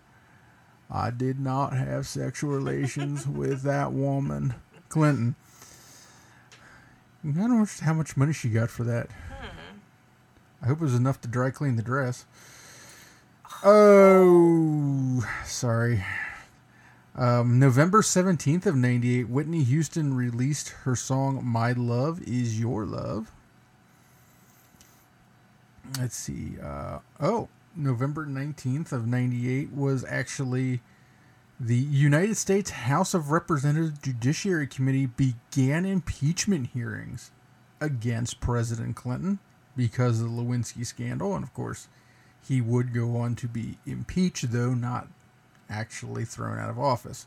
I 0.91 1.11
did 1.11 1.39
not 1.39 1.75
have 1.75 2.07
sexual 2.07 2.51
relations 2.51 3.27
with 3.27 3.61
that 3.65 3.93
woman, 3.93 4.55
Clinton. 4.89 5.35
I 7.23 7.33
don't 7.33 7.59
know 7.59 7.67
how 7.83 7.93
much 7.93 8.17
money 8.17 8.33
she 8.33 8.49
got 8.49 8.71
for 8.71 8.85
that. 8.85 9.09
I 10.63 10.67
hope 10.67 10.79
it 10.79 10.85
was 10.85 10.95
enough 10.95 11.21
to 11.21 11.29
dry 11.29 11.51
clean 11.51 11.77
the 11.77 11.83
dress. 11.83 12.25
Oh, 13.63 15.29
sorry. 15.45 16.03
Um, 17.19 17.59
November 17.59 18.01
17th 18.01 18.65
of 18.65 18.77
98, 18.77 19.29
Whitney 19.29 19.65
Houston 19.65 20.15
released 20.15 20.69
her 20.85 20.95
song 20.95 21.45
My 21.45 21.73
Love 21.73 22.23
Is 22.23 22.61
Your 22.61 22.87
Love. 22.87 23.33
Let's 25.99 26.15
see. 26.15 26.53
Uh, 26.63 27.01
oh, 27.19 27.49
November 27.75 28.25
19th 28.25 28.93
of 28.93 29.09
98 29.09 29.73
was 29.73 30.05
actually 30.05 30.79
the 31.59 31.75
United 31.75 32.37
States 32.37 32.71
House 32.71 33.15
of 33.15 33.33
Representatives 33.33 33.99
Judiciary 33.99 34.69
Committee 34.69 35.07
began 35.07 35.85
impeachment 35.85 36.69
hearings 36.69 37.33
against 37.81 38.39
President 38.39 38.95
Clinton 38.95 39.41
because 39.77 40.21
of 40.21 40.31
the 40.31 40.41
Lewinsky 40.41 40.87
scandal. 40.87 41.35
And 41.35 41.43
of 41.43 41.53
course, 41.53 41.89
he 42.47 42.61
would 42.61 42.95
go 42.95 43.17
on 43.17 43.35
to 43.37 43.49
be 43.49 43.79
impeached, 43.87 44.53
though 44.53 44.73
not 44.73 45.09
actually 45.69 46.25
thrown 46.25 46.59
out 46.59 46.71
of 46.71 46.79
office. 46.79 47.27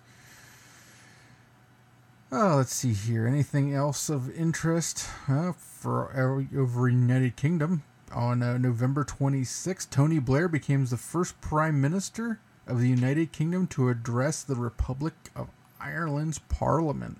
Oh, 2.32 2.56
let's 2.58 2.74
see 2.74 2.94
here. 2.94 3.28
Anything 3.28 3.74
else 3.74 4.10
of 4.10 4.34
interest 4.34 5.06
uh, 5.28 5.52
for 5.52 6.14
over 6.56 6.88
United 6.88 7.36
Kingdom? 7.36 7.84
On 8.14 8.42
uh, 8.44 8.58
November 8.58 9.04
26th, 9.04 9.90
Tony 9.90 10.20
Blair 10.20 10.48
becomes 10.48 10.92
the 10.92 10.98
first 10.98 11.40
Prime 11.42 11.80
Minister 11.80 12.40
of 12.68 12.80
the 12.80 12.88
United 12.88 13.32
Kingdom 13.32 13.68
to 13.68 13.90
address 13.90 14.44
the 14.44 14.56
Republic 14.56 15.14
of 15.36 15.50
Ireland's 15.80 16.40
Parliament. 16.40 17.20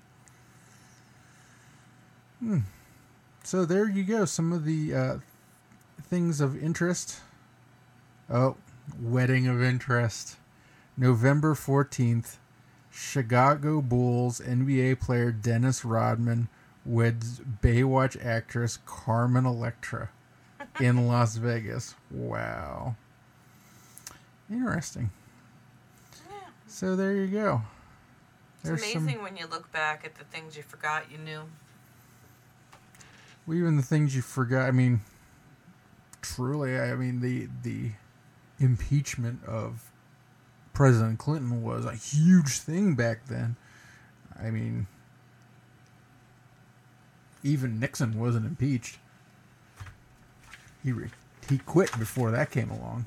Hmm. 2.40 2.60
So 3.44 3.64
there 3.64 3.88
you 3.88 4.04
go. 4.04 4.24
Some 4.24 4.52
of 4.52 4.64
the 4.64 4.94
uh, 4.94 5.16
things 6.02 6.40
of 6.40 6.62
interest. 6.62 7.20
Oh, 8.30 8.56
wedding 9.00 9.46
of 9.46 9.62
interest. 9.62 10.36
November 10.96 11.54
14th, 11.54 12.36
Chicago 12.90 13.80
Bulls 13.80 14.40
NBA 14.40 15.00
player 15.00 15.32
Dennis 15.32 15.84
Rodman 15.84 16.48
weds 16.84 17.40
Baywatch 17.62 18.22
actress 18.24 18.78
Carmen 18.84 19.46
Electra 19.46 20.10
in 20.80 21.06
Las 21.08 21.36
Vegas. 21.36 21.94
Wow. 22.10 22.96
Interesting. 24.50 25.10
So 26.66 26.96
there 26.96 27.14
you 27.14 27.26
go. 27.26 27.62
It's 28.64 28.70
amazing 28.70 29.22
when 29.22 29.36
you 29.36 29.46
look 29.46 29.70
back 29.72 30.04
at 30.04 30.14
the 30.14 30.24
things 30.24 30.56
you 30.56 30.62
forgot 30.62 31.10
you 31.10 31.18
knew. 31.18 31.42
Well, 33.46 33.58
even 33.58 33.76
the 33.76 33.82
things 33.82 34.14
you 34.14 34.22
forgot. 34.22 34.68
I 34.68 34.70
mean, 34.70 35.00
truly, 36.20 36.78
I 36.78 36.94
mean 36.94 37.20
the 37.20 37.48
the 37.62 37.92
impeachment 38.58 39.44
of 39.44 39.91
President 40.72 41.18
Clinton 41.18 41.62
was 41.62 41.84
a 41.84 41.94
huge 41.94 42.58
thing 42.58 42.94
back 42.94 43.26
then. 43.26 43.56
I 44.40 44.50
mean, 44.50 44.86
even 47.42 47.78
Nixon 47.78 48.18
wasn't 48.18 48.46
impeached. 48.46 48.98
He 50.82 50.92
re- 50.92 51.10
he 51.48 51.58
quit 51.58 51.96
before 51.98 52.30
that 52.30 52.50
came 52.50 52.70
along. 52.70 53.06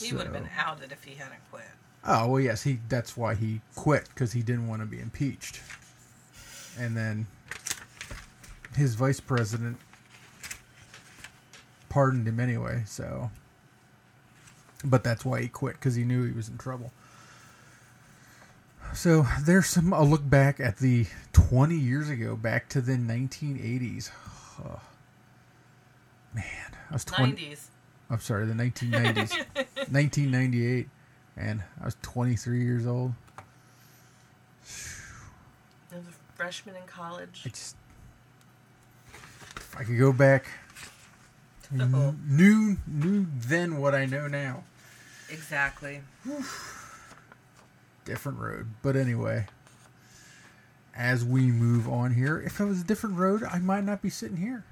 He 0.00 0.12
would 0.12 0.24
have 0.24 0.32
been 0.32 0.48
outed 0.56 0.92
if 0.92 1.04
he 1.04 1.14
hadn't 1.14 1.40
quit. 1.50 1.64
Oh 2.04 2.28
well, 2.28 2.40
yes, 2.40 2.62
he. 2.62 2.80
That's 2.88 3.16
why 3.16 3.34
he 3.34 3.60
quit 3.74 4.08
because 4.08 4.32
he 4.32 4.42
didn't 4.42 4.68
want 4.68 4.82
to 4.82 4.86
be 4.86 5.00
impeached. 5.00 5.60
And 6.78 6.96
then 6.96 7.26
his 8.74 8.94
vice 8.94 9.20
president 9.20 9.78
pardoned 11.88 12.26
him 12.26 12.40
anyway. 12.40 12.82
So, 12.86 13.30
but 14.84 15.04
that's 15.04 15.24
why 15.24 15.40
he 15.40 15.48
quit 15.48 15.74
because 15.74 15.94
he 15.94 16.04
knew 16.04 16.24
he 16.24 16.32
was 16.32 16.48
in 16.48 16.58
trouble. 16.58 16.92
So 18.92 19.26
there's 19.42 19.66
some 19.66 19.92
a 19.92 20.02
look 20.04 20.28
back 20.28 20.60
at 20.60 20.76
the 20.78 21.06
20 21.32 21.74
years 21.74 22.08
ago, 22.08 22.36
back 22.36 22.68
to 22.70 22.80
the 22.80 22.92
1980s. 22.92 24.10
Oh, 24.64 24.80
man, 26.34 26.44
I 26.90 26.92
was 26.92 27.04
20. 27.04 27.32
90s. 27.32 27.66
I'm 28.10 28.20
sorry, 28.20 28.46
the 28.46 28.52
1990s, 28.52 29.34
1998, 29.90 30.88
and 31.36 31.62
I 31.80 31.84
was 31.84 31.96
23 32.02 32.62
years 32.62 32.86
old. 32.86 33.14
I 35.90 35.96
was 35.96 36.06
a 36.06 36.36
freshman 36.36 36.76
in 36.76 36.82
college. 36.86 37.42
I 37.46 37.48
just, 37.48 37.76
if 39.56 39.76
I 39.76 39.84
could 39.84 39.98
go 39.98 40.12
back, 40.12 40.46
knew 41.72 42.76
knew 42.86 43.26
then 43.36 43.78
what 43.78 43.94
I 43.94 44.04
know 44.04 44.28
now. 44.28 44.64
Exactly. 45.30 46.00
Different 48.04 48.38
road, 48.38 48.66
but 48.82 48.96
anyway. 48.96 49.46
As 50.96 51.24
we 51.24 51.46
move 51.46 51.88
on 51.88 52.14
here, 52.14 52.40
if 52.40 52.60
it 52.60 52.64
was 52.64 52.82
a 52.82 52.84
different 52.84 53.16
road, 53.16 53.42
I 53.42 53.58
might 53.58 53.82
not 53.82 54.00
be 54.00 54.10
sitting 54.10 54.36
here. 54.36 54.64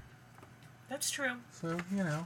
That's 0.89 1.09
true. 1.11 1.33
So 1.51 1.77
you 1.91 2.03
know. 2.03 2.25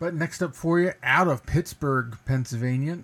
But 0.00 0.14
next 0.14 0.42
up 0.42 0.54
for 0.54 0.80
you, 0.80 0.92
out 1.02 1.28
of 1.28 1.44
Pittsburgh, 1.44 2.16
Pennsylvania, 2.24 2.98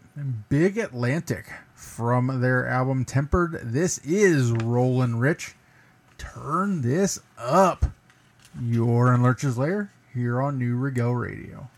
Big 0.49 0.78
Atlantic 0.78 1.47
from 1.74 2.41
their 2.41 2.66
album 2.66 3.05
Tempered. 3.05 3.60
This 3.62 3.99
is 3.99 4.52
Roland 4.52 5.20
Rich. 5.20 5.55
Turn 6.18 6.83
this 6.83 7.20
up. 7.36 7.86
You're 8.60 9.12
in 9.12 9.23
Lurch's 9.23 9.58
Lair 9.58 9.92
here 10.12 10.41
on 10.41 10.58
Neue 10.58 10.76
Regel 10.76 11.15
Radio. 11.15 11.68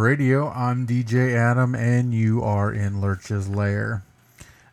Radio. 0.00 0.48
I'm 0.50 0.86
DJ 0.86 1.34
Adam, 1.34 1.74
and 1.74 2.12
you 2.12 2.42
are 2.42 2.72
in 2.72 3.00
Lurch's 3.00 3.48
Lair. 3.48 4.02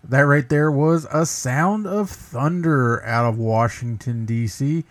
That 0.04 0.22
right 0.22 0.48
there 0.48 0.72
was 0.72 1.06
a 1.12 1.26
Sound 1.26 1.88
of 1.88 2.10
Thunder 2.10 3.04
out 3.04 3.26
of 3.26 3.38
Washington, 3.38 4.26
D.C. 4.26 4.84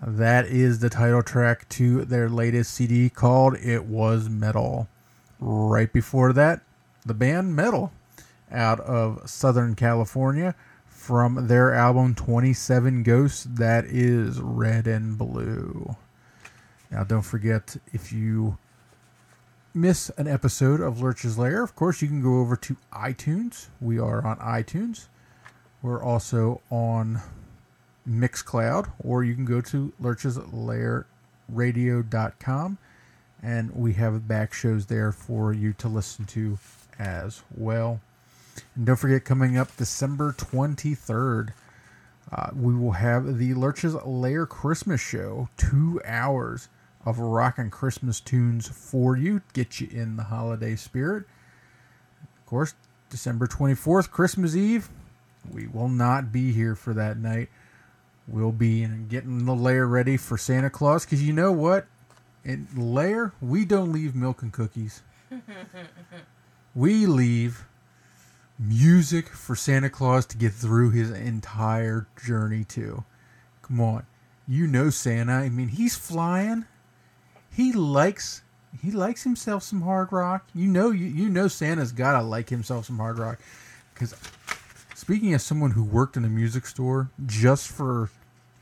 That 0.00 0.46
is 0.46 0.78
the 0.78 0.90
title 0.90 1.22
track 1.22 1.68
to 1.70 2.04
their 2.04 2.28
latest 2.28 2.74
CD 2.74 3.08
called 3.08 3.56
It 3.56 3.84
Was 3.86 4.28
Metal. 4.28 4.88
Right 5.40 5.92
before 5.92 6.32
that, 6.32 6.60
the 7.04 7.14
band 7.14 7.56
Metal 7.56 7.92
out 8.50 8.80
of 8.80 9.28
Southern 9.28 9.74
California 9.74 10.54
from 10.86 11.48
their 11.48 11.72
album 11.72 12.14
27 12.14 13.02
Ghosts. 13.02 13.44
That 13.44 13.84
is 13.86 14.40
Red 14.40 14.86
and 14.86 15.16
Blue. 15.16 15.96
Now, 16.90 17.04
don't 17.04 17.22
forget 17.22 17.76
if 17.92 18.12
you 18.12 18.58
miss 19.80 20.10
an 20.16 20.26
episode 20.26 20.80
of 20.80 21.00
Lurch's 21.00 21.38
Lair, 21.38 21.62
of 21.62 21.76
course, 21.76 22.02
you 22.02 22.08
can 22.08 22.20
go 22.20 22.40
over 22.40 22.56
to 22.56 22.76
iTunes. 22.92 23.68
We 23.80 23.98
are 23.98 24.26
on 24.26 24.38
iTunes. 24.38 25.06
We're 25.82 26.02
also 26.02 26.60
on 26.70 27.20
Mixcloud, 28.08 28.90
or 28.98 29.22
you 29.22 29.34
can 29.34 29.44
go 29.44 29.60
to 29.60 29.92
lurcheslairradio.com 30.02 32.78
and 33.40 33.70
we 33.70 33.92
have 33.92 34.26
back 34.26 34.52
shows 34.52 34.86
there 34.86 35.12
for 35.12 35.52
you 35.52 35.72
to 35.74 35.86
listen 35.86 36.24
to 36.24 36.58
as 36.98 37.44
well. 37.56 38.00
And 38.74 38.84
don't 38.84 38.96
forget, 38.96 39.24
coming 39.24 39.56
up 39.56 39.76
December 39.76 40.32
23rd, 40.32 41.50
uh, 42.32 42.50
we 42.56 42.74
will 42.74 42.90
have 42.92 43.38
the 43.38 43.54
Lurch's 43.54 43.94
Lair 44.04 44.44
Christmas 44.44 45.00
show, 45.00 45.48
two 45.56 46.00
hours 46.04 46.68
of 47.04 47.18
rockin' 47.18 47.70
Christmas 47.70 48.20
tunes 48.20 48.68
for 48.68 49.16
you, 49.16 49.42
get 49.52 49.80
you 49.80 49.88
in 49.90 50.16
the 50.16 50.24
holiday 50.24 50.76
spirit. 50.76 51.24
Of 52.36 52.46
course, 52.46 52.74
December 53.10 53.46
24th, 53.46 54.10
Christmas 54.10 54.54
Eve, 54.54 54.88
we 55.50 55.66
will 55.66 55.88
not 55.88 56.32
be 56.32 56.52
here 56.52 56.74
for 56.74 56.92
that 56.94 57.16
night. 57.18 57.48
We'll 58.26 58.52
be 58.52 58.86
getting 58.86 59.46
the 59.46 59.54
lair 59.54 59.86
ready 59.86 60.16
for 60.16 60.36
Santa 60.36 60.68
Claus 60.68 61.04
because 61.04 61.22
you 61.22 61.32
know 61.32 61.52
what? 61.52 61.86
In 62.44 62.68
lair, 62.76 63.32
we 63.40 63.64
don't 63.64 63.92
leave 63.92 64.14
milk 64.14 64.42
and 64.42 64.52
cookies. 64.52 65.02
We 66.78 67.06
leave 67.06 67.66
music 68.56 69.28
for 69.30 69.56
Santa 69.56 69.90
Claus 69.90 70.26
to 70.26 70.36
get 70.36 70.52
through 70.52 70.90
his 70.90 71.10
entire 71.10 72.06
journey 72.24 72.62
to. 72.64 73.02
Come 73.62 73.80
on. 73.80 74.06
You 74.46 74.68
know 74.68 74.88
Santa. 74.88 75.32
I 75.32 75.48
mean, 75.48 75.68
he's 75.68 75.96
flying. 75.96 76.66
He 77.58 77.72
likes 77.72 78.42
he 78.80 78.92
likes 78.92 79.24
himself 79.24 79.64
some 79.64 79.82
hard 79.82 80.12
rock. 80.12 80.46
You 80.54 80.68
know 80.68 80.92
you, 80.92 81.06
you 81.06 81.28
know 81.28 81.48
Santa's 81.48 81.90
got 81.90 82.12
to 82.12 82.22
like 82.22 82.50
himself 82.50 82.86
some 82.86 82.98
hard 82.98 83.18
rock 83.18 83.40
cuz 83.96 84.14
speaking 84.94 85.34
as 85.34 85.42
someone 85.42 85.72
who 85.72 85.82
worked 85.82 86.16
in 86.16 86.24
a 86.24 86.28
music 86.28 86.66
store 86.66 87.10
just 87.26 87.66
for 87.66 88.10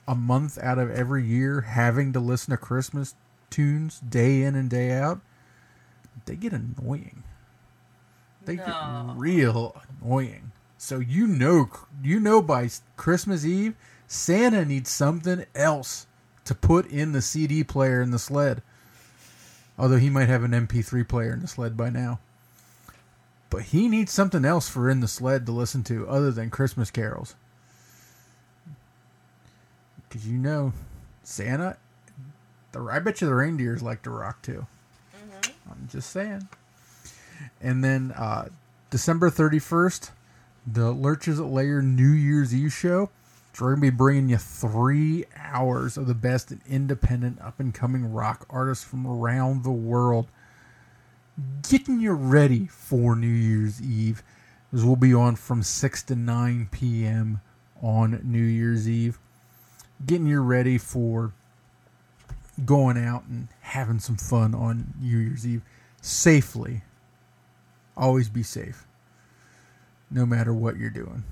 a 0.09 0.15
month 0.15 0.57
out 0.63 0.79
of 0.79 0.91
every 0.91 1.23
year 1.27 1.61
having 1.61 2.15
to 2.15 2.21
listen 2.21 2.53
to 2.53 2.57
Christmas 2.57 3.15
tunes 3.51 4.01
day 4.01 4.43
in 4.43 4.55
and 4.55 4.71
day 4.71 4.93
out, 4.93 5.21
they 6.25 6.35
get 6.35 6.55
annoying. 6.55 7.23
They 8.47 8.57
No. 8.57 8.65
get 8.65 9.17
real 9.19 9.77
annoying. 10.01 10.53
So 10.79 11.01
you 11.01 11.27
know 11.27 11.69
you 12.03 12.19
know 12.19 12.41
by 12.41 12.71
Christmas 12.97 13.45
Eve, 13.45 13.75
Santa 14.07 14.65
needs 14.65 14.89
something 14.89 15.45
else 15.55 16.07
to 16.47 16.55
put 16.55 16.87
in 16.87 17.13
the 17.13 17.21
CD 17.21 17.63
player 17.63 18.01
in 18.01 18.11
the 18.11 18.19
sled. 18.19 18.63
Although 19.79 19.99
he 19.99 20.11
might 20.11 20.29
have 20.29 20.43
an 20.43 20.53
MP3 20.53 21.07
player 21.07 21.33
in 21.33 21.41
the 21.41 21.49
sled 21.49 21.77
by 21.77 21.91
now. 21.91 22.19
But 23.51 23.63
he 23.63 23.89
needs 23.89 24.13
something 24.13 24.45
else 24.45 24.69
for 24.69 24.91
in 24.91 25.01
the 25.01 25.09
sled 25.09 25.47
to 25.47 25.53
listen 25.53 25.85
to 25.85 26.09
other 26.09 26.31
than 26.31 26.51
Christmas 26.51 26.91
carols. 26.91 27.35
Because 30.09 30.27
you 30.27 30.39
know, 30.39 30.73
Santa, 31.23 31.77
the 32.73 32.81
I 32.81 32.99
bet 32.99 33.21
you 33.21 33.27
the 33.27 33.35
reindeers 33.35 33.83
like 33.83 34.03
to 34.03 34.11
rock 34.11 34.43
too. 34.43 34.67
I'm 35.71 35.89
just 35.91 36.11
saying. 36.11 36.49
And 37.61 37.85
then 37.85 38.13
uh, 38.13 38.49
December 38.91 39.31
31st, 39.31 40.11
the 40.67 40.91
Lurches 40.93 41.39
at 41.41 41.47
Layer 41.47 41.83
New 41.83 42.11
Year's 42.11 42.55
Eve 42.55 42.73
show. 42.73 43.11
We're 43.61 43.69
going 43.69 43.81
to 43.81 43.93
be 43.93 43.97
bringing 43.97 44.29
you 44.29 44.37
three 44.37 45.25
hours 45.35 45.97
of 45.97 46.07
the 46.07 46.15
best 46.15 46.51
and 46.51 46.61
independent 46.69 47.41
up 47.41 47.59
and 47.59 47.73
coming 47.73 48.13
rock 48.13 48.45
artists 48.51 48.85
from 48.85 49.07
around 49.07 49.65
the 49.65 49.71
world. 49.71 50.27
Getting 51.69 52.01
you 52.01 52.13
ready 52.13 52.67
for 52.67 53.17
New 53.17 53.27
Year's 53.27 53.81
Eve. 53.81 54.23
As 54.73 54.85
we'll 54.85 54.97
be 54.97 55.15
on 55.15 55.37
from 55.37 55.63
6 55.63 56.03
to 56.05 56.17
9 56.17 56.69
p.m. 56.71 57.41
on 57.83 58.21
New 58.25 58.43
Year's 58.43 58.89
Eve. 58.89 59.19
Getting 60.05 60.27
you 60.27 60.41
ready 60.41 60.77
for 60.77 61.33
going 62.65 62.99
out 62.99 63.25
and 63.25 63.49
having 63.61 64.01
some 64.01 64.17
fun 64.17 64.55
on 64.55 64.93
New 65.01 65.17
Year's 65.17 65.47
Eve 65.47 65.63
safely. 66.03 66.83
Always 67.97 68.29
be 68.29 68.43
safe, 68.43 68.87
no 70.11 70.27
matter 70.27 70.53
what 70.53 70.77
you're 70.77 70.91
doing. 70.91 71.25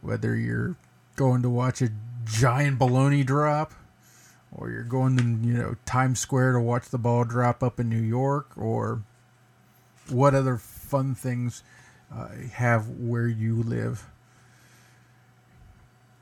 Whether 0.00 0.36
you're 0.36 0.76
going 1.16 1.42
to 1.42 1.50
watch 1.50 1.82
a 1.82 1.90
giant 2.24 2.78
baloney 2.78 3.24
drop, 3.24 3.72
or 4.52 4.70
you're 4.70 4.84
going 4.84 5.16
to 5.16 5.48
you 5.48 5.54
know 5.54 5.76
Times 5.86 6.20
Square 6.20 6.52
to 6.52 6.60
watch 6.60 6.88
the 6.88 6.98
ball 6.98 7.24
drop 7.24 7.62
up 7.62 7.80
in 7.80 7.88
New 7.88 8.00
York, 8.00 8.50
or 8.56 9.02
what 10.08 10.34
other 10.34 10.56
fun 10.56 11.14
things 11.14 11.62
uh, 12.14 12.28
have 12.52 12.88
where 12.88 13.26
you 13.26 13.62
live. 13.62 14.06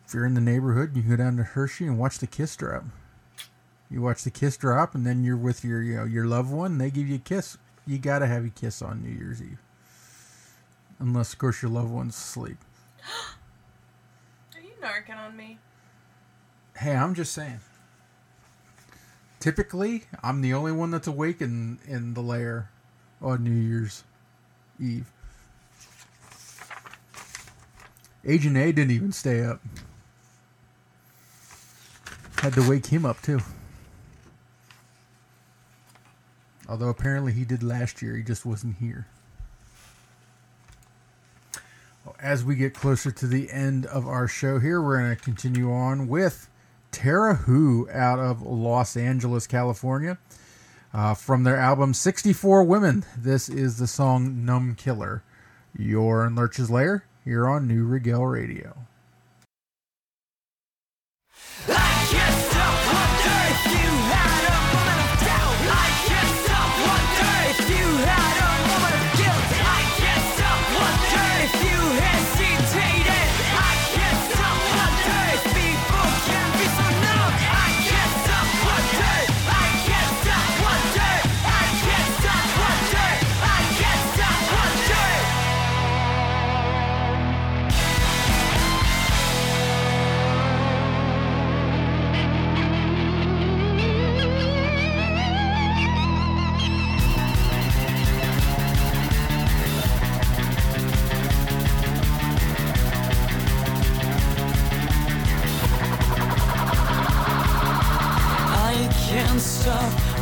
If 0.07 0.15
you're 0.15 0.27
in 0.27 0.35
the 0.35 0.41
neighborhood, 0.41 0.97
you 0.97 1.03
go 1.03 1.17
down 1.17 1.37
to 1.37 1.43
Hershey 1.43 1.87
and 1.87 1.99
watch 1.99 2.19
the 2.19 2.27
kiss 2.27 2.55
drop. 2.57 2.85
You 3.91 4.01
watch 4.03 4.25
the 4.25 4.31
kiss 4.31 4.57
drop, 4.57 4.95
and 4.95 5.07
then 5.07 5.25
you're 5.25 5.37
with 5.37 5.65
your 5.65 5.83
you 5.83 5.97
know 5.97 6.05
your 6.05 6.27
loved 6.27 6.51
one. 6.51 6.79
They 6.79 6.91
give 6.91 7.09
you 7.09 7.17
a 7.17 7.19
kiss. 7.19 7.59
You 7.87 7.99
gotta 7.99 8.27
have 8.27 8.45
a 8.45 8.51
kiss 8.51 8.81
on 8.81 9.03
New 9.03 9.11
Year's 9.11 9.43
Eve, 9.43 9.59
unless 10.99 11.33
of 11.33 11.39
course 11.39 11.63
your 11.63 11.71
loved 11.71 11.91
one's 11.91 12.17
asleep. 12.17 12.59
Narking 14.85 15.17
on 15.17 15.35
me? 15.35 15.59
Hey, 16.77 16.95
I'm 16.95 17.15
just 17.15 17.33
saying. 17.33 17.61
Typically, 19.41 20.05
I'm 20.23 20.43
the 20.43 20.53
only 20.53 20.73
one 20.73 20.91
that's 20.91 21.07
awake 21.07 21.41
in 21.41 21.79
in 21.87 22.13
the 22.13 22.21
lair 22.21 22.69
on 23.23 23.45
New 23.45 23.51
Year's 23.51 24.05
Eve. 24.79 25.11
Agent 28.27 28.57
A 28.59 28.73
didn't 28.73 28.91
even 28.91 29.13
stay 29.13 29.43
up. 29.43 29.63
Had 32.37 32.53
to 32.55 32.69
wake 32.69 32.87
him 32.87 33.07
up 33.07 33.23
too. 33.23 33.41
Although 36.69 36.89
apparently 36.91 37.33
he 37.33 37.45
did 37.45 37.63
last 37.63 38.03
year, 38.03 38.17
he 38.17 38.23
just 38.23 38.45
wasn't 38.45 38.77
here. 38.77 39.07
Well, 42.05 42.14
As 42.25 42.43
we 42.43 42.55
get 42.57 42.73
closer 42.73 43.11
to 43.11 43.27
the 43.27 43.51
end 43.51 43.85
of 43.85 44.07
our 44.09 44.27
show 44.27 44.59
here, 44.59 44.81
we're 44.81 44.99
going 44.99 45.15
to 45.15 45.23
continue 45.23 45.71
on 45.71 46.09
with 46.09 46.49
Tara 46.91 47.35
Who 47.35 47.87
out 47.93 48.19
of 48.19 48.41
Los 48.41 48.97
Angeles, 48.97 49.47
California. 49.47 50.17
Uh, 50.95 51.13
from 51.13 51.45
their 51.45 51.59
album 51.59 51.93
64 51.93 52.65
Women, 52.65 53.05
this 53.19 53.51
is 53.51 53.77
the 53.77 53.87
song 53.87 54.43
Numb 54.43 54.75
Killer. 54.75 55.23
You're 55.77 56.25
in 56.25 56.35
Lurch's 56.35 56.71
Lair 56.71 57.05
here 57.27 57.47
on 57.47 57.69
Neue 57.69 57.85
Regel 57.85 58.27
Radio. 58.27 58.75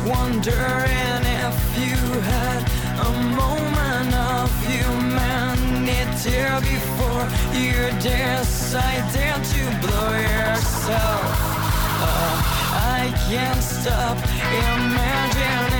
wondering 0.05 1.23
if 1.47 1.57
you 1.77 1.97
had 2.21 2.61
a 2.99 3.11
moment 3.35 4.13
of 4.13 4.49
humanity 4.67 6.43
before 6.73 7.25
you 7.53 7.75
decided 8.01 9.43
to 9.53 9.63
blow 9.81 10.11
yourself 10.11 11.23
up. 12.01 12.37
I 12.75 13.13
can't 13.29 13.63
stop 13.63 14.17
imagining. 14.17 15.72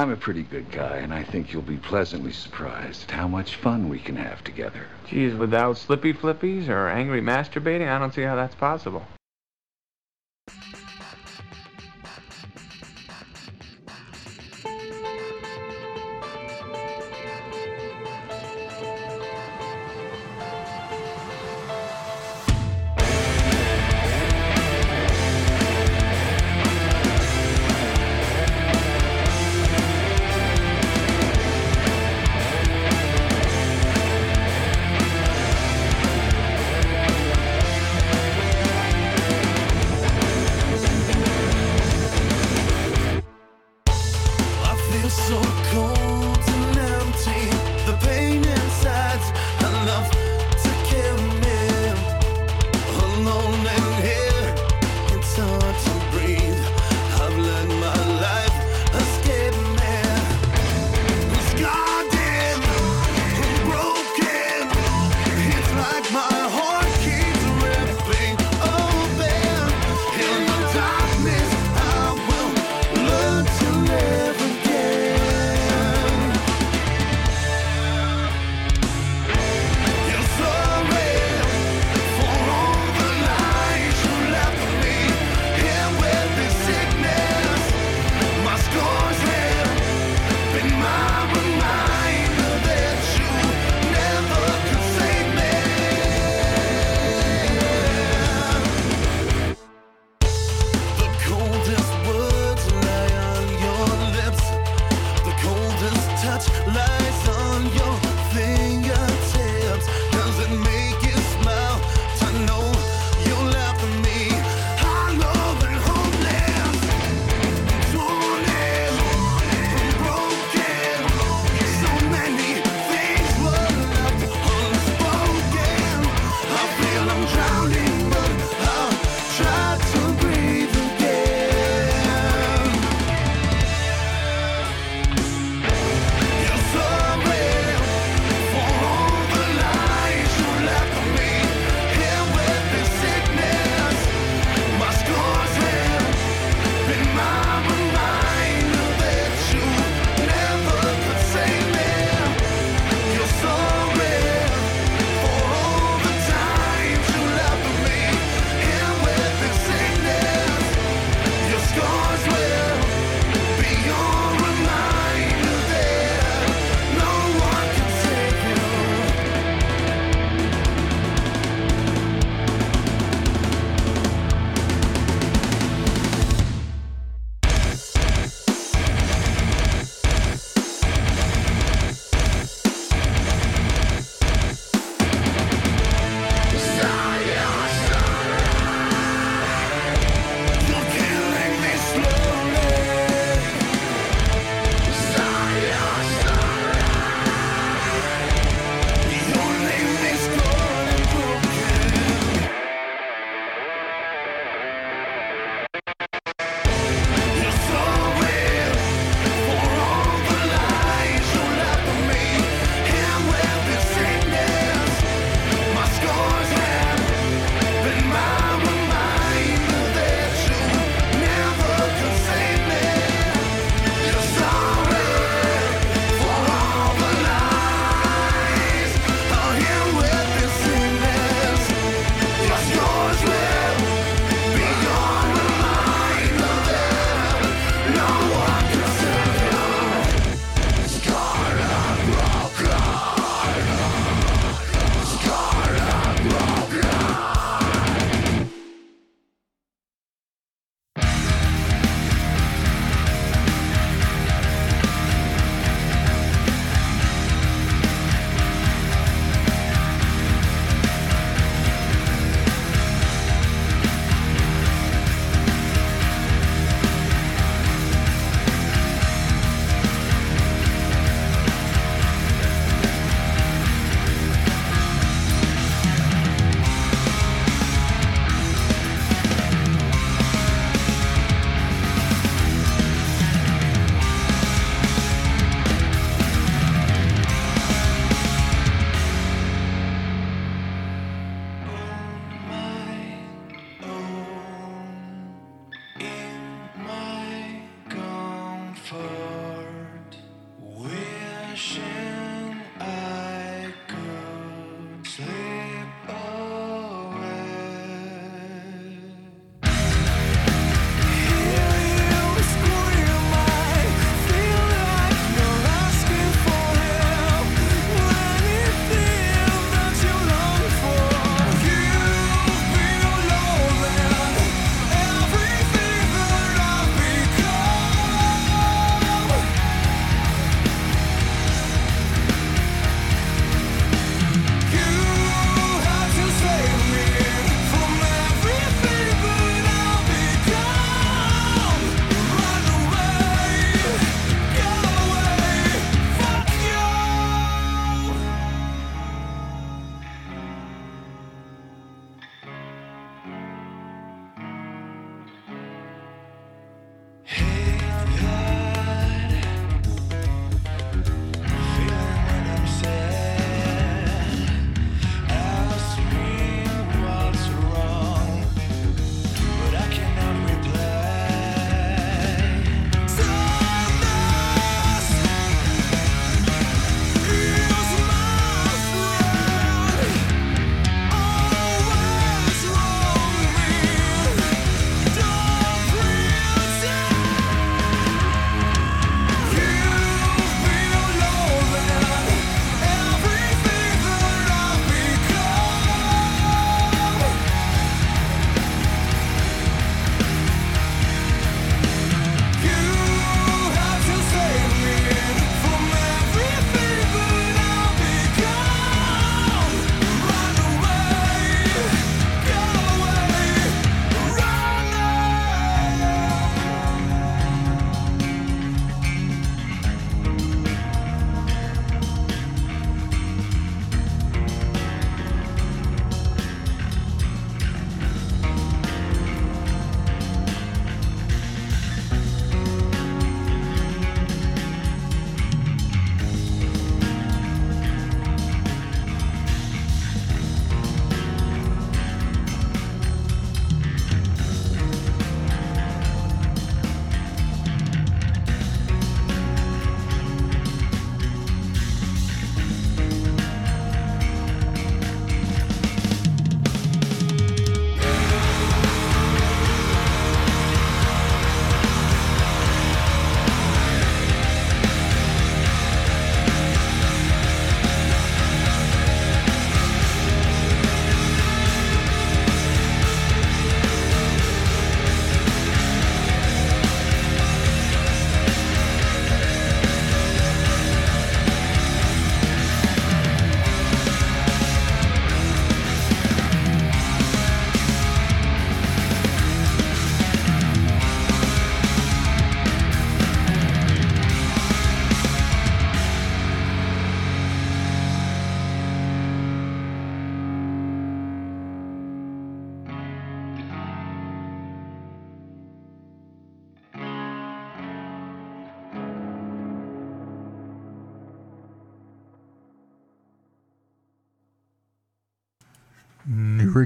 I'm 0.00 0.10
a 0.10 0.16
pretty 0.16 0.44
good 0.44 0.72
guy, 0.72 0.96
and 0.96 1.12
I 1.12 1.22
think 1.22 1.52
you'll 1.52 1.60
be 1.60 1.76
pleasantly 1.76 2.32
surprised 2.32 3.02
at 3.02 3.10
how 3.10 3.28
much 3.28 3.56
fun 3.56 3.90
we 3.90 3.98
can 3.98 4.16
have 4.16 4.42
together. 4.42 4.86
Geez, 5.06 5.34
without 5.34 5.76
Slippy 5.76 6.14
Flippies 6.14 6.70
or 6.70 6.88
angry 6.88 7.20
masturbating, 7.20 7.86
I 7.86 7.98
don't 7.98 8.14
see 8.14 8.22
how 8.22 8.34
that's 8.34 8.54
possible. 8.54 9.06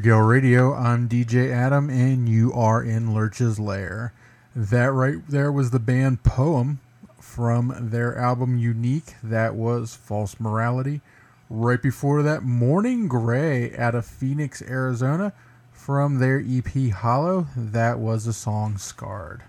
New 0.04 0.20
Radio. 0.20 0.74
I'm 0.74 1.08
DJ 1.08 1.50
Adam, 1.50 1.88
and 1.88 2.28
you 2.28 2.52
are 2.52 2.84
in 2.84 3.14
Lurch's 3.14 3.58
Lair. 3.58 4.12
That 4.54 4.92
right 4.92 5.26
there 5.30 5.50
was 5.50 5.70
the 5.70 5.78
band 5.78 6.22
Poem 6.22 6.80
from 7.18 7.74
their 7.80 8.14
album 8.18 8.58
Unique. 8.58 9.14
That 9.22 9.54
was 9.54 9.94
False 9.94 10.38
Morality. 10.38 11.00
Right 11.48 11.80
before 11.80 12.22
that, 12.22 12.42
Morning 12.42 13.08
Gray 13.08 13.74
out 13.78 13.94
of 13.94 14.04
Phoenix, 14.04 14.60
Arizona, 14.60 15.32
from 15.72 16.18
their 16.18 16.38
EP 16.46 16.90
Hollow. 16.90 17.46
That 17.56 17.98
was 17.98 18.26
the 18.26 18.34
song 18.34 18.76
Scarred. 18.76 19.42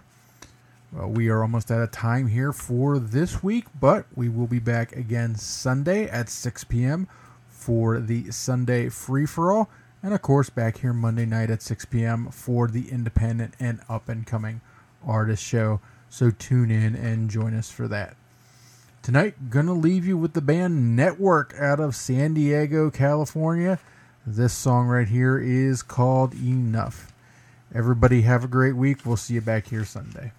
Well, 0.93 1.09
we 1.09 1.27
are 1.27 1.41
almost 1.41 1.69
out 1.69 1.81
of 1.81 1.91
time 1.91 2.27
here 2.27 2.53
for 2.53 2.97
this 2.97 3.43
week, 3.43 3.65
but 3.81 4.05
we 4.15 4.29
will 4.29 4.47
be 4.47 4.59
back 4.59 4.93
again 4.93 5.35
Sunday 5.35 6.05
at 6.05 6.29
6 6.29 6.63
p.m. 6.63 7.09
for 7.49 7.99
the 7.99 8.31
Sunday 8.31 8.87
free 8.87 9.25
for 9.25 9.51
all, 9.51 9.69
and 10.05 10.13
of 10.13 10.21
course, 10.21 10.51
back 10.51 10.77
here 10.77 10.93
Monday 10.93 11.25
night 11.25 11.49
at 11.49 11.63
6 11.63 11.85
p.m. 11.85 12.29
for 12.29 12.67
the 12.67 12.91
independent 12.91 13.55
and 13.59 13.79
up 13.89 14.07
and 14.07 14.23
coming 14.23 14.61
artist 15.03 15.43
show. 15.43 15.81
So 16.09 16.29
tune 16.29 16.69
in 16.69 16.93
and 16.93 17.27
join 17.27 17.55
us 17.55 17.71
for 17.71 17.87
that. 17.87 18.15
Tonight, 19.01 19.49
gonna 19.49 19.73
leave 19.73 20.05
you 20.05 20.15
with 20.15 20.33
the 20.33 20.41
band 20.41 20.95
Network 20.95 21.55
out 21.59 21.79
of 21.79 21.95
San 21.95 22.35
Diego, 22.35 22.91
California. 22.91 23.79
This 24.27 24.53
song 24.53 24.85
right 24.85 25.07
here 25.07 25.39
is 25.39 25.81
called 25.81 26.35
Enough. 26.35 27.11
Everybody 27.73 28.21
have 28.21 28.43
a 28.43 28.47
great 28.47 28.75
week. 28.75 29.07
We'll 29.07 29.17
see 29.17 29.33
you 29.33 29.41
back 29.41 29.69
here 29.69 29.85
Sunday. 29.85 30.33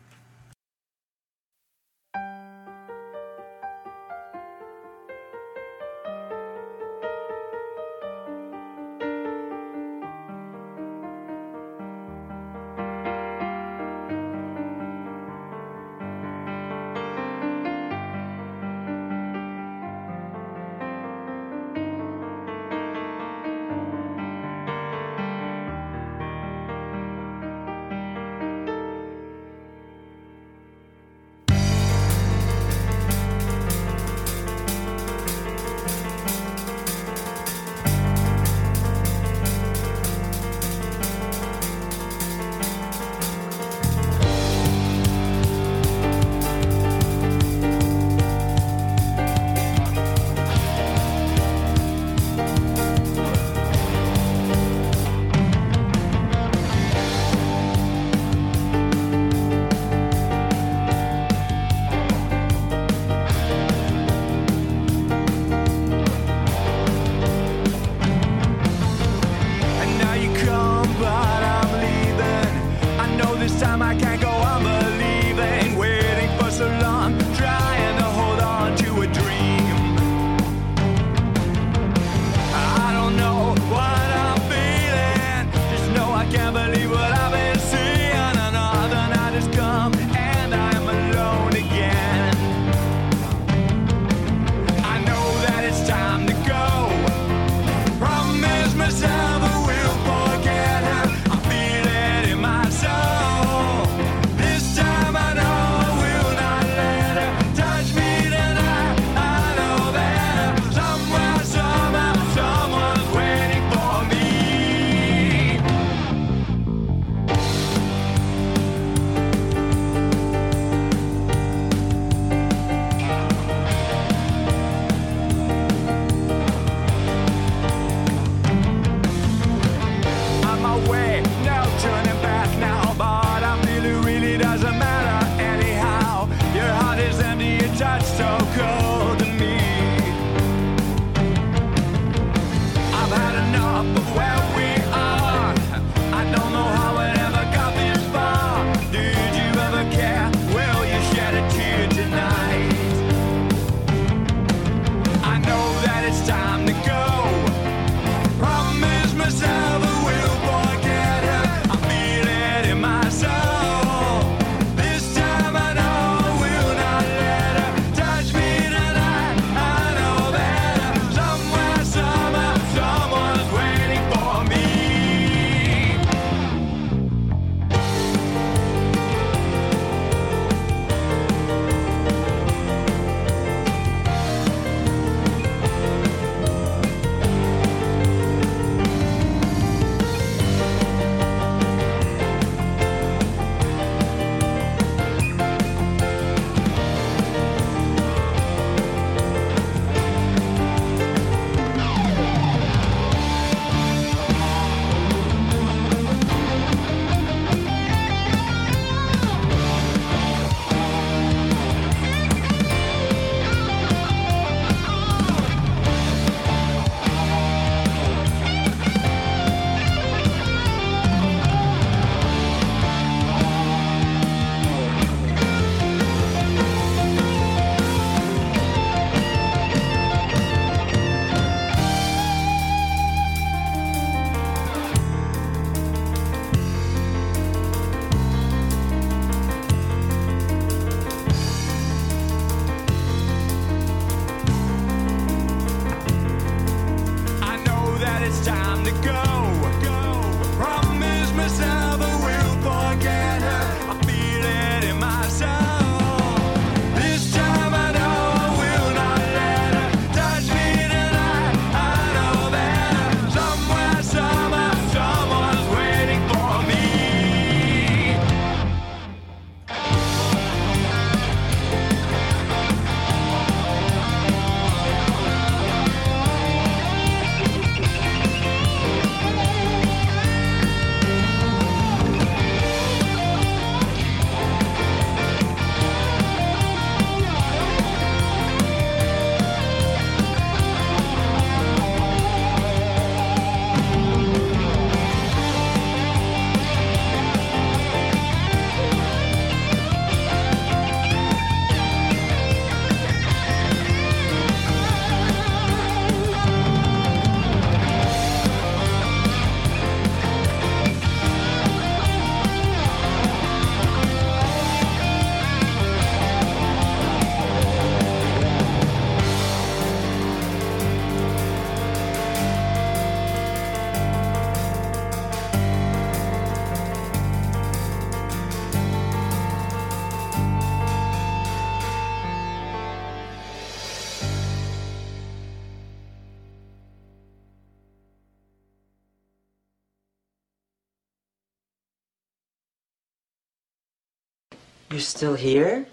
Still 345.17 345.35
here? 345.35 345.86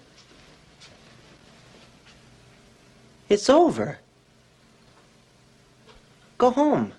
It's 3.30 3.48
over. 3.48 3.98
Go 6.36 6.50
home. 6.50 6.92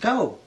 Go. 0.00 0.38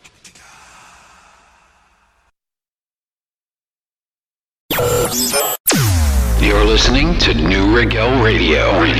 You're 6.41 6.65
listening 6.65 7.19
to 7.19 7.35
New. 7.35 7.67
Radio. 7.75 8.19
Radio. 8.23 8.96